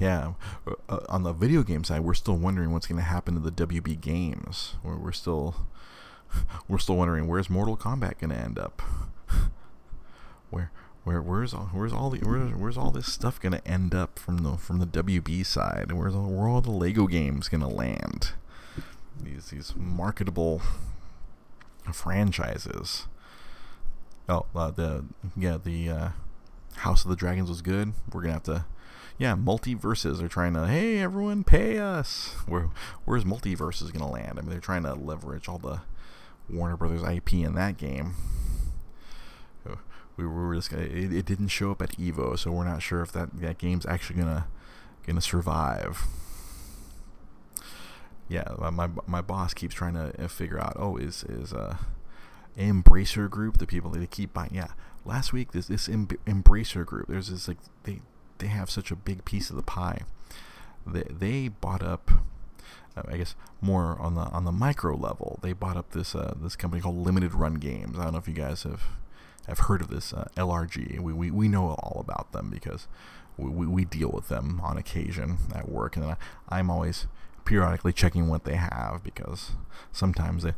Yeah, 0.00 0.32
uh, 0.88 1.00
on 1.08 1.22
the 1.22 1.32
video 1.32 1.62
game 1.62 1.84
side, 1.84 2.00
we're 2.00 2.14
still 2.14 2.36
wondering 2.36 2.72
what's 2.72 2.86
going 2.86 2.98
to 2.98 3.04
happen 3.04 3.34
to 3.34 3.40
the 3.40 3.66
WB 3.66 4.00
games. 4.00 4.74
We're, 4.82 4.96
we're 4.96 5.12
still 5.12 5.66
we're 6.68 6.78
still 6.78 6.96
wondering 6.96 7.26
where's 7.26 7.50
Mortal 7.50 7.76
Kombat 7.76 8.18
to 8.30 8.36
end 8.36 8.58
up. 8.58 8.82
where 10.50 10.70
where 11.04 11.20
where's 11.20 11.52
all 11.52 11.70
where's 11.72 11.92
all 11.92 12.10
the 12.10 12.18
where's, 12.20 12.54
where's 12.54 12.78
all 12.78 12.90
this 12.90 13.12
stuff 13.12 13.40
to 13.52 13.66
end 13.66 13.94
up 13.94 14.18
from 14.18 14.38
the 14.38 14.56
from 14.56 14.78
the 14.78 14.86
WB 14.86 15.44
side? 15.44 15.92
Where's 15.92 16.14
all, 16.14 16.30
where 16.30 16.48
all 16.48 16.60
the 16.60 16.70
Lego 16.70 17.06
games 17.06 17.48
to 17.48 17.68
land? 17.68 18.32
These 19.20 19.50
these 19.50 19.74
marketable 19.76 20.62
franchises. 21.92 23.06
Oh, 24.28 24.46
uh, 24.54 24.70
the 24.70 25.04
yeah 25.36 25.58
the 25.62 25.90
uh, 25.90 26.08
House 26.76 27.04
of 27.04 27.10
the 27.10 27.16
Dragons 27.16 27.48
was 27.48 27.62
good. 27.62 27.92
We're 28.12 28.22
gonna 28.22 28.34
have 28.34 28.42
to 28.44 28.64
yeah, 29.18 29.36
MultiVersus 29.36 30.20
are 30.22 30.28
trying 30.28 30.54
to, 30.54 30.66
hey, 30.66 30.98
everyone, 30.98 31.44
pay 31.44 31.78
us. 31.78 32.34
Where, 32.46 32.70
where's 33.04 33.24
MultiVersus 33.24 33.92
going 33.92 34.04
to 34.04 34.06
land? 34.06 34.38
I 34.38 34.42
mean, 34.42 34.50
they're 34.50 34.58
trying 34.58 34.82
to 34.82 34.94
leverage 34.94 35.48
all 35.48 35.58
the 35.58 35.82
Warner 36.48 36.76
Brothers 36.76 37.02
IP 37.02 37.34
in 37.34 37.54
that 37.54 37.76
game. 37.76 38.14
We 40.16 40.26
were 40.26 40.54
just 40.54 40.70
gonna, 40.70 40.84
it, 40.84 41.12
it 41.12 41.26
didn't 41.26 41.48
show 41.48 41.72
up 41.72 41.82
at 41.82 41.96
Evo, 41.98 42.38
so 42.38 42.52
we're 42.52 42.64
not 42.64 42.82
sure 42.82 43.02
if 43.02 43.10
that, 43.12 43.40
that 43.40 43.58
game's 43.58 43.84
actually 43.84 44.20
gonna 44.20 44.46
gonna 45.06 45.20
survive. 45.20 46.04
Yeah, 48.28 48.44
my 48.72 48.88
my 49.06 49.20
boss 49.20 49.54
keeps 49.54 49.74
trying 49.74 49.94
to 49.94 50.24
uh, 50.24 50.28
figure 50.28 50.60
out. 50.60 50.74
Oh, 50.76 50.96
is 50.96 51.24
is 51.24 51.52
uh, 51.52 51.76
Embracer 52.56 53.28
Group 53.28 53.58
the 53.58 53.66
people 53.66 53.90
they 53.90 54.06
keep 54.06 54.32
buying? 54.32 54.54
Yeah, 54.54 54.68
last 55.04 55.32
week 55.32 55.50
this 55.52 55.66
this 55.66 55.88
Embracer 55.88 56.86
Group. 56.86 57.08
There's 57.08 57.28
this 57.28 57.48
like 57.48 57.58
they 57.82 58.00
they 58.38 58.46
have 58.46 58.70
such 58.70 58.92
a 58.92 58.96
big 58.96 59.24
piece 59.24 59.50
of 59.50 59.56
the 59.56 59.62
pie. 59.62 60.02
They 60.86 61.04
they 61.10 61.48
bought 61.48 61.82
up, 61.82 62.10
I 62.96 63.16
guess 63.16 63.34
more 63.60 63.98
on 64.00 64.14
the 64.14 64.22
on 64.22 64.44
the 64.44 64.52
micro 64.52 64.96
level. 64.96 65.38
They 65.42 65.52
bought 65.52 65.76
up 65.76 65.90
this 65.90 66.14
uh, 66.14 66.34
this 66.40 66.56
company 66.56 66.80
called 66.80 66.96
Limited 66.96 67.34
Run 67.34 67.54
Games. 67.54 67.98
I 67.98 68.04
don't 68.04 68.12
know 68.12 68.18
if 68.18 68.28
you 68.28 68.34
guys 68.34 68.62
have 68.62 68.82
have 69.46 69.60
heard 69.60 69.80
of 69.80 69.88
this 69.88 70.12
uh, 70.12 70.28
LRG. 70.36 71.00
We, 71.00 71.12
we 71.12 71.30
we 71.30 71.48
know 71.48 71.70
all 71.70 72.00
about 72.00 72.32
them 72.32 72.50
because 72.50 72.86
we, 73.36 73.50
we, 73.50 73.66
we 73.66 73.84
deal 73.84 74.10
with 74.10 74.28
them 74.28 74.60
on 74.62 74.76
occasion 74.78 75.38
at 75.54 75.68
work, 75.68 75.96
and 75.96 76.04
I, 76.04 76.16
I'm 76.48 76.70
always 76.70 77.06
periodically 77.44 77.92
checking 77.92 78.28
what 78.28 78.44
they 78.44 78.56
have 78.56 79.02
because 79.02 79.52
sometimes 79.92 80.44
they. 80.44 80.52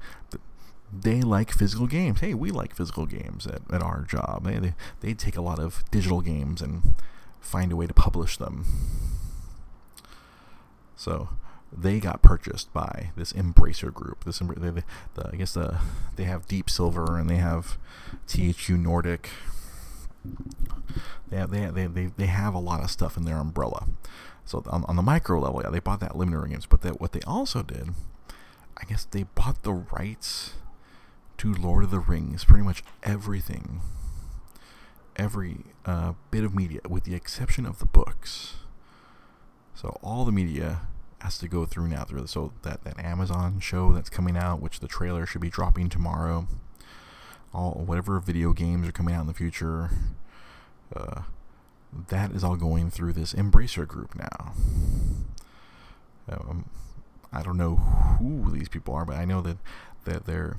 they 0.92 1.20
like 1.20 1.50
physical 1.50 1.86
games. 1.88 2.20
Hey, 2.20 2.32
we 2.34 2.50
like 2.50 2.74
physical 2.74 3.06
games 3.06 3.46
at, 3.46 3.60
at 3.72 3.82
our 3.82 4.02
job. 4.02 4.44
They, 4.44 4.58
they 4.58 4.74
they 5.00 5.14
take 5.14 5.36
a 5.36 5.42
lot 5.42 5.58
of 5.58 5.82
digital 5.90 6.20
games 6.20 6.62
and 6.62 6.94
find 7.40 7.72
a 7.72 7.76
way 7.76 7.86
to 7.86 7.94
publish 7.94 8.36
them. 8.36 8.64
So 10.96 11.28
they 11.76 12.00
got 12.00 12.22
purchased 12.22 12.72
by 12.72 13.10
this 13.16 13.32
Embracer 13.32 13.92
Group. 13.92 14.24
This 14.24 14.38
they, 14.38 14.70
they, 14.70 14.82
the, 15.14 15.30
I 15.32 15.36
guess 15.36 15.54
the 15.54 15.78
they 16.16 16.24
have 16.24 16.46
Deep 16.46 16.70
Silver 16.70 17.18
and 17.18 17.28
they 17.28 17.36
have 17.36 17.76
THQ 18.26 18.78
Nordic. 18.78 19.28
They 21.28 21.36
have, 21.36 21.50
they, 21.50 21.66
they, 21.66 21.86
they, 21.86 22.06
they 22.16 22.26
have 22.26 22.54
a 22.54 22.58
lot 22.58 22.82
of 22.82 22.90
stuff 22.90 23.16
in 23.16 23.24
their 23.24 23.38
umbrella. 23.38 23.86
So 24.44 24.62
on, 24.66 24.84
on 24.84 24.96
the 24.96 25.02
micro 25.02 25.38
level, 25.38 25.62
yeah, 25.62 25.70
they 25.70 25.80
bought 25.80 26.00
that 26.00 26.16
limited 26.16 26.50
games. 26.50 26.66
But 26.66 26.80
that 26.82 27.00
what 27.00 27.12
they 27.12 27.20
also 27.22 27.62
did, 27.62 27.90
I 28.76 28.84
guess 28.84 29.04
they 29.04 29.24
bought 29.24 29.62
the 29.62 29.72
rights 29.72 30.54
to 31.38 31.52
Lord 31.52 31.84
of 31.84 31.90
the 31.90 31.98
Rings, 31.98 32.44
pretty 32.44 32.64
much 32.64 32.82
everything 33.02 33.82
every 35.16 35.58
uh, 35.84 36.12
bit 36.30 36.44
of 36.44 36.54
media, 36.54 36.80
with 36.88 37.04
the 37.04 37.14
exception 37.14 37.66
of 37.66 37.78
the 37.78 37.86
books. 37.86 38.54
So 39.74 39.98
all 40.02 40.24
the 40.24 40.32
media 40.32 40.82
has 41.26 41.38
to 41.38 41.48
go 41.48 41.66
through 41.66 41.88
now. 41.88 42.04
Through 42.04 42.28
so 42.28 42.52
that 42.62 42.84
that 42.84 43.00
Amazon 43.00 43.58
show 43.58 43.92
that's 43.92 44.08
coming 44.08 44.36
out, 44.36 44.60
which 44.60 44.78
the 44.78 44.86
trailer 44.86 45.26
should 45.26 45.40
be 45.40 45.50
dropping 45.50 45.88
tomorrow. 45.88 46.46
All 47.52 47.72
whatever 47.84 48.20
video 48.20 48.52
games 48.52 48.88
are 48.88 48.92
coming 48.92 49.12
out 49.12 49.22
in 49.22 49.26
the 49.26 49.34
future, 49.34 49.90
uh, 50.94 51.22
that 52.08 52.30
is 52.30 52.44
all 52.44 52.54
going 52.54 52.90
through 52.90 53.12
this 53.12 53.34
Embracer 53.34 53.88
group 53.88 54.14
now. 54.14 54.52
Um, 56.28 56.70
I 57.32 57.42
don't 57.42 57.56
know 57.56 57.74
who 57.74 58.50
these 58.52 58.68
people 58.68 58.94
are, 58.94 59.04
but 59.04 59.16
I 59.16 59.24
know 59.24 59.42
that 59.42 59.58
that 60.04 60.26
their 60.26 60.56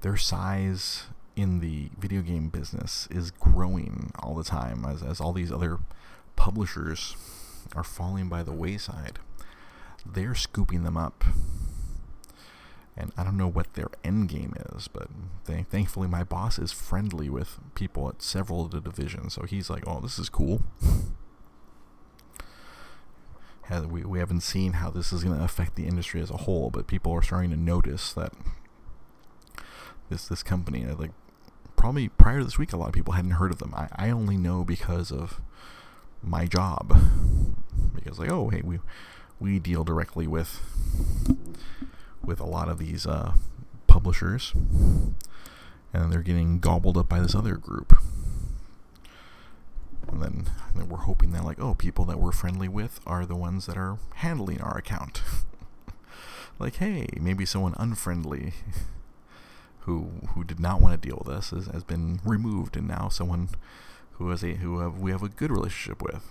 their 0.00 0.16
size 0.16 1.04
in 1.36 1.60
the 1.60 1.88
video 1.96 2.20
game 2.20 2.48
business 2.48 3.06
is 3.12 3.30
growing 3.30 4.12
all 4.18 4.34
the 4.34 4.44
time 4.44 4.84
as, 4.84 5.02
as 5.04 5.20
all 5.20 5.32
these 5.32 5.52
other 5.52 5.78
publishers 6.34 7.16
are 7.76 7.84
falling 7.84 8.28
by 8.28 8.42
the 8.42 8.52
wayside. 8.52 9.20
They're 10.06 10.34
scooping 10.34 10.82
them 10.84 10.96
up. 10.96 11.24
And 12.96 13.12
I 13.16 13.24
don't 13.24 13.38
know 13.38 13.48
what 13.48 13.72
their 13.74 13.88
end 14.04 14.28
game 14.28 14.54
is, 14.74 14.86
but 14.86 15.08
they, 15.46 15.62
thankfully 15.62 16.08
my 16.08 16.24
boss 16.24 16.58
is 16.58 16.72
friendly 16.72 17.30
with 17.30 17.58
people 17.74 18.08
at 18.08 18.20
several 18.20 18.66
of 18.66 18.70
the 18.70 18.80
divisions, 18.80 19.32
so 19.32 19.44
he's 19.44 19.70
like, 19.70 19.84
"Oh, 19.86 20.00
this 20.00 20.18
is 20.18 20.28
cool." 20.28 20.62
we 23.88 24.04
we 24.04 24.18
haven't 24.18 24.42
seen 24.42 24.74
how 24.74 24.90
this 24.90 25.12
is 25.12 25.24
going 25.24 25.38
to 25.38 25.44
affect 25.44 25.76
the 25.76 25.86
industry 25.86 26.20
as 26.20 26.30
a 26.30 26.38
whole, 26.38 26.70
but 26.70 26.86
people 26.86 27.12
are 27.12 27.22
starting 27.22 27.50
to 27.50 27.56
notice 27.56 28.12
that 28.12 28.32
this 30.10 30.28
this 30.28 30.42
company, 30.42 30.84
uh, 30.84 30.94
like 30.96 31.12
probably 31.76 32.08
prior 32.08 32.40
to 32.40 32.44
this 32.44 32.58
week, 32.58 32.72
a 32.72 32.76
lot 32.76 32.88
of 32.88 32.94
people 32.94 33.14
hadn't 33.14 33.32
heard 33.32 33.52
of 33.52 33.58
them. 33.58 33.74
I, 33.74 33.88
I 33.96 34.10
only 34.10 34.36
know 34.36 34.64
because 34.64 35.10
of 35.10 35.40
my 36.22 36.46
job. 36.46 36.96
Because 37.94 38.18
like, 38.18 38.30
oh, 38.30 38.50
hey, 38.50 38.62
we 38.62 38.78
we 39.42 39.58
deal 39.58 39.82
directly 39.82 40.28
with 40.28 40.60
with 42.24 42.38
a 42.38 42.46
lot 42.46 42.68
of 42.68 42.78
these 42.78 43.06
uh, 43.06 43.32
publishers, 43.88 44.52
and 45.92 46.12
they're 46.12 46.22
getting 46.22 46.60
gobbled 46.60 46.96
up 46.96 47.08
by 47.08 47.18
this 47.18 47.34
other 47.34 47.56
group. 47.56 47.92
And 50.06 50.22
then, 50.22 50.50
and 50.68 50.76
then 50.76 50.88
we're 50.88 50.98
hoping 50.98 51.32
that 51.32 51.44
like, 51.44 51.60
oh, 51.60 51.74
people 51.74 52.04
that 52.04 52.20
we're 52.20 52.32
friendly 52.32 52.68
with 52.68 53.00
are 53.06 53.26
the 53.26 53.34
ones 53.34 53.66
that 53.66 53.76
are 53.76 53.98
handling 54.16 54.60
our 54.60 54.78
account. 54.78 55.22
like, 56.60 56.76
hey, 56.76 57.08
maybe 57.20 57.44
someone 57.44 57.74
unfriendly 57.78 58.52
who 59.80 60.10
who 60.34 60.44
did 60.44 60.60
not 60.60 60.80
want 60.80 61.00
to 61.00 61.08
deal 61.08 61.20
with 61.24 61.34
us 61.34 61.50
has, 61.50 61.66
has 61.66 61.82
been 61.82 62.20
removed, 62.24 62.76
and 62.76 62.86
now 62.86 63.08
someone 63.08 63.48
who 64.12 64.30
has 64.30 64.44
a 64.44 64.54
who 64.54 64.78
have, 64.78 65.00
we 65.00 65.10
have 65.10 65.22
a 65.24 65.28
good 65.28 65.50
relationship 65.50 66.00
with. 66.00 66.22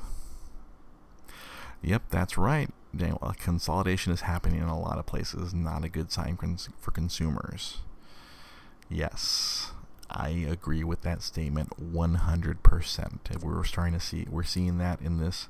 Yep, 1.82 2.04
that's 2.10 2.38
right. 2.38 2.70
Daniel, 2.96 3.34
consolidation 3.40 4.12
is 4.12 4.22
happening 4.22 4.60
in 4.62 4.68
a 4.68 4.80
lot 4.80 4.98
of 4.98 5.06
places. 5.06 5.54
Not 5.54 5.86
a 5.86 5.90
good 5.90 6.12
sign 6.12 6.38
cons- 6.38 6.70
for 6.80 6.92
consumers. 6.92 7.80
Yes, 8.90 9.72
I 10.10 10.30
agree 10.30 10.84
with 10.84 11.02
that 11.04 11.22
statement 11.22 11.70
100%. 11.80 13.20
If 13.30 13.44
we're 13.44 13.64
starting 13.64 13.94
to 13.94 14.00
see, 14.00 14.26
we're 14.30 14.44
seeing 14.44 14.78
that 14.80 15.02
in 15.02 15.20
this 15.20 15.48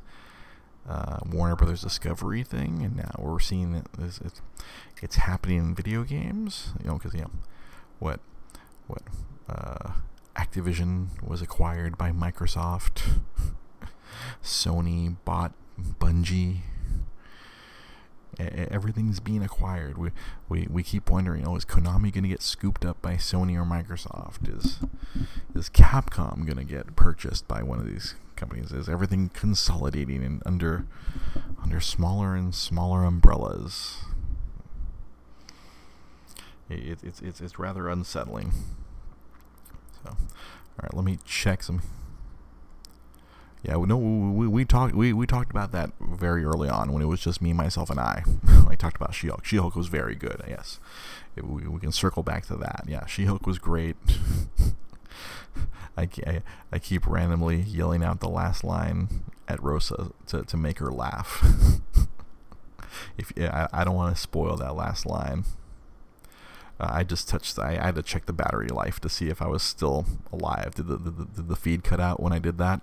uh, 0.87 1.19
Warner 1.25 1.55
Brothers 1.55 1.81
Discovery 1.81 2.43
thing, 2.43 2.81
and 2.83 2.95
now 2.95 3.11
we're 3.17 3.39
seeing. 3.39 3.83
It's, 3.99 4.19
it's, 4.19 4.41
it's 5.01 5.15
happening 5.15 5.57
in 5.57 5.75
video 5.75 6.03
games. 6.03 6.73
You 6.81 6.89
know, 6.89 6.93
because 6.97 7.13
you 7.13 7.21
know, 7.21 7.31
what 7.99 8.19
what 8.87 9.03
uh, 9.49 9.93
Activision 10.35 11.07
was 11.23 11.41
acquired 11.41 11.97
by 11.97 12.11
Microsoft. 12.11 13.19
Sony 14.43 15.15
bought 15.25 15.53
Bungie. 15.79 16.57
Everything's 18.39 19.19
being 19.19 19.43
acquired. 19.43 19.97
We, 19.97 20.11
we 20.49 20.67
we 20.69 20.83
keep 20.83 21.09
wondering, 21.09 21.47
oh, 21.47 21.55
is 21.55 21.65
Konami 21.65 22.11
going 22.11 22.23
to 22.23 22.29
get 22.29 22.41
scooped 22.41 22.85
up 22.85 23.01
by 23.01 23.15
Sony 23.15 23.55
or 23.55 23.65
Microsoft? 23.65 24.47
Is 24.47 24.79
is 25.55 25.69
Capcom 25.69 26.45
going 26.45 26.57
to 26.57 26.63
get 26.63 26.95
purchased 26.95 27.47
by 27.47 27.63
one 27.63 27.79
of 27.79 27.85
these 27.85 28.15
companies? 28.35 28.71
Is 28.71 28.89
everything 28.89 29.29
consolidating 29.29 30.41
under 30.45 30.85
under 31.61 31.79
smaller 31.79 32.35
and 32.35 32.55
smaller 32.55 33.03
umbrellas? 33.03 33.97
it, 36.71 36.99
it's 37.03 37.21
it's 37.21 37.41
it's 37.41 37.59
rather 37.59 37.89
unsettling. 37.89 38.51
So, 40.03 40.09
all 40.09 40.17
right, 40.81 40.93
let 40.93 41.05
me 41.05 41.19
check 41.25 41.63
some. 41.63 41.81
Yeah, 43.63 43.73
no, 43.77 43.97
we, 43.97 44.47
we 44.47 44.65
talked 44.65 44.95
we, 44.95 45.13
we 45.13 45.27
talked 45.27 45.51
about 45.51 45.71
that 45.71 45.91
very 45.99 46.43
early 46.43 46.67
on 46.67 46.91
when 46.91 47.03
it 47.03 47.05
was 47.05 47.19
just 47.19 47.41
me, 47.41 47.53
myself, 47.53 47.91
and 47.91 47.99
I. 47.99 48.23
I 48.67 48.75
talked 48.75 48.95
about 48.95 49.13
She-Hulk. 49.13 49.45
She-Hulk 49.45 49.75
was 49.75 49.87
very 49.87 50.15
good. 50.15 50.41
Yes, 50.47 50.79
we, 51.35 51.67
we 51.67 51.79
can 51.79 51.91
circle 51.91 52.23
back 52.23 52.47
to 52.47 52.55
that. 52.55 52.85
Yeah, 52.87 53.05
She-Hulk 53.05 53.45
was 53.45 53.59
great. 53.59 53.95
I, 55.97 56.07
I, 56.25 56.41
I 56.71 56.79
keep 56.79 57.05
randomly 57.05 57.61
yelling 57.61 58.03
out 58.03 58.19
the 58.19 58.29
last 58.29 58.63
line 58.63 59.25
at 59.47 59.61
Rosa 59.61 60.11
to, 60.27 60.43
to 60.43 60.57
make 60.57 60.79
her 60.79 60.91
laugh. 60.91 61.43
if 63.17 63.31
I, 63.37 63.67
I 63.71 63.83
don't 63.83 63.95
want 63.95 64.15
to 64.15 64.21
spoil 64.21 64.55
that 64.57 64.75
last 64.75 65.05
line. 65.05 65.45
Uh, 66.79 66.89
I 66.89 67.03
just 67.03 67.29
touched. 67.29 67.59
I, 67.59 67.77
I, 67.77 67.85
had 67.87 67.95
to 67.95 68.01
check 68.01 68.25
the 68.25 68.33
battery 68.33 68.69
life 68.69 68.99
to 69.01 69.09
see 69.09 69.29
if 69.29 69.41
I 69.41 69.47
was 69.47 69.61
still 69.61 70.05
alive. 70.31 70.73
Did 70.75 70.87
the, 70.87 70.97
the, 70.97 71.11
did 71.11 71.47
the 71.47 71.55
feed 71.55 71.83
cut 71.83 71.99
out 71.99 72.21
when 72.21 72.33
I 72.33 72.39
did 72.39 72.57
that? 72.57 72.81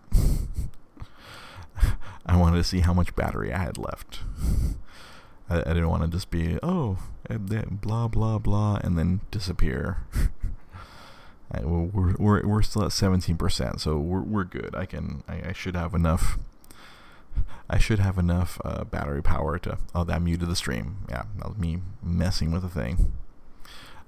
I 2.28 2.36
wanted 2.36 2.58
to 2.58 2.64
see 2.64 2.80
how 2.80 2.92
much 2.92 3.16
battery 3.16 3.52
I 3.52 3.58
had 3.58 3.78
left. 3.78 4.20
I, 5.50 5.60
I 5.60 5.74
didn't 5.74 5.88
want 5.88 6.02
to 6.02 6.08
just 6.08 6.30
be 6.30 6.58
oh 6.62 6.98
blah 7.28 8.08
blah 8.08 8.38
blah 8.38 8.78
and 8.82 8.98
then 8.98 9.20
disappear. 9.30 9.98
I, 11.50 11.64
we're, 11.64 12.14
we're 12.18 12.46
we're 12.46 12.62
still 12.62 12.84
at 12.84 12.92
seventeen 12.92 13.38
percent, 13.38 13.80
so 13.80 13.98
we're 13.98 14.20
we're 14.20 14.44
good. 14.44 14.74
I 14.74 14.84
can 14.84 15.24
I, 15.26 15.48
I 15.48 15.52
should 15.52 15.74
have 15.74 15.94
enough. 15.94 16.38
I 17.70 17.78
should 17.78 17.98
have 17.98 18.18
enough 18.18 18.60
uh, 18.64 18.84
battery 18.84 19.22
power 19.22 19.58
to. 19.60 19.78
Oh, 19.94 20.04
that 20.04 20.20
muted 20.20 20.48
the 20.48 20.56
stream. 20.56 20.98
Yeah, 21.08 21.24
that 21.38 21.48
was 21.48 21.58
me 21.58 21.80
messing 22.02 22.50
with 22.50 22.62
the 22.62 22.68
thing. 22.68 23.12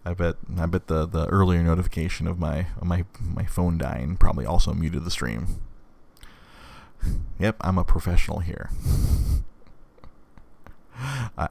I 0.05 0.15
bet 0.15 0.37
I 0.59 0.67
bet 0.67 0.89
the, 0.89 1.07
the 1.07 1.27
earlier 1.27 1.63
notification 1.63 2.27
of 2.27 2.39
my 2.39 2.67
my 2.83 3.05
my 3.21 3.45
phone 3.47 3.79
dying 3.79 4.17
probably 4.17 4.45
also 4.45 4.75
muted 4.75 5.05
the 5.05 5.11
stream. 5.11 5.63
Yep, 7.39 7.57
I'm 7.61 7.79
a 7.79 7.85
professional 7.85 8.41
here. 8.41 8.71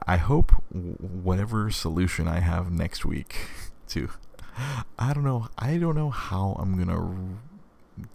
I, 0.06 0.16
hope 0.18 0.52
whatever 0.70 1.70
solution 1.70 2.28
I 2.28 2.40
have 2.40 2.70
next 2.70 3.04
week 3.04 3.36
to 3.88 4.10
I 4.98 5.12
don't 5.12 5.24
know 5.24 5.48
I 5.58 5.78
don't 5.78 5.96
know 5.96 6.10
how 6.10 6.56
I'm 6.60 6.78
gonna 6.78 7.38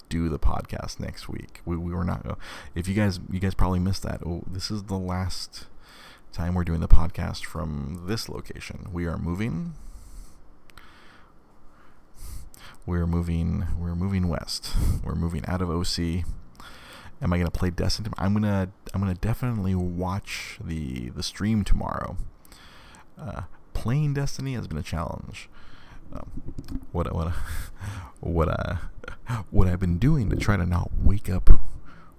do 0.10 0.30
the 0.30 0.40
podcast 0.40 1.00
next 1.00 1.28
week. 1.28 1.62
We, 1.66 1.76
we 1.78 1.94
were 1.94 2.04
not 2.04 2.26
uh, 2.26 2.36
if 2.74 2.88
you 2.88 2.94
guys 2.94 3.20
you 3.30 3.40
guys 3.40 3.54
probably 3.54 3.80
missed 3.80 4.04
that. 4.04 4.22
Oh, 4.26 4.44
this 4.48 4.72
is 4.72 4.84
the 4.84 4.98
last 4.98 5.68
time 6.32 6.54
we're 6.54 6.64
doing 6.64 6.80
the 6.80 6.88
podcast 6.88 7.44
from 7.46 8.04
this 8.08 8.30
location. 8.30 8.88
We 8.92 9.06
are 9.06 9.18
moving 9.18 9.74
we're 12.86 13.08
moving 13.08 13.66
we're 13.78 13.96
moving 13.96 14.28
west. 14.28 14.72
We're 15.04 15.16
moving 15.16 15.46
out 15.46 15.62
of 15.62 15.70
OC. 15.70 16.26
Am 17.22 17.32
I 17.32 17.38
gonna 17.38 17.52
play 17.52 17.70
Destiny? 17.70 18.10
I'm 18.18 18.34
gonna 18.34 18.70
I'm 18.94 19.02
gonna 19.02 19.14
definitely 19.16 19.76
watch 19.76 20.60
the 20.64 21.10
the 21.10 21.24
stream 21.24 21.64
tomorrow. 21.64 22.18
Uh, 23.18 23.44
playing 23.74 24.14
Destiny 24.14 24.54
has 24.54 24.68
been 24.68 24.78
a 24.78 24.84
challenge. 24.84 25.50
Um, 26.14 26.30
what 26.92 27.14
what 27.14 27.34
what 28.20 28.50
uh 28.50 28.76
what 29.50 29.68
I've 29.68 29.80
been 29.80 29.98
doing 29.98 30.30
to 30.30 30.36
try 30.36 30.58
to 30.58 30.66
not 30.66 30.92
wake 31.02 31.30
up 31.30 31.50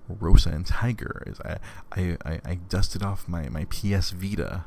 Rosa 0.09 0.51
and 0.51 0.67
Tiger 0.67 1.23
is 1.27 1.41
I 1.41 1.59
I, 1.93 2.17
I, 2.25 2.41
I 2.45 2.55
dusted 2.55 3.03
off 3.03 3.29
my, 3.29 3.49
my 3.49 3.65
PS 3.65 4.11
Vita, 4.11 4.65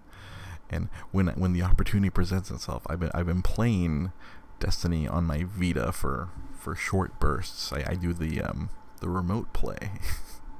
and 0.70 0.88
when 1.10 1.28
when 1.28 1.52
the 1.52 1.62
opportunity 1.62 2.10
presents 2.10 2.50
itself, 2.50 2.82
I've 2.88 3.00
been 3.00 3.10
I've 3.14 3.26
been 3.26 3.42
playing 3.42 4.12
Destiny 4.60 5.06
on 5.06 5.24
my 5.24 5.44
Vita 5.44 5.92
for 5.92 6.30
for 6.58 6.74
short 6.74 7.18
bursts. 7.20 7.72
I, 7.72 7.84
I 7.90 7.94
do 7.94 8.12
the 8.12 8.40
um, 8.42 8.70
the 9.02 9.10
remote 9.10 9.52
play. 9.52 9.90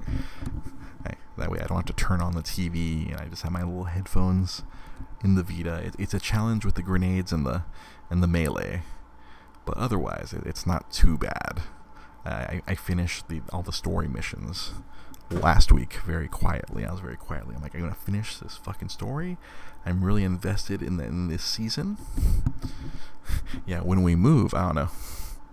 I, 1.05 1.13
that 1.37 1.49
way 1.49 1.59
I 1.59 1.65
don't 1.65 1.77
have 1.77 1.85
to 1.85 1.93
turn 1.93 2.21
on 2.21 2.33
the 2.33 2.41
TV 2.41 3.11
and 3.11 3.19
I 3.19 3.25
just 3.25 3.41
have 3.41 3.51
my 3.51 3.63
little 3.63 3.85
headphones 3.85 4.63
in 5.23 5.35
the 5.35 5.43
Vita. 5.43 5.77
It, 5.77 5.95
it's 5.97 6.13
a 6.13 6.19
challenge 6.19 6.65
with 6.65 6.75
the 6.75 6.83
grenades 6.83 7.31
and 7.31 7.45
the 7.45 7.63
and 8.09 8.21
the 8.21 8.27
melee, 8.27 8.83
but 9.65 9.77
otherwise 9.77 10.33
it, 10.33 10.45
it's 10.45 10.67
not 10.67 10.91
too 10.91 11.17
bad. 11.17 11.63
I, 12.25 12.61
I 12.67 12.75
finished 12.75 13.27
the 13.27 13.41
all 13.51 13.63
the 13.63 13.73
story 13.73 14.07
missions 14.07 14.71
last 15.29 15.71
week 15.71 15.93
very 16.05 16.27
quietly. 16.27 16.85
I 16.85 16.91
was 16.91 16.99
very 16.99 17.17
quietly. 17.17 17.55
I'm 17.55 17.61
like, 17.61 17.73
I'm 17.73 17.81
gonna 17.81 17.95
finish 17.95 18.37
this 18.37 18.57
fucking 18.57 18.89
story. 18.89 19.37
I'm 19.85 20.03
really 20.03 20.23
invested 20.23 20.81
in 20.81 20.97
the, 20.97 21.05
in 21.05 21.29
this 21.29 21.43
season. 21.43 21.97
yeah, 23.65 23.79
when 23.79 24.03
we 24.03 24.15
move, 24.15 24.53
I 24.53 24.65
don't 24.65 24.75
know. 24.75 24.89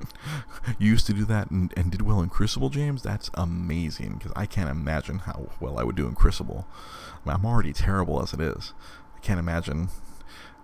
you 0.79 0.91
used 0.91 1.07
to 1.07 1.13
do 1.13 1.25
that 1.27 1.51
and, 1.51 1.73
and 1.77 1.91
did 1.91 2.03
well 2.03 2.21
in 2.21 2.29
Crucible, 2.29 2.71
James. 2.71 3.03
That's 3.03 3.31
amazing 3.35 4.19
because 4.19 4.33
I 4.37 4.47
can't 4.47 4.71
imagine 4.71 5.21
how 5.21 5.51
well 5.61 5.79
I 5.79 5.85
would 5.85 5.97
do 5.97 6.07
in 6.07 6.15
Crucible. 6.15 6.67
I 7.25 7.29
mean, 7.29 7.37
I'm 7.37 7.47
already 7.47 7.73
terrible 7.73 8.23
as 8.23 8.33
it 8.33 8.41
is. 8.41 8.73
I 9.17 9.21
can't 9.21 9.41
imagine 9.41 9.89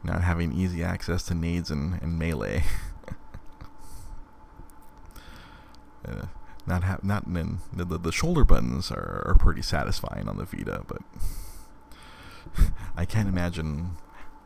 not 0.03 0.23
having 0.23 0.53
easy 0.53 0.83
access 0.83 1.23
to 1.25 1.35
nades 1.35 1.71
and, 1.71 2.01
and 2.03 2.19
melee. 2.19 2.65
uh, 6.07 6.27
not 6.67 6.83
have 6.83 7.05
not 7.05 7.27
in 7.27 7.59
the, 7.73 7.85
the, 7.85 7.99
the 7.99 8.13
shoulder 8.13 8.45
buttons 8.45 8.91
are, 8.91 9.23
are 9.27 9.37
pretty 9.39 9.63
satisfying 9.63 10.29
on 10.29 10.37
the 10.37 10.45
Vita, 10.45 10.85
but 10.87 11.03
I 12.97 13.05
can't 13.05 13.29
imagine 13.29 13.91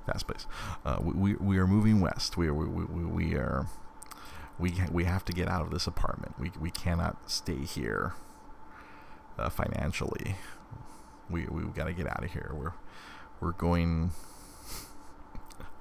fast 0.07 0.27
pace. 0.27 0.47
Uh, 0.85 0.99
we, 1.01 1.35
we 1.35 1.59
are 1.59 1.67
moving 1.67 2.01
west. 2.01 2.37
We 2.37 2.49
are 2.49 2.55
we, 2.55 2.67
we, 2.67 3.05
we 3.05 3.35
are 3.37 3.67
we 4.61 4.75
we 4.93 5.05
have 5.05 5.25
to 5.25 5.33
get 5.33 5.49
out 5.49 5.63
of 5.63 5.71
this 5.71 5.87
apartment. 5.87 6.35
We 6.39 6.53
we 6.61 6.71
cannot 6.71 7.31
stay 7.31 7.65
here 7.65 8.15
uh, 9.39 9.49
financially. 9.49 10.37
We 11.29 11.47
we've 11.47 11.75
got 11.75 11.85
to 11.85 11.93
get 11.93 12.07
out 12.07 12.23
of 12.23 12.33
here. 12.33 12.53
We're 12.55 12.73
we're 13.41 13.53
going. 13.53 14.13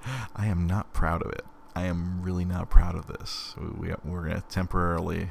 I 0.34 0.46
am 0.46 0.66
not 0.66 0.92
proud 0.94 1.22
of 1.22 1.32
it. 1.32 1.44
I 1.74 1.84
am 1.84 2.22
really 2.22 2.44
not 2.44 2.70
proud 2.70 2.94
of 2.96 3.06
this. 3.06 3.54
We, 3.58 3.90
we 3.90 3.94
we're 4.04 4.28
gonna 4.28 4.44
temporarily 4.48 5.30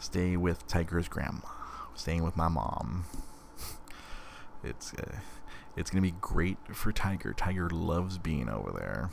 stay 0.00 0.36
with 0.36 0.66
Tiger's 0.66 1.08
grandma, 1.08 1.48
staying 1.94 2.24
with 2.24 2.36
my 2.36 2.48
mom. 2.48 3.04
It's 4.64 4.92
uh, 4.92 5.20
it's 5.76 5.88
gonna 5.88 6.02
be 6.02 6.14
great 6.20 6.58
for 6.74 6.90
Tiger. 6.90 7.32
Tiger 7.32 7.70
loves 7.70 8.18
being 8.18 8.48
over 8.48 8.72
there. 8.72 9.10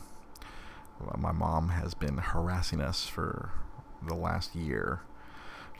My 1.18 1.32
mom 1.32 1.70
has 1.70 1.94
been 1.94 2.18
harassing 2.18 2.82
us 2.82 3.06
for 3.08 3.52
the 4.06 4.16
last 4.16 4.56
year. 4.56 5.02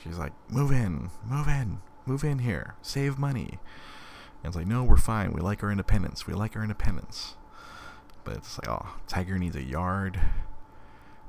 She's 0.04 0.18
like, 0.18 0.34
"Move 0.50 0.72
in, 0.72 1.10
move 1.26 1.48
in, 1.48 1.82
move 2.06 2.24
in 2.24 2.40
here, 2.40 2.76
save 2.82 3.18
money." 3.18 3.60
And 4.44 4.50
it's 4.50 4.56
like, 4.56 4.68
"No, 4.68 4.84
we're 4.84 4.98
fine. 4.98 5.32
We 5.32 5.42
like 5.42 5.64
our 5.64 5.72
independence. 5.72 6.28
We 6.28 6.34
like 6.34 6.56
our 6.56 6.64
independence." 6.64 7.36
But 8.24 8.38
it's 8.38 8.58
like, 8.58 8.68
oh, 8.68 8.96
Tiger 9.08 9.38
needs 9.38 9.56
a 9.56 9.64
yard. 9.64 10.20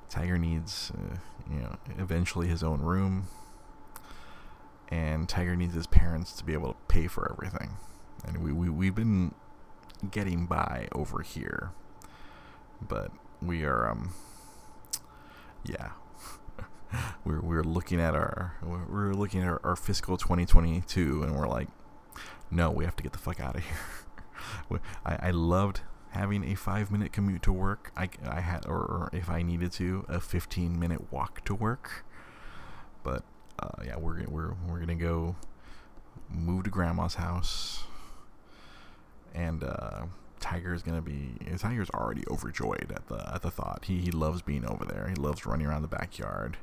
Tiger 0.09 0.39
needs, 0.39 0.91
uh, 0.97 1.17
you 1.51 1.61
know, 1.61 1.77
eventually 1.99 2.49
his 2.49 2.63
own 2.63 2.81
room 2.81 3.29
and 4.89 5.29
Tiger 5.29 5.57
needs 5.57 5.75
his 5.75 5.87
parents 5.87 6.33
to 6.33 6.45
be 6.45 6.53
able 6.53 6.73
to 6.73 6.79
pay 6.89 7.07
for 7.07 7.31
everything. 7.31 7.77
And 8.25 8.39
we, 8.39 8.53
we, 8.53 8.69
we've 8.69 8.95
been 8.95 9.35
getting 10.11 10.47
by 10.47 10.89
over 10.93 11.23
here. 11.23 11.73
But 12.81 13.11
we 13.43 13.65
are, 13.65 13.91
um, 13.91 14.13
yeah. 15.65 15.91
we're, 17.25 17.41
we're 17.41 17.63
looking 17.63 18.01
at 18.01 18.15
our, 18.15 18.57
we're 18.63 19.13
looking 19.13 19.43
at 19.43 19.49
our, 19.49 19.61
our 19.65 19.77
fiscal 19.77 20.17
2022 20.17 21.23
and 21.23 21.37
we're 21.37 21.49
like, 21.49 21.69
no, 22.51 22.71
we 22.71 22.85
have 22.85 22.97
to 22.97 23.03
get 23.03 23.13
the 23.13 23.19
fuck 23.19 23.41
out 23.41 23.57
of 23.57 23.65
here. 23.65 24.81
I, 25.05 25.29
I 25.29 25.31
loved 25.31 25.81
having 26.11 26.45
a 26.45 26.55
five 26.55 26.91
minute 26.91 27.13
commute 27.13 27.43
to 27.43 27.53
work. 27.53 27.93
I, 27.97 28.09
I 28.25 28.41
had, 28.41 28.67
or, 28.67 28.79
or 28.79 29.11
if 29.13 29.29
I 29.29 29.43
needed 29.43 29.73
to, 29.73 30.05
a 30.09 30.21
15 30.21 30.79
minute 30.79 31.13
walk 31.13 31.45
to 31.45 31.55
work. 31.55 32.05
But 33.03 33.23
uh, 33.59 33.83
yeah, 33.85 33.97
we're 33.97 34.25
we're 34.25 34.55
we're 34.69 34.81
gonna 34.81 34.95
go 34.95 35.37
move 36.29 36.65
to 36.65 36.71
grandma's 36.71 37.15
house, 37.15 37.85
and 39.35 39.63
uh, 39.63 40.07
Tiger 40.41 40.75
is 40.75 40.83
gonna 40.83 41.03
be 41.03 41.35
Tiger's 41.59 41.91
already 41.91 42.25
overjoyed 42.29 42.93
at 42.95 43.09
the 43.09 43.35
at 43.35 43.43
the 43.43 43.51
thought. 43.51 43.85
He 43.87 44.01
he 44.01 44.11
loves 44.11 44.43
being 44.43 44.65
over 44.65 44.85
there. 44.85 45.09
He 45.09 45.15
loves 45.15 45.47
running 45.47 45.67
around 45.67 45.83
the 45.83 45.89
backyard. 45.89 46.57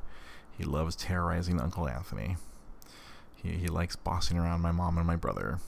He 0.57 0.63
loves 0.63 0.95
terrorizing 0.95 1.59
Uncle 1.59 1.87
Anthony. 1.87 2.37
He 3.35 3.53
he 3.53 3.67
likes 3.67 3.95
bossing 3.95 4.37
around 4.37 4.61
my 4.61 4.71
mom 4.71 4.97
and 4.97 5.07
my 5.07 5.15
brother. 5.15 5.59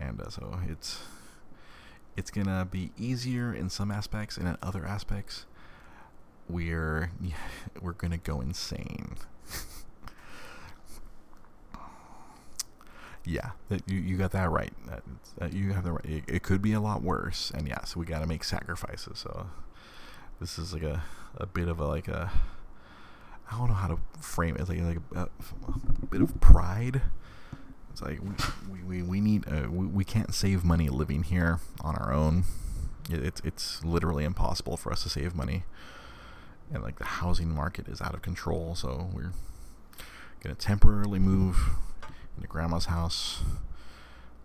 And 0.00 0.20
uh, 0.20 0.30
so 0.30 0.58
it's 0.68 1.02
it's 2.16 2.30
gonna 2.30 2.66
be 2.70 2.90
easier 2.98 3.52
in 3.52 3.70
some 3.70 3.90
aspects, 3.90 4.36
and 4.36 4.46
in 4.46 4.56
other 4.62 4.84
aspects, 4.84 5.46
we're 6.48 7.10
we're 7.80 7.92
gonna 7.92 8.18
go 8.18 8.40
insane. 8.40 9.16
Yeah, 13.24 13.50
you, 13.86 13.98
you 13.98 14.16
got 14.16 14.32
that 14.32 14.50
right. 14.50 14.72
You 15.50 15.72
have 15.72 15.84
the 15.84 15.92
right. 15.92 16.04
It, 16.04 16.24
it, 16.28 16.42
could 16.42 16.62
be 16.62 16.72
a 16.72 16.80
lot 16.80 17.02
worse, 17.02 17.50
and 17.54 17.68
yeah, 17.68 17.84
so 17.84 18.00
we 18.00 18.06
got 18.06 18.20
to 18.20 18.26
make 18.26 18.44
sacrifices. 18.44 19.18
So 19.18 19.46
this 20.40 20.58
is 20.58 20.72
like 20.72 20.82
a, 20.82 21.02
a 21.36 21.46
bit 21.46 21.68
of 21.68 21.80
a 21.80 21.86
like 21.86 22.08
a 22.08 22.30
I 23.50 23.58
don't 23.58 23.68
know 23.68 23.74
how 23.74 23.88
to 23.88 23.98
frame 24.20 24.56
it. 24.56 24.60
It's 24.60 24.70
like 24.70 24.80
like 24.80 24.98
a, 25.14 25.28
a 26.02 26.06
bit 26.06 26.20
of 26.20 26.40
pride. 26.40 27.02
It's 27.90 28.02
like 28.02 28.20
we 28.70 28.82
we, 28.82 29.02
we 29.02 29.20
need 29.20 29.46
uh, 29.46 29.68
we, 29.70 29.86
we 29.86 30.04
can't 30.04 30.34
save 30.34 30.64
money 30.64 30.88
living 30.88 31.22
here 31.22 31.60
on 31.80 31.94
our 31.96 32.12
own. 32.12 32.44
It, 33.10 33.24
it's 33.24 33.40
it's 33.44 33.84
literally 33.84 34.24
impossible 34.24 34.76
for 34.76 34.92
us 34.92 35.02
to 35.04 35.08
save 35.08 35.34
money 35.34 35.64
and 36.72 36.82
like 36.82 36.98
the 36.98 37.04
housing 37.04 37.54
market 37.54 37.88
is 37.88 38.00
out 38.00 38.14
of 38.14 38.22
control. 38.22 38.74
So 38.74 39.10
we're 39.12 39.32
gonna 40.40 40.54
temporarily 40.54 41.18
move 41.18 41.56
into 42.36 42.48
grandma's 42.48 42.86
house, 42.86 43.42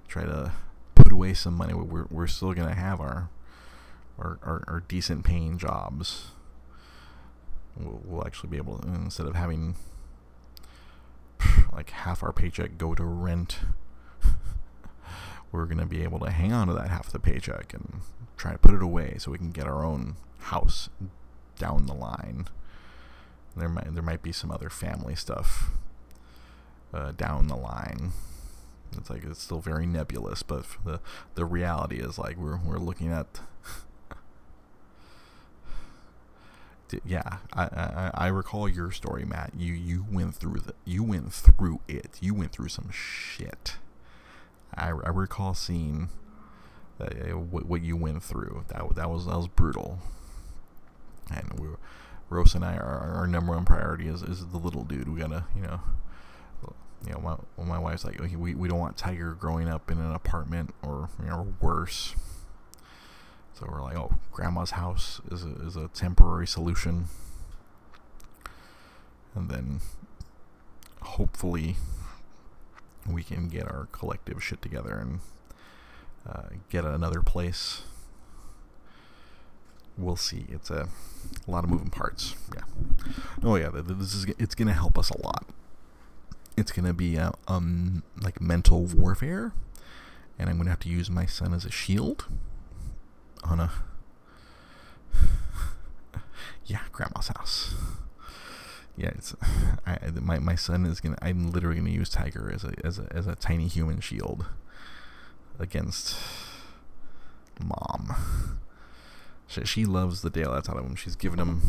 try 0.07 0.25
to 0.25 0.51
put 0.95 1.11
away 1.11 1.33
some 1.33 1.53
money. 1.55 1.73
We're 1.73 2.05
we're 2.09 2.27
still 2.27 2.53
gonna 2.53 2.75
have 2.75 2.99
our 2.99 3.29
our, 4.17 4.39
our, 4.43 4.63
our 4.67 4.83
decent 4.87 5.23
paying 5.23 5.57
jobs. 5.57 6.31
We'll, 7.75 8.01
we'll 8.03 8.25
actually 8.25 8.49
be 8.49 8.57
able 8.57 8.79
to 8.79 8.87
instead 8.87 9.27
of 9.27 9.35
having 9.35 9.75
like 11.71 11.91
half 11.91 12.23
our 12.23 12.33
paycheck 12.33 12.77
go 12.77 12.95
to 12.95 13.03
rent. 13.03 13.59
we're 15.51 15.65
gonna 15.65 15.85
be 15.85 16.03
able 16.03 16.19
to 16.19 16.31
hang 16.31 16.51
on 16.51 16.67
to 16.67 16.73
that 16.73 16.89
half 16.89 17.07
of 17.07 17.13
the 17.13 17.19
paycheck 17.19 17.73
and 17.73 18.01
try 18.35 18.51
to 18.51 18.57
put 18.57 18.73
it 18.73 18.81
away 18.81 19.15
so 19.17 19.31
we 19.31 19.37
can 19.37 19.51
get 19.51 19.67
our 19.67 19.83
own 19.83 20.15
house 20.39 20.89
down 21.57 21.85
the 21.85 21.93
line. 21.93 22.47
There 23.55 23.69
might 23.69 23.93
there 23.93 24.03
might 24.03 24.21
be 24.21 24.31
some 24.31 24.51
other 24.51 24.69
family 24.69 25.15
stuff 25.15 25.71
uh, 26.93 27.11
down 27.11 27.47
the 27.47 27.55
line. 27.55 28.11
It's 28.97 29.09
like 29.09 29.23
it's 29.23 29.41
still 29.41 29.59
very 29.59 29.85
nebulous, 29.85 30.43
but 30.43 30.65
the 30.85 30.99
the 31.35 31.45
reality 31.45 31.97
is 31.97 32.17
like 32.17 32.37
we're 32.37 32.57
we're 32.57 32.77
looking 32.79 33.11
at. 33.11 33.41
yeah, 37.05 37.37
I, 37.53 37.63
I 37.63 38.11
I 38.13 38.27
recall 38.27 38.69
your 38.69 38.91
story, 38.91 39.25
Matt. 39.25 39.53
You 39.57 39.73
you 39.73 40.05
went 40.11 40.35
through 40.35 40.61
the 40.61 40.73
you 40.85 41.03
went 41.03 41.33
through 41.33 41.81
it. 41.87 42.17
You 42.21 42.33
went 42.33 42.51
through 42.53 42.69
some 42.69 42.89
shit. 42.91 43.75
I, 44.75 44.89
I 44.89 45.09
recall 45.09 45.53
seeing 45.53 46.09
uh, 46.99 47.07
what, 47.31 47.65
what 47.65 47.81
you 47.81 47.97
went 47.97 48.23
through. 48.23 48.65
That 48.69 48.95
that 48.95 49.09
was 49.09 49.25
that 49.25 49.37
was 49.37 49.47
brutal 49.47 49.99
and 51.31 51.59
we, 51.59 51.67
Rose 52.29 52.55
and 52.55 52.65
I, 52.65 52.77
our, 52.77 52.99
our 53.15 53.27
number 53.27 53.53
one 53.53 53.65
priority 53.65 54.07
is, 54.07 54.21
is 54.21 54.47
the 54.47 54.57
little 54.57 54.83
dude. 54.83 55.07
We 55.13 55.19
gotta, 55.19 55.45
you 55.55 55.61
know, 55.61 55.79
you 57.05 57.13
know, 57.13 57.19
my, 57.19 57.65
my 57.65 57.79
wife's 57.79 58.05
like, 58.05 58.19
we, 58.19 58.55
we 58.55 58.67
don't 58.67 58.79
want 58.79 58.97
Tiger 58.97 59.33
growing 59.33 59.67
up 59.67 59.91
in 59.91 59.99
an 59.99 60.13
apartment 60.13 60.73
or, 60.83 61.09
you 61.21 61.29
know, 61.29 61.53
worse. 61.61 62.15
So 63.53 63.67
we're 63.69 63.81
like, 63.81 63.97
oh, 63.97 64.15
grandma's 64.31 64.71
house 64.71 65.21
is 65.31 65.43
a, 65.43 65.51
is 65.65 65.75
a 65.75 65.87
temporary 65.89 66.47
solution. 66.47 67.05
And 69.35 69.49
then 69.49 69.81
hopefully 71.01 71.75
we 73.07 73.23
can 73.23 73.47
get 73.47 73.63
our 73.63 73.87
collective 73.91 74.43
shit 74.43 74.61
together 74.61 74.97
and 74.97 75.19
uh, 76.27 76.49
get 76.69 76.83
another 76.83 77.21
place 77.21 77.83
we'll 79.97 80.15
see. 80.15 80.45
It's 80.49 80.69
a, 80.69 80.87
a 81.47 81.51
lot 81.51 81.63
of 81.63 81.69
moving 81.69 81.89
parts. 81.89 82.35
Yeah. 82.53 82.61
Oh 83.43 83.55
yeah, 83.55 83.69
this 83.73 84.13
is 84.13 84.25
it's 84.37 84.55
gonna 84.55 84.73
help 84.73 84.97
us 84.97 85.09
a 85.09 85.21
lot. 85.21 85.45
It's 86.57 86.71
gonna 86.71 86.93
be 86.93 87.15
a, 87.15 87.33
um 87.47 88.03
like 88.19 88.41
mental 88.41 88.83
warfare, 88.85 89.53
and 90.39 90.49
I'm 90.49 90.57
gonna 90.57 90.71
have 90.71 90.79
to 90.81 90.89
use 90.89 91.09
my 91.09 91.25
son 91.25 91.53
as 91.53 91.65
a 91.65 91.71
shield. 91.71 92.25
On 93.43 93.59
a 93.59 93.71
yeah, 96.65 96.81
grandma's 96.91 97.27
house. 97.29 97.75
Yeah, 98.97 99.09
it's 99.09 99.35
I, 99.85 99.99
my 100.19 100.39
my 100.39 100.55
son 100.55 100.85
is 100.85 100.99
gonna. 100.99 101.17
I'm 101.21 101.51
literally 101.51 101.77
gonna 101.77 101.91
use 101.91 102.09
Tiger 102.09 102.51
as 102.53 102.63
a 102.63 102.73
as 102.83 102.97
a 102.97 103.07
as 103.11 103.27
a 103.27 103.35
tiny 103.35 103.67
human 103.67 103.99
shield 103.99 104.45
against 105.59 106.15
mom. 107.59 108.15
She, 109.47 109.63
she 109.65 109.85
loves 109.85 110.21
the 110.21 110.29
daylights 110.29 110.69
out 110.69 110.77
of 110.77 110.85
him. 110.85 110.95
She's 110.95 111.15
given 111.15 111.39
him. 111.39 111.61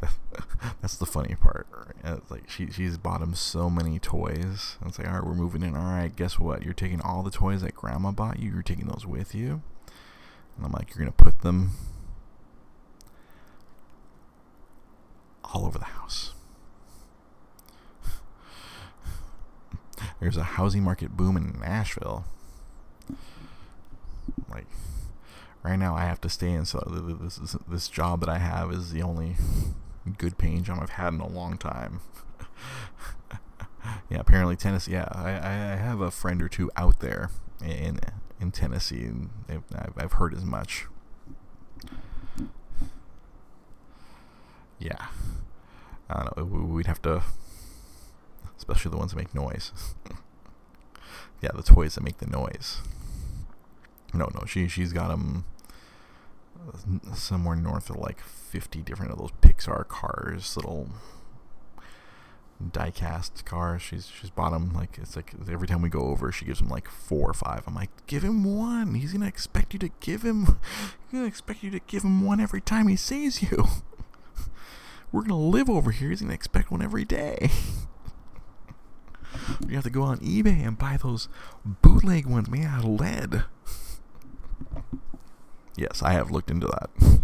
that's 0.80 0.96
the 0.96 1.06
funny 1.06 1.34
part. 1.34 1.66
It's 2.02 2.30
like 2.30 2.48
she 2.48 2.70
she's 2.70 2.96
bought 2.96 3.20
him 3.20 3.34
so 3.34 3.68
many 3.68 3.98
toys. 3.98 4.76
It's 4.84 4.98
like, 4.98 5.06
all 5.06 5.14
right, 5.14 5.24
we're 5.24 5.34
moving 5.34 5.62
in. 5.62 5.76
All 5.76 5.82
right, 5.82 6.14
guess 6.14 6.38
what? 6.38 6.62
You're 6.62 6.72
taking 6.72 7.00
all 7.02 7.22
the 7.22 7.30
toys 7.30 7.60
that 7.62 7.74
Grandma 7.74 8.10
bought 8.10 8.38
you. 8.38 8.50
You're 8.50 8.62
taking 8.62 8.86
those 8.86 9.06
with 9.06 9.34
you. 9.34 9.62
And 10.56 10.64
I'm 10.64 10.72
like, 10.72 10.94
you're 10.94 11.04
gonna 11.04 11.12
put 11.12 11.42
them 11.42 11.72
all 15.42 15.66
over 15.66 15.78
the 15.78 15.84
house. 15.84 16.32
There's 20.20 20.38
a 20.38 20.42
housing 20.42 20.82
market 20.82 21.16
boom 21.16 21.36
in 21.36 21.60
Nashville. 21.60 22.24
Like 24.48 24.66
right 25.64 25.78
now 25.78 25.94
I 25.96 26.04
have 26.04 26.20
to 26.20 26.28
stay 26.28 26.50
in. 26.50 26.64
So 26.66 26.78
this 27.20 27.38
is, 27.38 27.56
this 27.66 27.88
job 27.88 28.20
that 28.20 28.28
I 28.28 28.38
have 28.38 28.70
is 28.70 28.92
the 28.92 29.02
only 29.02 29.36
good 30.18 30.38
paying 30.38 30.62
job 30.62 30.78
I've 30.82 30.90
had 30.90 31.14
in 31.14 31.20
a 31.20 31.28
long 31.28 31.56
time. 31.56 32.00
yeah, 34.10 34.20
apparently 34.20 34.56
Tennessee. 34.56 34.92
Yeah, 34.92 35.08
I, 35.10 35.30
I 35.30 35.76
have 35.76 36.00
a 36.00 36.10
friend 36.10 36.42
or 36.42 36.48
two 36.48 36.70
out 36.76 37.00
there 37.00 37.30
in 37.64 37.98
in 38.40 38.50
Tennessee, 38.50 39.04
and 39.04 39.30
I've, 39.48 39.92
I've 39.96 40.12
heard 40.12 40.34
as 40.34 40.44
much. 40.44 40.86
Yeah, 44.78 45.06
I 46.10 46.24
don't 46.24 46.36
know. 46.36 46.44
We'd 46.44 46.86
have 46.86 47.00
to, 47.02 47.22
especially 48.58 48.90
the 48.90 48.98
ones 48.98 49.12
that 49.12 49.16
make 49.16 49.34
noise. 49.34 49.72
yeah, 51.40 51.50
the 51.54 51.62
toys 51.62 51.94
that 51.94 52.02
make 52.02 52.18
the 52.18 52.26
noise. 52.26 52.82
No, 54.12 54.30
no, 54.34 54.44
she 54.46 54.68
she's 54.68 54.92
got 54.92 55.08
them 55.08 55.44
somewhere 57.14 57.56
north 57.56 57.90
of 57.90 57.96
like 57.96 58.20
50 58.20 58.82
different 58.82 59.12
of 59.12 59.18
those 59.18 59.32
Pixar 59.42 59.86
cars, 59.88 60.56
little 60.56 60.88
diecast 62.62 63.44
cars. 63.44 63.82
She's 63.82 64.08
she's 64.08 64.30
bought 64.30 64.50
them 64.50 64.72
like 64.72 64.98
it's 65.00 65.16
like 65.16 65.32
every 65.50 65.66
time 65.66 65.82
we 65.82 65.88
go 65.88 66.00
over, 66.00 66.30
she 66.32 66.44
gives 66.44 66.60
him 66.60 66.68
like 66.68 66.88
four 66.88 67.30
or 67.30 67.34
five. 67.34 67.62
I'm 67.66 67.74
like, 67.74 67.90
give 68.06 68.22
him 68.22 68.44
one. 68.44 68.94
He's 68.94 69.12
gonna 69.12 69.26
expect 69.26 69.72
you 69.72 69.78
to 69.80 69.90
give 70.00 70.22
him. 70.22 70.46
He's 70.46 71.12
gonna 71.12 71.26
expect 71.26 71.62
you 71.62 71.70
to 71.70 71.80
give 71.80 72.04
him 72.04 72.24
one 72.24 72.40
every 72.40 72.60
time 72.60 72.88
he 72.88 72.96
sees 72.96 73.42
you. 73.42 73.66
We're 75.12 75.22
gonna 75.22 75.38
live 75.38 75.70
over 75.70 75.90
here. 75.90 76.10
He's 76.10 76.22
gonna 76.22 76.34
expect 76.34 76.70
one 76.70 76.82
every 76.82 77.04
day. 77.04 77.50
you 79.68 79.74
have 79.74 79.84
to 79.84 79.90
go 79.90 80.02
on 80.02 80.18
eBay 80.18 80.66
and 80.66 80.78
buy 80.78 80.98
those 81.02 81.28
bootleg 81.64 82.26
ones 82.26 82.48
made 82.48 82.64
out 82.64 82.84
of 82.84 83.00
lead. 83.00 83.44
Yes, 85.76 86.02
I 86.02 86.12
have 86.12 86.30
looked 86.30 86.50
into 86.50 86.66
that. 86.66 86.90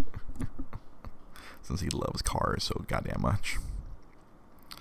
Since 1.61 1.81
he 1.81 1.89
loves 1.89 2.21
cars 2.21 2.63
so 2.63 2.83
goddamn 2.87 3.21
much. 3.21 3.57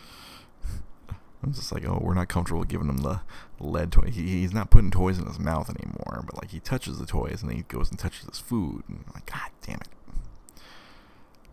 I'm 1.42 1.52
just 1.52 1.72
like, 1.72 1.84
oh, 1.86 2.00
we're 2.02 2.14
not 2.14 2.28
comfortable 2.28 2.64
giving 2.64 2.88
him 2.88 2.98
the 2.98 3.20
lead 3.60 3.92
toy. 3.92 4.10
He, 4.10 4.40
he's 4.40 4.52
not 4.52 4.70
putting 4.70 4.90
toys 4.90 5.18
in 5.18 5.26
his 5.26 5.38
mouth 5.38 5.70
anymore, 5.70 6.24
but 6.26 6.36
like 6.36 6.50
he 6.50 6.60
touches 6.60 6.98
the 6.98 7.06
toys 7.06 7.42
and 7.42 7.50
then 7.50 7.56
he 7.58 7.62
goes 7.64 7.90
and 7.90 7.98
touches 7.98 8.26
his 8.26 8.38
food. 8.38 8.82
And 8.88 9.04
I'm 9.06 9.12
like, 9.14 9.26
God 9.26 9.50
damn 9.62 9.76
it. 9.76 9.88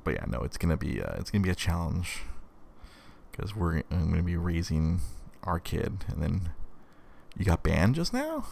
But 0.04 0.16
yeah, 0.16 0.26
no, 0.28 0.40
it's 0.40 0.58
gonna 0.58 0.78
be 0.78 1.02
uh, 1.02 1.16
it's 1.18 1.30
gonna 1.30 1.44
be 1.44 1.50
a 1.50 1.56
challenge 1.56 2.20
because 3.32 3.54
we're 3.56 3.84
I'm 3.92 4.10
gonna 4.10 4.24
be 4.24 4.38
raising 4.38 5.02
our 5.44 5.60
kid, 5.60 6.06
and 6.08 6.24
then 6.24 6.50
you 7.38 7.44
got 7.44 7.62
banned 7.62 7.96
just 7.96 8.14
now. 8.14 8.46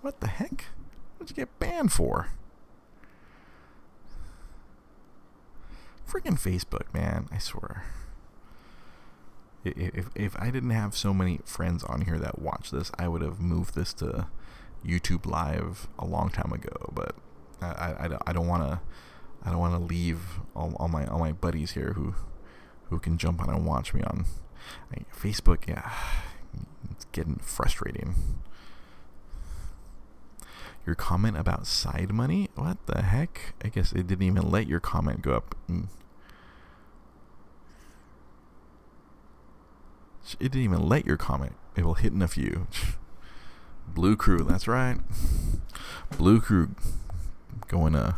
What 0.00 0.20
the 0.20 0.28
heck? 0.28 0.64
What'd 1.16 1.36
you 1.36 1.44
get 1.44 1.58
banned 1.58 1.92
for? 1.92 2.28
Freaking 6.08 6.38
Facebook, 6.38 6.92
man. 6.94 7.28
I 7.32 7.38
swear. 7.38 7.84
If, 9.64 10.10
if 10.14 10.36
I 10.38 10.50
didn't 10.50 10.70
have 10.70 10.96
so 10.96 11.12
many 11.12 11.40
friends 11.44 11.82
on 11.82 12.02
here 12.02 12.18
that 12.18 12.38
watch 12.38 12.70
this, 12.70 12.92
I 12.98 13.08
would 13.08 13.22
have 13.22 13.40
moved 13.40 13.74
this 13.74 13.92
to 13.94 14.28
YouTube 14.84 15.26
Live 15.26 15.88
a 15.98 16.06
long 16.06 16.30
time 16.30 16.52
ago. 16.52 16.92
But 16.94 17.16
I, 17.60 17.66
I, 17.66 18.18
I 18.28 18.32
don't 18.32 18.46
want 18.46 18.62
to 18.62 18.80
I 19.44 19.50
don't 19.50 19.58
want 19.58 19.74
to 19.74 19.84
leave 19.84 20.40
all, 20.54 20.74
all 20.78 20.88
my 20.88 21.06
all 21.06 21.18
my 21.18 21.32
buddies 21.32 21.72
here 21.72 21.92
who 21.94 22.14
who 22.90 22.98
can 22.98 23.18
jump 23.18 23.40
on 23.40 23.48
and 23.48 23.66
watch 23.66 23.94
me 23.94 24.02
on 24.02 24.26
I, 24.92 25.04
Facebook. 25.16 25.66
Yeah, 25.68 25.90
it's 26.90 27.06
getting 27.06 27.36
frustrating. 27.36 28.14
Your 30.86 30.94
comment 30.94 31.36
about 31.36 31.66
side 31.66 32.12
money? 32.12 32.48
What 32.54 32.78
the 32.86 33.02
heck? 33.02 33.54
I 33.64 33.68
guess 33.68 33.92
it 33.92 34.06
didn't 34.06 34.22
even 34.22 34.50
let 34.50 34.68
your 34.68 34.80
comment 34.80 35.20
go 35.20 35.32
up. 35.32 35.56
Mm. 35.68 35.88
It 40.38 40.52
didn't 40.52 40.62
even 40.62 40.88
let 40.88 41.04
your 41.04 41.16
comment. 41.16 41.54
It 41.76 41.84
will 41.84 41.94
hit 41.94 42.12
in 42.12 42.22
a 42.22 42.28
few. 42.28 42.68
Blue 43.88 44.16
Crew, 44.16 44.38
that's 44.38 44.68
right. 44.68 44.98
Blue 46.16 46.40
Crew 46.40 46.70
going 47.68 47.96
uh 47.96 48.14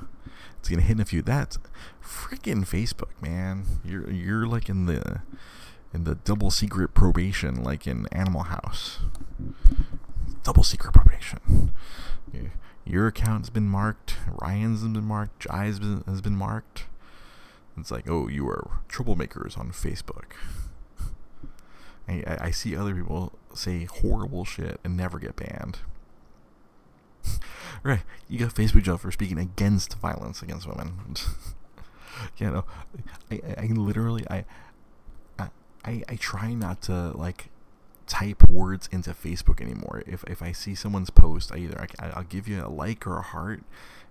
it's 0.58 0.68
gonna 0.68 0.82
hit 0.82 0.96
in 0.96 1.00
a 1.00 1.04
few. 1.06 1.22
That's 1.22 1.58
freaking 2.02 2.66
Facebook, 2.68 3.10
man. 3.22 3.64
You're 3.84 4.10
you're 4.10 4.46
like 4.46 4.68
in 4.68 4.84
the 4.84 5.22
in 5.94 6.04
the 6.04 6.16
double 6.16 6.50
secret 6.50 6.92
probation, 6.92 7.62
like 7.62 7.86
in 7.86 8.06
Animal 8.12 8.42
House. 8.42 8.98
Double 10.42 10.62
secret 10.62 10.92
probation. 10.92 11.72
Your 12.84 13.06
account's 13.06 13.50
been 13.50 13.68
marked. 13.68 14.16
Ryan's 14.40 14.82
been 14.82 15.04
marked. 15.04 15.46
Jai's 15.46 15.78
been 15.78 16.04
has 16.06 16.20
been 16.20 16.36
marked. 16.36 16.86
it's 17.76 17.90
like, 17.90 18.08
oh, 18.08 18.28
you 18.28 18.48
are 18.48 18.80
troublemakers 18.88 19.58
on 19.58 19.70
Facebook. 19.72 20.32
I, 22.08 22.38
I 22.40 22.50
see 22.50 22.74
other 22.74 22.94
people 22.94 23.32
say 23.52 23.84
horrible 23.84 24.44
shit 24.44 24.80
and 24.82 24.96
never 24.96 25.18
get 25.18 25.36
banned. 25.36 25.80
right, 27.82 28.00
you 28.28 28.38
got 28.38 28.54
Facebook 28.54 28.84
jail 28.84 28.96
for 28.96 29.12
speaking 29.12 29.38
against 29.38 29.98
violence 29.98 30.42
against 30.42 30.66
women. 30.66 30.94
you 32.38 32.50
know, 32.50 32.64
I, 33.30 33.40
I 33.58 33.66
literally, 33.66 34.24
I, 34.30 34.44
I, 35.84 36.02
I 36.08 36.16
try 36.16 36.54
not 36.54 36.82
to 36.82 37.10
like 37.16 37.50
type 38.08 38.48
words 38.48 38.88
into 38.90 39.10
Facebook 39.10 39.60
anymore. 39.60 40.02
If, 40.06 40.24
if 40.24 40.42
I 40.42 40.52
see 40.52 40.74
someone's 40.74 41.10
post, 41.10 41.52
I 41.52 41.58
either 41.58 41.86
I, 42.00 42.08
I'll 42.10 42.24
give 42.24 42.48
you 42.48 42.64
a 42.64 42.68
like 42.68 43.06
or 43.06 43.18
a 43.18 43.22
heart, 43.22 43.62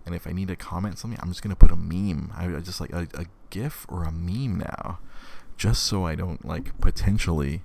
and 0.05 0.15
if 0.15 0.25
I 0.25 0.31
need 0.31 0.47
to 0.47 0.55
comment 0.55 0.97
something, 0.99 1.19
I'm 1.21 1.29
just 1.29 1.41
gonna 1.41 1.55
put 1.55 1.71
a 1.71 1.75
meme. 1.75 2.31
I, 2.35 2.45
I 2.45 2.59
just 2.61 2.79
like 2.79 2.93
a, 2.93 3.07
a 3.13 3.25
GIF 3.49 3.85
or 3.89 4.03
a 4.03 4.11
meme 4.11 4.59
now, 4.59 4.99
just 5.57 5.83
so 5.83 6.05
I 6.05 6.15
don't 6.15 6.45
like 6.45 6.79
potentially 6.79 7.63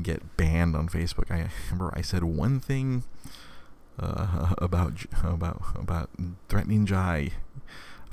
get 0.00 0.36
banned 0.36 0.76
on 0.76 0.88
Facebook. 0.88 1.30
I 1.30 1.48
remember 1.70 1.92
I 1.96 2.02
said 2.02 2.24
one 2.24 2.60
thing 2.60 3.04
uh, 3.98 4.54
about 4.58 5.04
about 5.22 5.62
about 5.74 6.10
threatening 6.48 6.86
Jai 6.86 7.30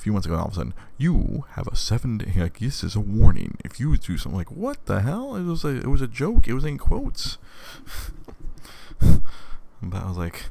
few 0.02 0.12
months 0.12 0.26
ago, 0.26 0.36
all 0.36 0.48
of 0.48 0.54
a 0.54 0.56
sudden, 0.56 0.74
you 0.98 1.46
have 1.52 1.68
a 1.68 1.76
seven 1.76 2.18
day. 2.18 2.34
Like 2.36 2.60
this 2.60 2.84
is 2.84 2.96
a 2.96 3.00
warning. 3.00 3.58
If 3.64 3.80
you 3.80 3.96
do 3.98 4.18
something 4.18 4.38
like 4.38 4.52
what 4.52 4.86
the 4.88 5.02
hell, 5.02 5.36
it 5.36 5.44
was 5.44 5.64
a 5.64 5.70
it 5.70 5.88
was 5.88 6.02
a 6.02 6.08
joke. 6.08 6.48
It 6.48 6.54
was 6.54 6.66
in 6.66 6.78
quotes. 6.78 7.38
but 9.00 10.04
I 10.04 10.08
was 10.08 10.18
like, 10.18 10.46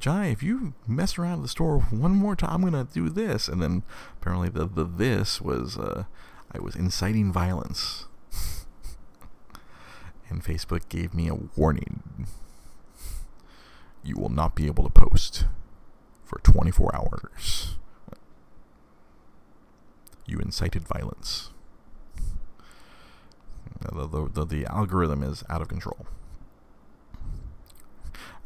Jai, 0.00 0.26
if 0.26 0.42
you 0.42 0.72
mess 0.86 1.18
around 1.18 1.40
at 1.40 1.42
the 1.42 1.48
store 1.48 1.78
one 1.78 2.12
more 2.12 2.34
time, 2.34 2.50
I'm 2.52 2.62
gonna 2.62 2.88
do 2.90 3.10
this. 3.10 3.48
And 3.48 3.62
then 3.62 3.82
apparently 4.20 4.48
the 4.48 4.66
the 4.66 4.84
this 4.84 5.42
was 5.42 5.76
uh, 5.76 6.04
I 6.50 6.58
was 6.60 6.74
inciting 6.74 7.32
violence. 7.32 8.06
and 10.30 10.42
Facebook 10.42 10.88
gave 10.88 11.12
me 11.12 11.28
a 11.28 11.34
warning. 11.54 12.26
You 14.02 14.16
will 14.16 14.30
not 14.30 14.54
be 14.54 14.66
able 14.66 14.84
to 14.84 14.90
post 14.90 15.44
for 16.24 16.38
24 16.38 16.96
hours 16.96 17.76
you 20.30 20.38
incited 20.38 20.86
violence. 20.86 21.50
The, 23.80 24.28
the, 24.32 24.44
the, 24.44 24.66
algorithm 24.66 25.22
is 25.22 25.42
out 25.48 25.62
of 25.62 25.68
control. 25.68 26.06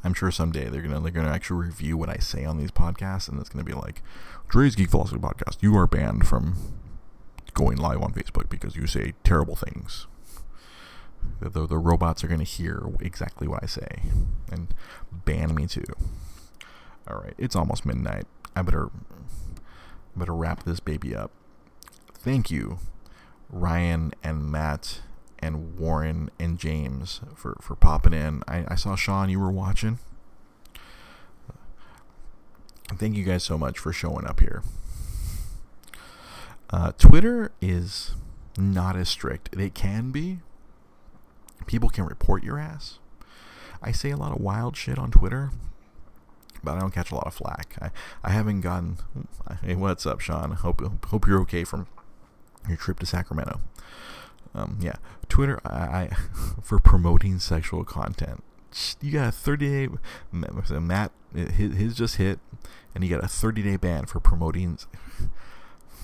I'm 0.05 0.15
sure 0.15 0.31
someday 0.31 0.69
they're 0.69 0.83
gonna 0.83 1.01
they're 1.01 1.11
gonna 1.11 1.31
actually 1.31 1.67
review 1.67 1.97
what 1.97 2.09
I 2.09 2.19
say 2.19 2.45
on 2.45 2.59
these 2.59 2.71
podcasts, 2.71 3.29
and 3.29 3.41
it's 3.41 3.49
gonna 3.49 3.65
be 3.65 3.73
like, 3.73 4.03
Dre's 4.49 4.77
Geek 4.77 4.91
Philosophy 4.91 5.19
Podcast, 5.19 5.57
you 5.61 5.77
are 5.77 5.87
banned 5.87 6.27
from 6.29 6.57
going 7.55 7.79
live 7.79 8.03
on 8.03 8.13
Facebook 8.13 8.49
because 8.49 8.77
you 8.77 8.87
say 8.87 9.15
terrible 9.25 9.57
things. 9.57 10.07
The, 11.41 11.49
the, 11.49 11.67
the 11.67 11.79
robots 11.79 12.23
are 12.23 12.29
gonna 12.29 12.45
hear 12.45 12.91
exactly 13.01 13.49
what 13.49 13.63
I 13.63 13.67
say 13.67 14.03
and 14.53 14.75
ban 15.11 15.55
me 15.55 15.67
too. 15.67 15.85
All 17.09 17.17
right, 17.17 17.35
it's 17.39 17.57
almost 17.57 17.87
midnight. 17.87 18.27
I 18.55 18.63
better 18.63 18.91
better 20.15 20.35
wrap 20.35 20.63
this 20.63 20.81
baby 20.81 21.15
up 21.15 21.33
thank 22.25 22.51
you, 22.51 22.79
Ryan 23.51 24.15
and 24.23 24.51
Matt 24.51 25.03
and 25.39 25.79
Warren 25.79 26.31
and 26.41 26.59
James 26.59 27.21
for, 27.37 27.57
for 27.61 27.77
popping 27.77 28.15
in. 28.15 28.43
I, 28.49 28.65
I 28.69 28.75
saw 28.77 28.97
Sean, 28.97 29.29
you 29.29 29.39
were 29.39 29.53
watching. 29.53 29.99
Thank 32.97 33.17
you 33.17 33.25
guys 33.25 33.45
so 33.45 33.59
much 33.59 33.79
for 33.79 33.93
showing 33.93 34.27
up 34.27 34.41
here. 34.41 34.63
Uh, 36.71 36.93
Twitter 36.93 37.53
is 37.61 38.13
not 38.57 38.97
as 38.97 39.09
strict. 39.09 39.55
It 39.55 39.75
can 39.75 40.11
be. 40.11 40.41
People 41.67 41.89
can 41.89 42.05
report 42.05 42.43
your 42.43 42.59
ass. 42.59 42.99
I 43.83 43.93
say 43.93 44.11
a 44.11 44.17
lot 44.17 44.33
of 44.33 44.41
wild 44.41 44.77
shit 44.77 44.99
on 44.99 45.11
Twitter, 45.11 45.51
but 46.63 46.77
I 46.77 46.81
don't 46.81 46.93
catch 46.93 47.11
a 47.11 47.15
lot 47.15 47.27
of 47.27 47.35
flack. 47.35 47.77
I, 47.81 47.91
I 48.23 48.31
haven't 48.31 48.63
gotten. 48.63 48.99
Hey, 49.63 49.75
what's 49.75 50.07
up, 50.07 50.21
Sean? 50.21 50.53
Hope 50.53 51.05
hope 51.07 51.27
you're 51.27 51.41
okay 51.41 51.65
from 51.65 51.87
your 52.69 52.77
trip 52.77 52.99
to 53.01 53.07
Sacramento. 53.07 53.61
Um, 54.55 54.79
yeah, 54.81 54.97
Twitter. 55.29 55.61
I, 55.65 55.75
I 55.75 56.17
for 56.63 56.79
promoting 56.79 57.39
sexual 57.39 57.85
content. 57.85 58.43
You 59.01 59.13
got 59.13 59.29
a 59.29 59.33
30 59.33 59.69
day. 59.87 59.95
Matt, 60.33 61.13
his, 61.33 61.97
just 61.97 62.17
hit, 62.17 62.41
and 62.95 63.05
you 63.05 63.11
got 63.11 63.23
a 63.25 63.29
30 63.29 63.63
day 63.63 63.77
ban 63.77 64.07
for 64.07 64.21
promoting, 64.21 64.79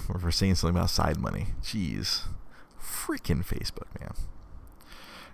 for, 0.06 0.18
for 0.20 0.30
saying 0.30 0.56
something 0.56 0.76
about 0.76 0.90
side 0.90 1.18
money. 1.18 1.48
Jeez, 1.62 2.26
freaking 2.80 3.44
Facebook, 3.44 3.88
man. 3.98 4.12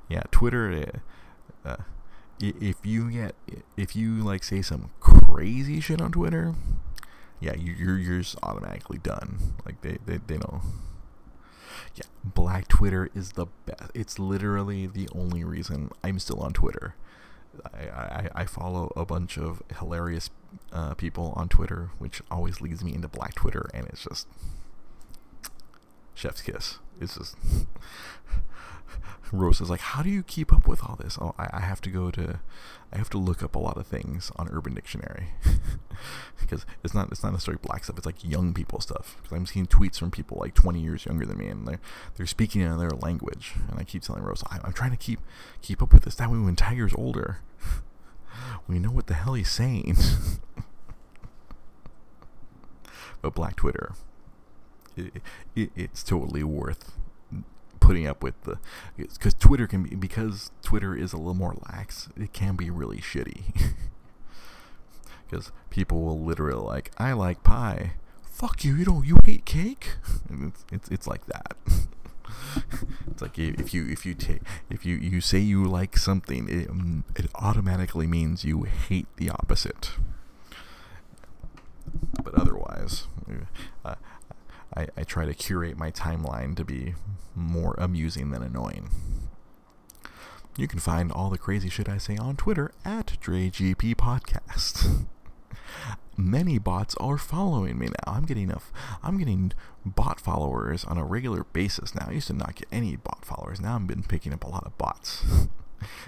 Yeah, 0.09 0.23
Twitter. 0.31 1.03
Uh, 1.65 1.69
uh, 1.69 1.77
if 2.39 2.85
you 2.85 3.11
get, 3.11 3.35
if 3.77 3.97
you 3.97 4.17
like 4.23 4.45
say 4.45 4.63
some 4.63 4.91
crazy 5.01 5.81
shit 5.81 6.01
on 6.01 6.13
Twitter, 6.13 6.55
yeah, 7.41 7.55
you're 7.55 7.99
you're 7.99 8.21
just 8.21 8.37
automatically 8.43 8.99
done. 8.99 9.55
Like 9.65 9.81
they 9.83 9.99
they 10.07 10.19
they 10.27 10.37
yeah, 10.37 10.63
Black 12.35 12.69
Twitter 12.69 13.11
is 13.15 13.33
the 13.33 13.47
best. 13.67 13.91
It's 13.95 14.19
literally 14.19 14.87
the 14.87 15.09
only 15.15 15.45
reason 15.45 15.91
I'm 16.03 16.19
still 16.19 16.41
on 16.41 16.53
Twitter. 16.53 16.95
I, 17.73 17.79
I, 17.89 18.29
I 18.35 18.45
follow 18.45 18.93
a 18.97 19.05
bunch 19.07 19.39
of 19.39 19.63
hilarious 19.79 20.31
uh, 20.73 20.95
people 20.95 21.33
on 21.37 21.49
Twitter, 21.49 21.91
which 21.99 22.21
always 22.31 22.61
leads 22.61 22.85
me 22.85 22.95
into 22.95 23.09
Black 23.09 23.35
Twitter, 23.35 23.69
and 23.73 23.87
it's 23.87 24.05
just 24.05 24.27
chef's 26.15 26.43
kiss. 26.43 26.79
It's 27.01 27.17
just 27.17 27.37
Rose 29.39 29.61
is 29.61 29.71
like, 29.71 29.81
how 29.81 30.03
do 30.03 30.11
you 30.11 30.23
keep 30.23 30.53
up 30.53 30.67
with 30.67 30.83
all 30.83 30.97
this? 30.97 31.19
Oh, 31.21 31.35
I, 31.39 31.49
I 31.55 31.61
have 31.61 31.81
to 31.83 31.91
go 31.91 32.11
to, 32.11 32.41
I 32.93 32.99
have 32.99 33.11
to 33.11 33.19
look 33.19 33.43
up 33.43 33.55
a 33.55 33.59
lot 33.59 33.77
of 33.77 33.87
things 33.87 34.31
on 34.37 34.49
Urban 34.51 34.75
Dictionary 34.75 35.29
because 36.41 36.67
it's 36.85 36.95
not 36.95 37.11
it's 37.11 37.23
not 37.23 37.33
necessarily 37.33 37.61
black 37.63 37.85
stuff. 37.85 37.97
It's 37.97 38.07
like 38.07 38.25
young 38.25 38.55
people 38.55 38.81
stuff. 38.81 39.17
Because 39.23 39.37
I'm 39.37 39.47
seeing 39.47 39.67
tweets 39.67 39.99
from 39.99 40.11
people 40.11 40.39
like 40.41 40.55
20 40.55 40.81
years 40.81 41.07
younger 41.07 41.27
than 41.27 41.39
me, 41.39 41.47
and 41.49 41.67
they're 41.67 41.81
they're 42.17 42.27
speaking 42.27 42.61
in 42.61 42.77
their 42.79 42.91
language. 42.91 43.55
And 43.71 43.79
I 43.79 43.85
keep 43.85 44.03
telling 44.03 44.23
Rose, 44.23 44.43
I'm, 44.51 44.61
I'm 44.65 44.73
trying 44.73 44.93
to 44.93 44.97
keep 44.97 45.21
keep 45.63 45.83
up 45.83 45.93
with 45.93 46.05
this. 46.05 46.15
That 46.17 46.31
way, 46.31 46.39
when 46.39 46.57
Tiger's 46.57 46.95
older, 46.95 47.41
we 48.69 48.79
know 48.79 48.91
what 48.91 49.07
the 49.07 49.15
hell 49.15 49.35
he's 49.35 49.51
saying. 49.51 49.97
but 53.23 53.35
Black 53.35 53.57
Twitter, 53.57 53.95
it, 54.97 55.23
it, 55.55 55.71
it's 55.75 56.03
totally 56.03 56.45
worth 56.45 56.93
putting 57.87 58.07
up 58.07 58.21
with 58.21 58.35
the 58.43 58.59
because 58.97 59.33
Twitter 59.35 59.69
can 59.69 59.85
be 59.85 59.95
because 59.95 60.51
Twitter 60.61 60.97
is 60.97 61.13
a 61.13 61.17
little 61.17 61.35
more 61.35 61.57
lax. 61.71 62.09
It 62.17 62.33
can 62.33 62.57
be 62.57 62.69
really 62.69 62.99
shitty 62.99 63.45
because 65.29 65.53
people 65.71 66.03
will 66.03 66.21
literally 66.21 66.61
like, 66.61 66.91
I 66.99 67.13
like 67.13 67.45
pie. 67.45 67.93
Fuck 68.25 68.65
you! 68.65 68.75
You 68.75 68.85
don't. 68.85 69.07
You 69.07 69.19
hate 69.25 69.45
cake. 69.45 69.95
it's 70.31 70.65
it's 70.73 70.89
it's 70.89 71.07
like 71.07 71.27
that. 71.27 71.57
it's 73.09 73.23
like 73.23 73.39
if 73.39 73.73
you 73.73 73.87
if 73.89 74.05
you 74.05 74.15
take 74.15 74.43
if 74.69 74.85
you 74.85 74.97
you 74.97 75.21
say 75.21 75.39
you 75.39 75.65
like 75.65 75.97
something, 75.97 76.49
it 76.49 76.69
mm, 76.69 77.05
it 77.15 77.31
automatically 77.37 78.09
means 78.09 78.45
you 78.45 78.65
hate 78.65 79.07
the 79.17 79.31
opposite. 79.31 79.93
But 82.23 82.35
otherwise, 82.35 83.07
uh, 83.85 83.95
I, 84.77 84.89
I 84.97 85.05
try 85.05 85.25
to 85.25 85.35
curate 85.35 85.79
my 85.79 85.91
timeline 85.91 86.55
to 86.57 86.65
be 86.65 86.95
more 87.35 87.75
amusing 87.79 88.31
than 88.31 88.43
annoying. 88.43 88.91
You 90.57 90.69
can 90.69 90.79
find 90.79 91.13
all 91.13 91.31
the 91.31 91.39
crazy 91.39 91.69
shit 91.69 91.89
I 91.89 91.99
say 91.99 92.17
on 92.17 92.37
Twitter 92.37 92.73
at 92.85 93.19
DreGP 93.21 93.95
Podcast. 93.97 95.07
Many 96.17 96.59
bots 96.59 96.95
are 96.97 97.19
following 97.19 97.79
me 97.79 97.89
now. 97.89 98.13
I'm 98.15 98.25
getting 98.25 98.45
enough. 98.45 98.73
I'm 99.03 99.19
getting 99.19 99.53
bot 99.85 100.19
followers 100.19 100.83
on 100.85 100.97
a 100.97 101.05
regular 101.05 101.45
basis 101.45 101.95
now. 101.95 102.07
I 102.09 102.13
used 102.13 102.29
to 102.29 102.33
not 102.33 102.55
get 102.55 102.69
any 102.73 102.97
bot 102.97 103.23
followers. 103.23 103.61
Now 103.61 103.77
I've 103.77 103.87
been 103.87 104.03
picking 104.03 104.33
up 104.33 104.45
a 104.45 104.49
lot 104.49 104.65
of 104.65 104.79
bots. 104.79 105.23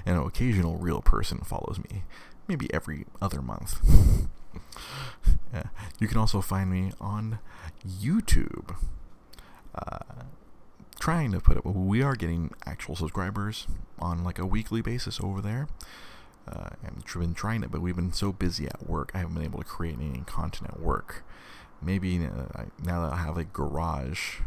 and 0.06 0.16
an 0.16 0.26
occasional 0.26 0.78
real 0.78 1.02
person 1.02 1.38
follows 1.38 1.78
me, 1.90 2.04
maybe 2.46 2.72
every 2.72 3.04
other 3.20 3.42
month. 3.42 3.80
yeah. 5.52 5.64
You 5.98 6.08
can 6.08 6.16
also 6.16 6.40
find 6.40 6.70
me 6.70 6.92
on 6.98 7.38
YouTube. 7.86 8.76
Uh, 9.74 9.98
trying 10.98 11.32
to 11.32 11.40
put 11.40 11.56
it, 11.56 11.64
we 11.64 12.02
are 12.02 12.16
getting 12.16 12.52
actual 12.66 12.96
subscribers 12.96 13.66
on 13.98 14.24
like 14.24 14.38
a 14.38 14.46
weekly 14.46 14.80
basis 14.80 15.20
over 15.20 15.40
there. 15.40 15.68
Uh, 16.46 16.70
we've 16.82 17.26
been 17.26 17.34
trying 17.34 17.62
it, 17.62 17.70
but 17.70 17.80
we've 17.80 17.96
been 17.96 18.12
so 18.12 18.32
busy 18.32 18.66
at 18.66 18.88
work, 18.88 19.10
I 19.14 19.18
haven't 19.18 19.34
been 19.34 19.44
able 19.44 19.58
to 19.58 19.64
create 19.64 19.96
any 20.00 20.22
content 20.26 20.70
at 20.70 20.80
work. 20.80 21.22
Maybe 21.80 22.24
uh, 22.24 22.64
now 22.82 23.02
that 23.02 23.12
I 23.12 23.16
have 23.18 23.36
a 23.36 23.44
garage 23.44 24.40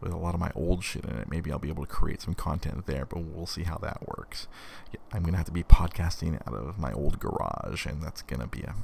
with 0.00 0.12
a 0.12 0.16
lot 0.16 0.34
of 0.34 0.40
my 0.40 0.50
old 0.54 0.84
shit 0.84 1.04
in 1.04 1.16
it, 1.16 1.30
maybe 1.30 1.50
I'll 1.50 1.58
be 1.58 1.68
able 1.68 1.84
to 1.84 1.90
create 1.90 2.20
some 2.20 2.34
content 2.34 2.86
there, 2.86 3.06
but 3.06 3.20
we'll 3.20 3.46
see 3.46 3.62
how 3.62 3.78
that 3.78 4.06
works. 4.06 4.48
I'm 5.12 5.22
going 5.22 5.32
to 5.32 5.38
have 5.38 5.46
to 5.46 5.52
be 5.52 5.62
podcasting 5.62 6.40
out 6.46 6.54
of 6.54 6.78
my 6.78 6.92
old 6.92 7.18
garage, 7.18 7.86
and 7.86 8.02
that's 8.02 8.22
going 8.22 8.40
to 8.40 8.46
be 8.46 8.62
a 8.62 8.74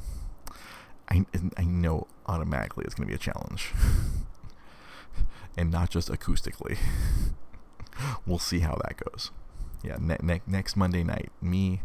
I, 1.10 1.24
I 1.56 1.64
know 1.64 2.06
automatically 2.26 2.84
it's 2.84 2.94
going 2.94 3.06
to 3.06 3.10
be 3.10 3.14
a 3.14 3.18
challenge. 3.18 3.72
and 5.56 5.70
not 5.70 5.90
just 5.90 6.08
acoustically. 6.10 6.78
we'll 8.26 8.38
see 8.38 8.60
how 8.60 8.78
that 8.84 8.96
goes. 8.96 9.30
Yeah, 9.82 9.96
ne- 10.00 10.18
ne- 10.22 10.42
next 10.46 10.76
Monday 10.76 11.02
night, 11.02 11.30
me 11.40 11.82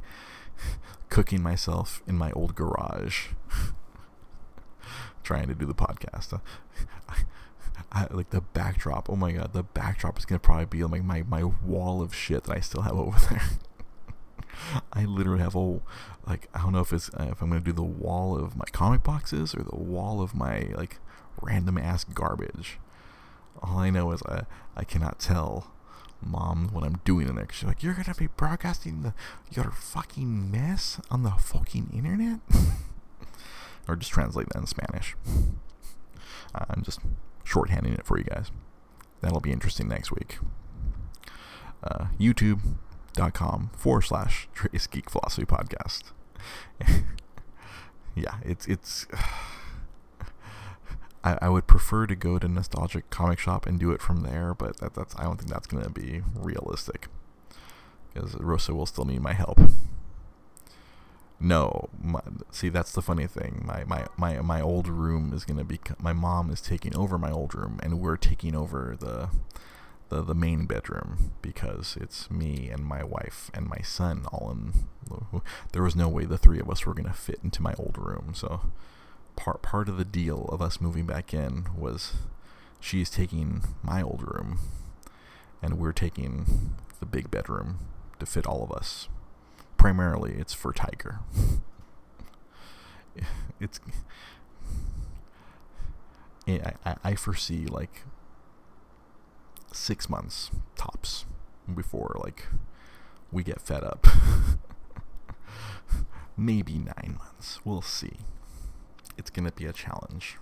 cooking 1.10 1.42
myself 1.42 2.02
in 2.08 2.18
my 2.18 2.32
old 2.32 2.56
garage, 2.56 3.30
trying 5.24 5.48
to 5.48 5.56
do 5.56 5.66
the 5.66 5.76
podcast. 5.76 6.40
I, 7.10 7.14
uh, 7.14 7.24
I, 7.92 8.08
like 8.14 8.32
the 8.32 8.42
backdrop. 8.42 9.10
Oh 9.10 9.16
my 9.16 9.32
god, 9.32 9.54
the 9.54 9.64
backdrop 9.64 10.18
is 10.18 10.26
gonna 10.26 10.40
probably 10.40 10.66
be 10.66 10.84
like 10.84 11.04
my, 11.04 11.24
my 11.24 11.44
wall 11.44 12.02
of 12.02 12.14
shit 12.14 12.44
that 12.46 12.56
I 12.56 12.60
still 12.60 12.82
have 12.82 12.98
over 12.98 13.20
there. 13.30 13.42
I 14.94 15.06
literally 15.06 15.42
have 15.42 15.56
a 15.56 15.80
like 16.28 16.50
I 16.54 16.62
don't 16.62 16.74
know 16.74 16.82
if 16.82 16.94
it's 16.94 17.10
uh, 17.14 17.28
if 17.32 17.42
I'm 17.42 17.50
gonna 17.50 17.62
do 17.62 17.74
the 17.74 17.84
wall 17.84 18.38
of 18.38 18.56
my 18.56 18.66
comic 18.72 19.04
boxes 19.04 19.54
or 19.56 19.64
the 19.64 19.76
wall 19.76 20.22
of 20.22 20.36
my 20.36 20.70
like 20.76 21.00
random 21.42 21.78
ass 21.78 22.04
garbage. 22.04 22.80
All 23.62 23.78
I 23.78 23.90
know 23.90 24.12
is 24.12 24.22
I 24.24 24.44
I 24.76 24.84
cannot 24.84 25.20
tell 25.20 25.72
mom 26.22 26.70
what 26.72 26.84
I'm 26.84 27.00
doing 27.04 27.28
in 27.28 27.36
there. 27.36 27.48
She's 27.52 27.68
like, 27.68 27.84
you're 27.84 27.94
gonna 27.94 28.16
be 28.18 28.28
broadcasting 28.28 29.04
the 29.04 29.14
your 29.52 29.72
fucking 29.72 30.52
mess 30.52 31.00
on 31.10 31.24
the 31.24 31.32
fucking 31.32 31.92
internet, 31.94 32.40
or 33.88 33.96
just 33.96 34.12
translate 34.12 34.50
that 34.50 34.60
in 34.60 34.68
Spanish. 34.68 35.16
Uh, 36.56 36.66
I'm 36.70 36.84
just 36.84 37.00
shorthanding 37.46 37.98
it 37.98 38.06
for 38.06 38.18
you 38.18 38.24
guys. 38.24 38.52
That'll 39.22 39.40
be 39.40 39.52
interesting 39.52 39.88
next 39.88 40.12
week. 40.12 40.38
Uh, 41.84 42.08
YouTube.com 43.14 43.72
forward 43.76 44.02
slash 44.02 44.48
Dre's 44.54 44.88
Geek 44.88 45.10
Philosophy 45.10 45.46
Podcast. 45.46 46.12
yeah, 48.16 48.36
it's 48.44 48.68
it's. 48.68 49.08
I, 51.26 51.38
I 51.44 51.50
would 51.50 51.68
prefer 51.68 52.06
to 52.08 52.16
go 52.16 52.38
to 52.38 52.50
Nostalgic 52.50 53.10
Comic 53.10 53.40
Shop 53.40 53.66
and 53.66 53.80
do 53.80 53.92
it 53.92 54.02
from 54.02 54.24
there, 54.24 54.54
but 54.54 54.78
that, 54.78 54.94
that's 54.94 55.16
I 55.16 55.24
don't 55.24 55.38
think 55.38 55.50
that's 55.50 55.68
going 55.68 55.84
to 55.84 55.90
be 55.90 56.22
realistic 56.36 57.08
because 58.14 58.36
Rosa 58.36 58.76
will 58.76 58.86
still 58.86 59.06
need 59.06 59.22
my 59.22 59.32
help. 59.34 59.58
No, 61.40 61.90
my, 62.02 62.20
see 62.52 62.68
that's 62.70 62.92
the 62.92 63.02
funny 63.02 63.28
thing. 63.28 63.64
My 63.66 63.86
my 63.86 64.06
my 64.18 64.42
my 64.42 64.62
old 64.62 64.88
room 64.88 65.34
is 65.34 65.46
gonna 65.46 65.64
be. 65.64 65.80
My 66.00 66.14
mom 66.14 66.50
is 66.50 66.62
taking 66.62 66.96
over 66.96 67.18
my 67.18 67.32
old 67.32 67.56
room, 67.56 67.80
and 67.82 68.00
we're 68.00 68.18
taking 68.18 68.56
over 68.56 68.96
the 69.00 69.30
the 70.14 70.22
the 70.22 70.36
main 70.36 70.66
bedroom 70.66 71.32
because 71.42 71.98
it's 72.00 72.30
me 72.30 72.70
and 72.72 72.86
my 72.86 73.04
wife 73.04 73.50
and 73.54 73.68
my 73.68 73.80
son 73.82 74.26
all 74.32 74.52
in. 74.52 75.42
There 75.72 75.84
was 75.84 75.96
no 75.96 76.08
way 76.08 76.26
the 76.26 76.38
three 76.38 76.60
of 76.60 76.70
us 76.70 76.86
were 76.86 76.94
gonna 76.94 77.14
fit 77.14 77.40
into 77.44 77.62
my 77.62 77.74
old 77.78 77.98
room, 77.98 78.34
so 78.36 78.62
part 79.36 79.62
part 79.62 79.90
of 79.90 79.98
the 79.98 80.06
deal 80.06 80.46
of 80.52 80.62
us 80.62 80.80
moving 80.80 81.06
back 81.06 81.34
in 81.34 81.66
was 81.76 82.14
she's 82.80 83.10
taking 83.10 83.64
my 83.82 84.02
old 84.02 84.22
room 84.22 84.60
and 85.62 85.80
we're 85.80 85.94
taking 85.94 86.76
the 87.00 87.06
big 87.06 87.32
bedroom 87.32 87.80
to 88.20 88.26
fit 88.26 88.46
all 88.46 88.64
of 88.64 88.72
us. 88.72 89.08
Primarily, 89.78 90.34
it's 90.34 90.54
for 90.54 90.72
Tiger. 90.74 91.20
it's 93.60 93.80
I, 96.48 96.96
I 97.04 97.16
foresee 97.16 97.66
like 97.66 98.04
six 99.76 100.10
months 100.10 100.52
tops 100.76 101.26
before 101.74 102.16
like 102.24 102.48
we 103.32 103.44
get 103.44 103.62
fed 103.62 103.84
up. 103.84 104.08
Maybe 106.38 106.74
nine 106.74 107.18
months. 107.20 107.60
We'll 107.64 107.82
see 107.82 108.18
it's 109.18 109.30
gonna 109.30 109.52
be 109.52 109.66
a 109.66 109.74
challenge. 109.74 110.38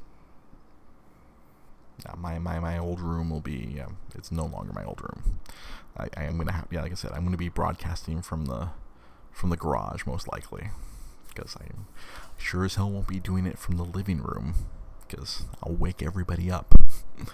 Yeah, 2.05 2.15
my, 2.17 2.39
my, 2.39 2.59
my 2.59 2.79
old 2.79 2.99
room 2.99 3.29
will 3.29 3.41
be 3.41 3.73
yeah, 3.75 3.87
it's 4.15 4.31
no 4.31 4.45
longer 4.45 4.73
my 4.73 4.83
old 4.83 5.01
room. 5.01 5.39
I, 5.97 6.07
I 6.17 6.23
am 6.23 6.37
gonna 6.37 6.53
have 6.53 6.67
yeah 6.71 6.81
like 6.81 6.91
I 6.91 6.95
said 6.95 7.11
I'm 7.11 7.23
gonna 7.23 7.37
be 7.37 7.49
broadcasting 7.49 8.21
from 8.21 8.45
the 8.45 8.69
from 9.31 9.49
the 9.49 9.57
garage 9.57 10.05
most 10.05 10.27
likely 10.31 10.69
because 11.29 11.55
I 11.57 11.65
sure 12.37 12.65
as 12.65 12.75
hell 12.75 12.89
won't 12.89 13.07
be 13.07 13.19
doing 13.19 13.45
it 13.45 13.57
from 13.57 13.77
the 13.77 13.83
living 13.83 14.21
room 14.21 14.53
because 15.07 15.43
I'll 15.63 15.75
wake 15.75 16.01
everybody 16.01 16.49
up. 16.49 16.75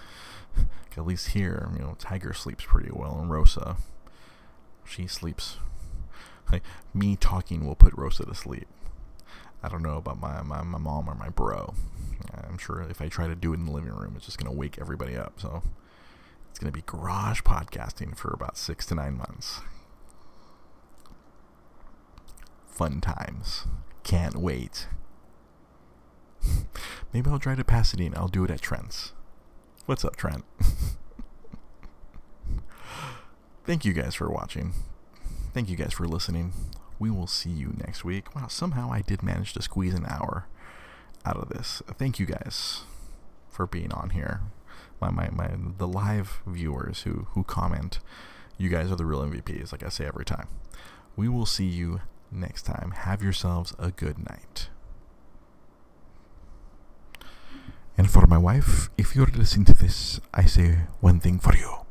At 0.96 1.06
least 1.06 1.28
here, 1.28 1.70
you 1.74 1.78
know, 1.78 1.96
Tiger 1.98 2.32
sleeps 2.32 2.64
pretty 2.66 2.90
well, 2.92 3.18
and 3.20 3.30
Rosa, 3.30 3.76
she 4.84 5.06
sleeps. 5.06 5.56
Like, 6.50 6.62
me 6.94 7.14
talking 7.14 7.66
will 7.66 7.74
put 7.74 7.92
Rosa 7.92 8.24
to 8.24 8.34
sleep. 8.34 8.66
I 9.62 9.68
don't 9.68 9.82
know 9.82 9.98
about 9.98 10.18
my, 10.18 10.40
my, 10.40 10.62
my 10.62 10.78
mom 10.78 11.06
or 11.06 11.14
my 11.14 11.28
bro. 11.28 11.74
I'm 12.48 12.56
sure 12.56 12.80
if 12.88 13.02
I 13.02 13.08
try 13.08 13.26
to 13.26 13.34
do 13.34 13.52
it 13.52 13.58
in 13.58 13.66
the 13.66 13.72
living 13.72 13.92
room, 13.92 14.14
it's 14.16 14.24
just 14.24 14.38
going 14.38 14.50
to 14.50 14.56
wake 14.56 14.78
everybody 14.80 15.14
up. 15.14 15.34
So 15.38 15.62
it's 16.48 16.58
going 16.58 16.72
to 16.72 16.76
be 16.76 16.82
garage 16.86 17.42
podcasting 17.42 18.16
for 18.16 18.30
about 18.32 18.56
six 18.56 18.86
to 18.86 18.94
nine 18.94 19.18
months. 19.18 19.60
Fun 22.66 23.00
times. 23.00 23.66
Can't 24.04 24.36
wait. 24.36 24.86
Maybe 27.12 27.28
I'll 27.28 27.38
drive 27.38 27.58
to 27.58 27.64
Pasadena. 27.64 28.16
I'll 28.18 28.28
do 28.28 28.44
it 28.44 28.50
at 28.50 28.62
Trent's. 28.62 29.12
What's 29.88 30.04
up, 30.04 30.16
Trent? 30.16 30.44
Thank 33.64 33.86
you 33.86 33.94
guys 33.94 34.14
for 34.14 34.30
watching. 34.30 34.74
Thank 35.54 35.70
you 35.70 35.76
guys 35.76 35.94
for 35.94 36.06
listening 36.06 36.52
we 36.98 37.10
will 37.10 37.26
see 37.26 37.50
you 37.50 37.74
next 37.78 38.04
week. 38.04 38.34
Wow, 38.34 38.48
somehow 38.48 38.92
I 38.92 39.02
did 39.02 39.22
manage 39.22 39.52
to 39.54 39.62
squeeze 39.62 39.94
an 39.94 40.06
hour 40.06 40.46
out 41.24 41.36
of 41.36 41.48
this. 41.48 41.82
Thank 41.96 42.18
you 42.18 42.26
guys 42.26 42.82
for 43.48 43.66
being 43.66 43.92
on 43.92 44.10
here. 44.10 44.40
My, 45.00 45.10
my, 45.10 45.30
my 45.30 45.50
the 45.78 45.86
live 45.86 46.40
viewers 46.46 47.02
who, 47.02 47.28
who 47.30 47.44
comment, 47.44 48.00
you 48.56 48.68
guys 48.68 48.90
are 48.90 48.96
the 48.96 49.06
real 49.06 49.22
MVPs, 49.22 49.70
like 49.70 49.84
I 49.84 49.88
say 49.88 50.06
every 50.06 50.24
time. 50.24 50.48
We 51.16 51.28
will 51.28 51.46
see 51.46 51.66
you 51.66 52.00
next 52.30 52.62
time. 52.62 52.92
Have 52.96 53.22
yourselves 53.22 53.74
a 53.78 53.90
good 53.90 54.18
night. 54.18 54.68
And 57.98 58.08
for 58.08 58.28
my 58.28 58.38
wife, 58.38 58.90
if 58.96 59.16
you're 59.16 59.26
listening 59.34 59.66
to 59.66 59.74
this, 59.74 60.20
I 60.32 60.44
say 60.44 60.86
one 61.00 61.18
thing 61.18 61.40
for 61.40 61.54
you. 61.56 61.87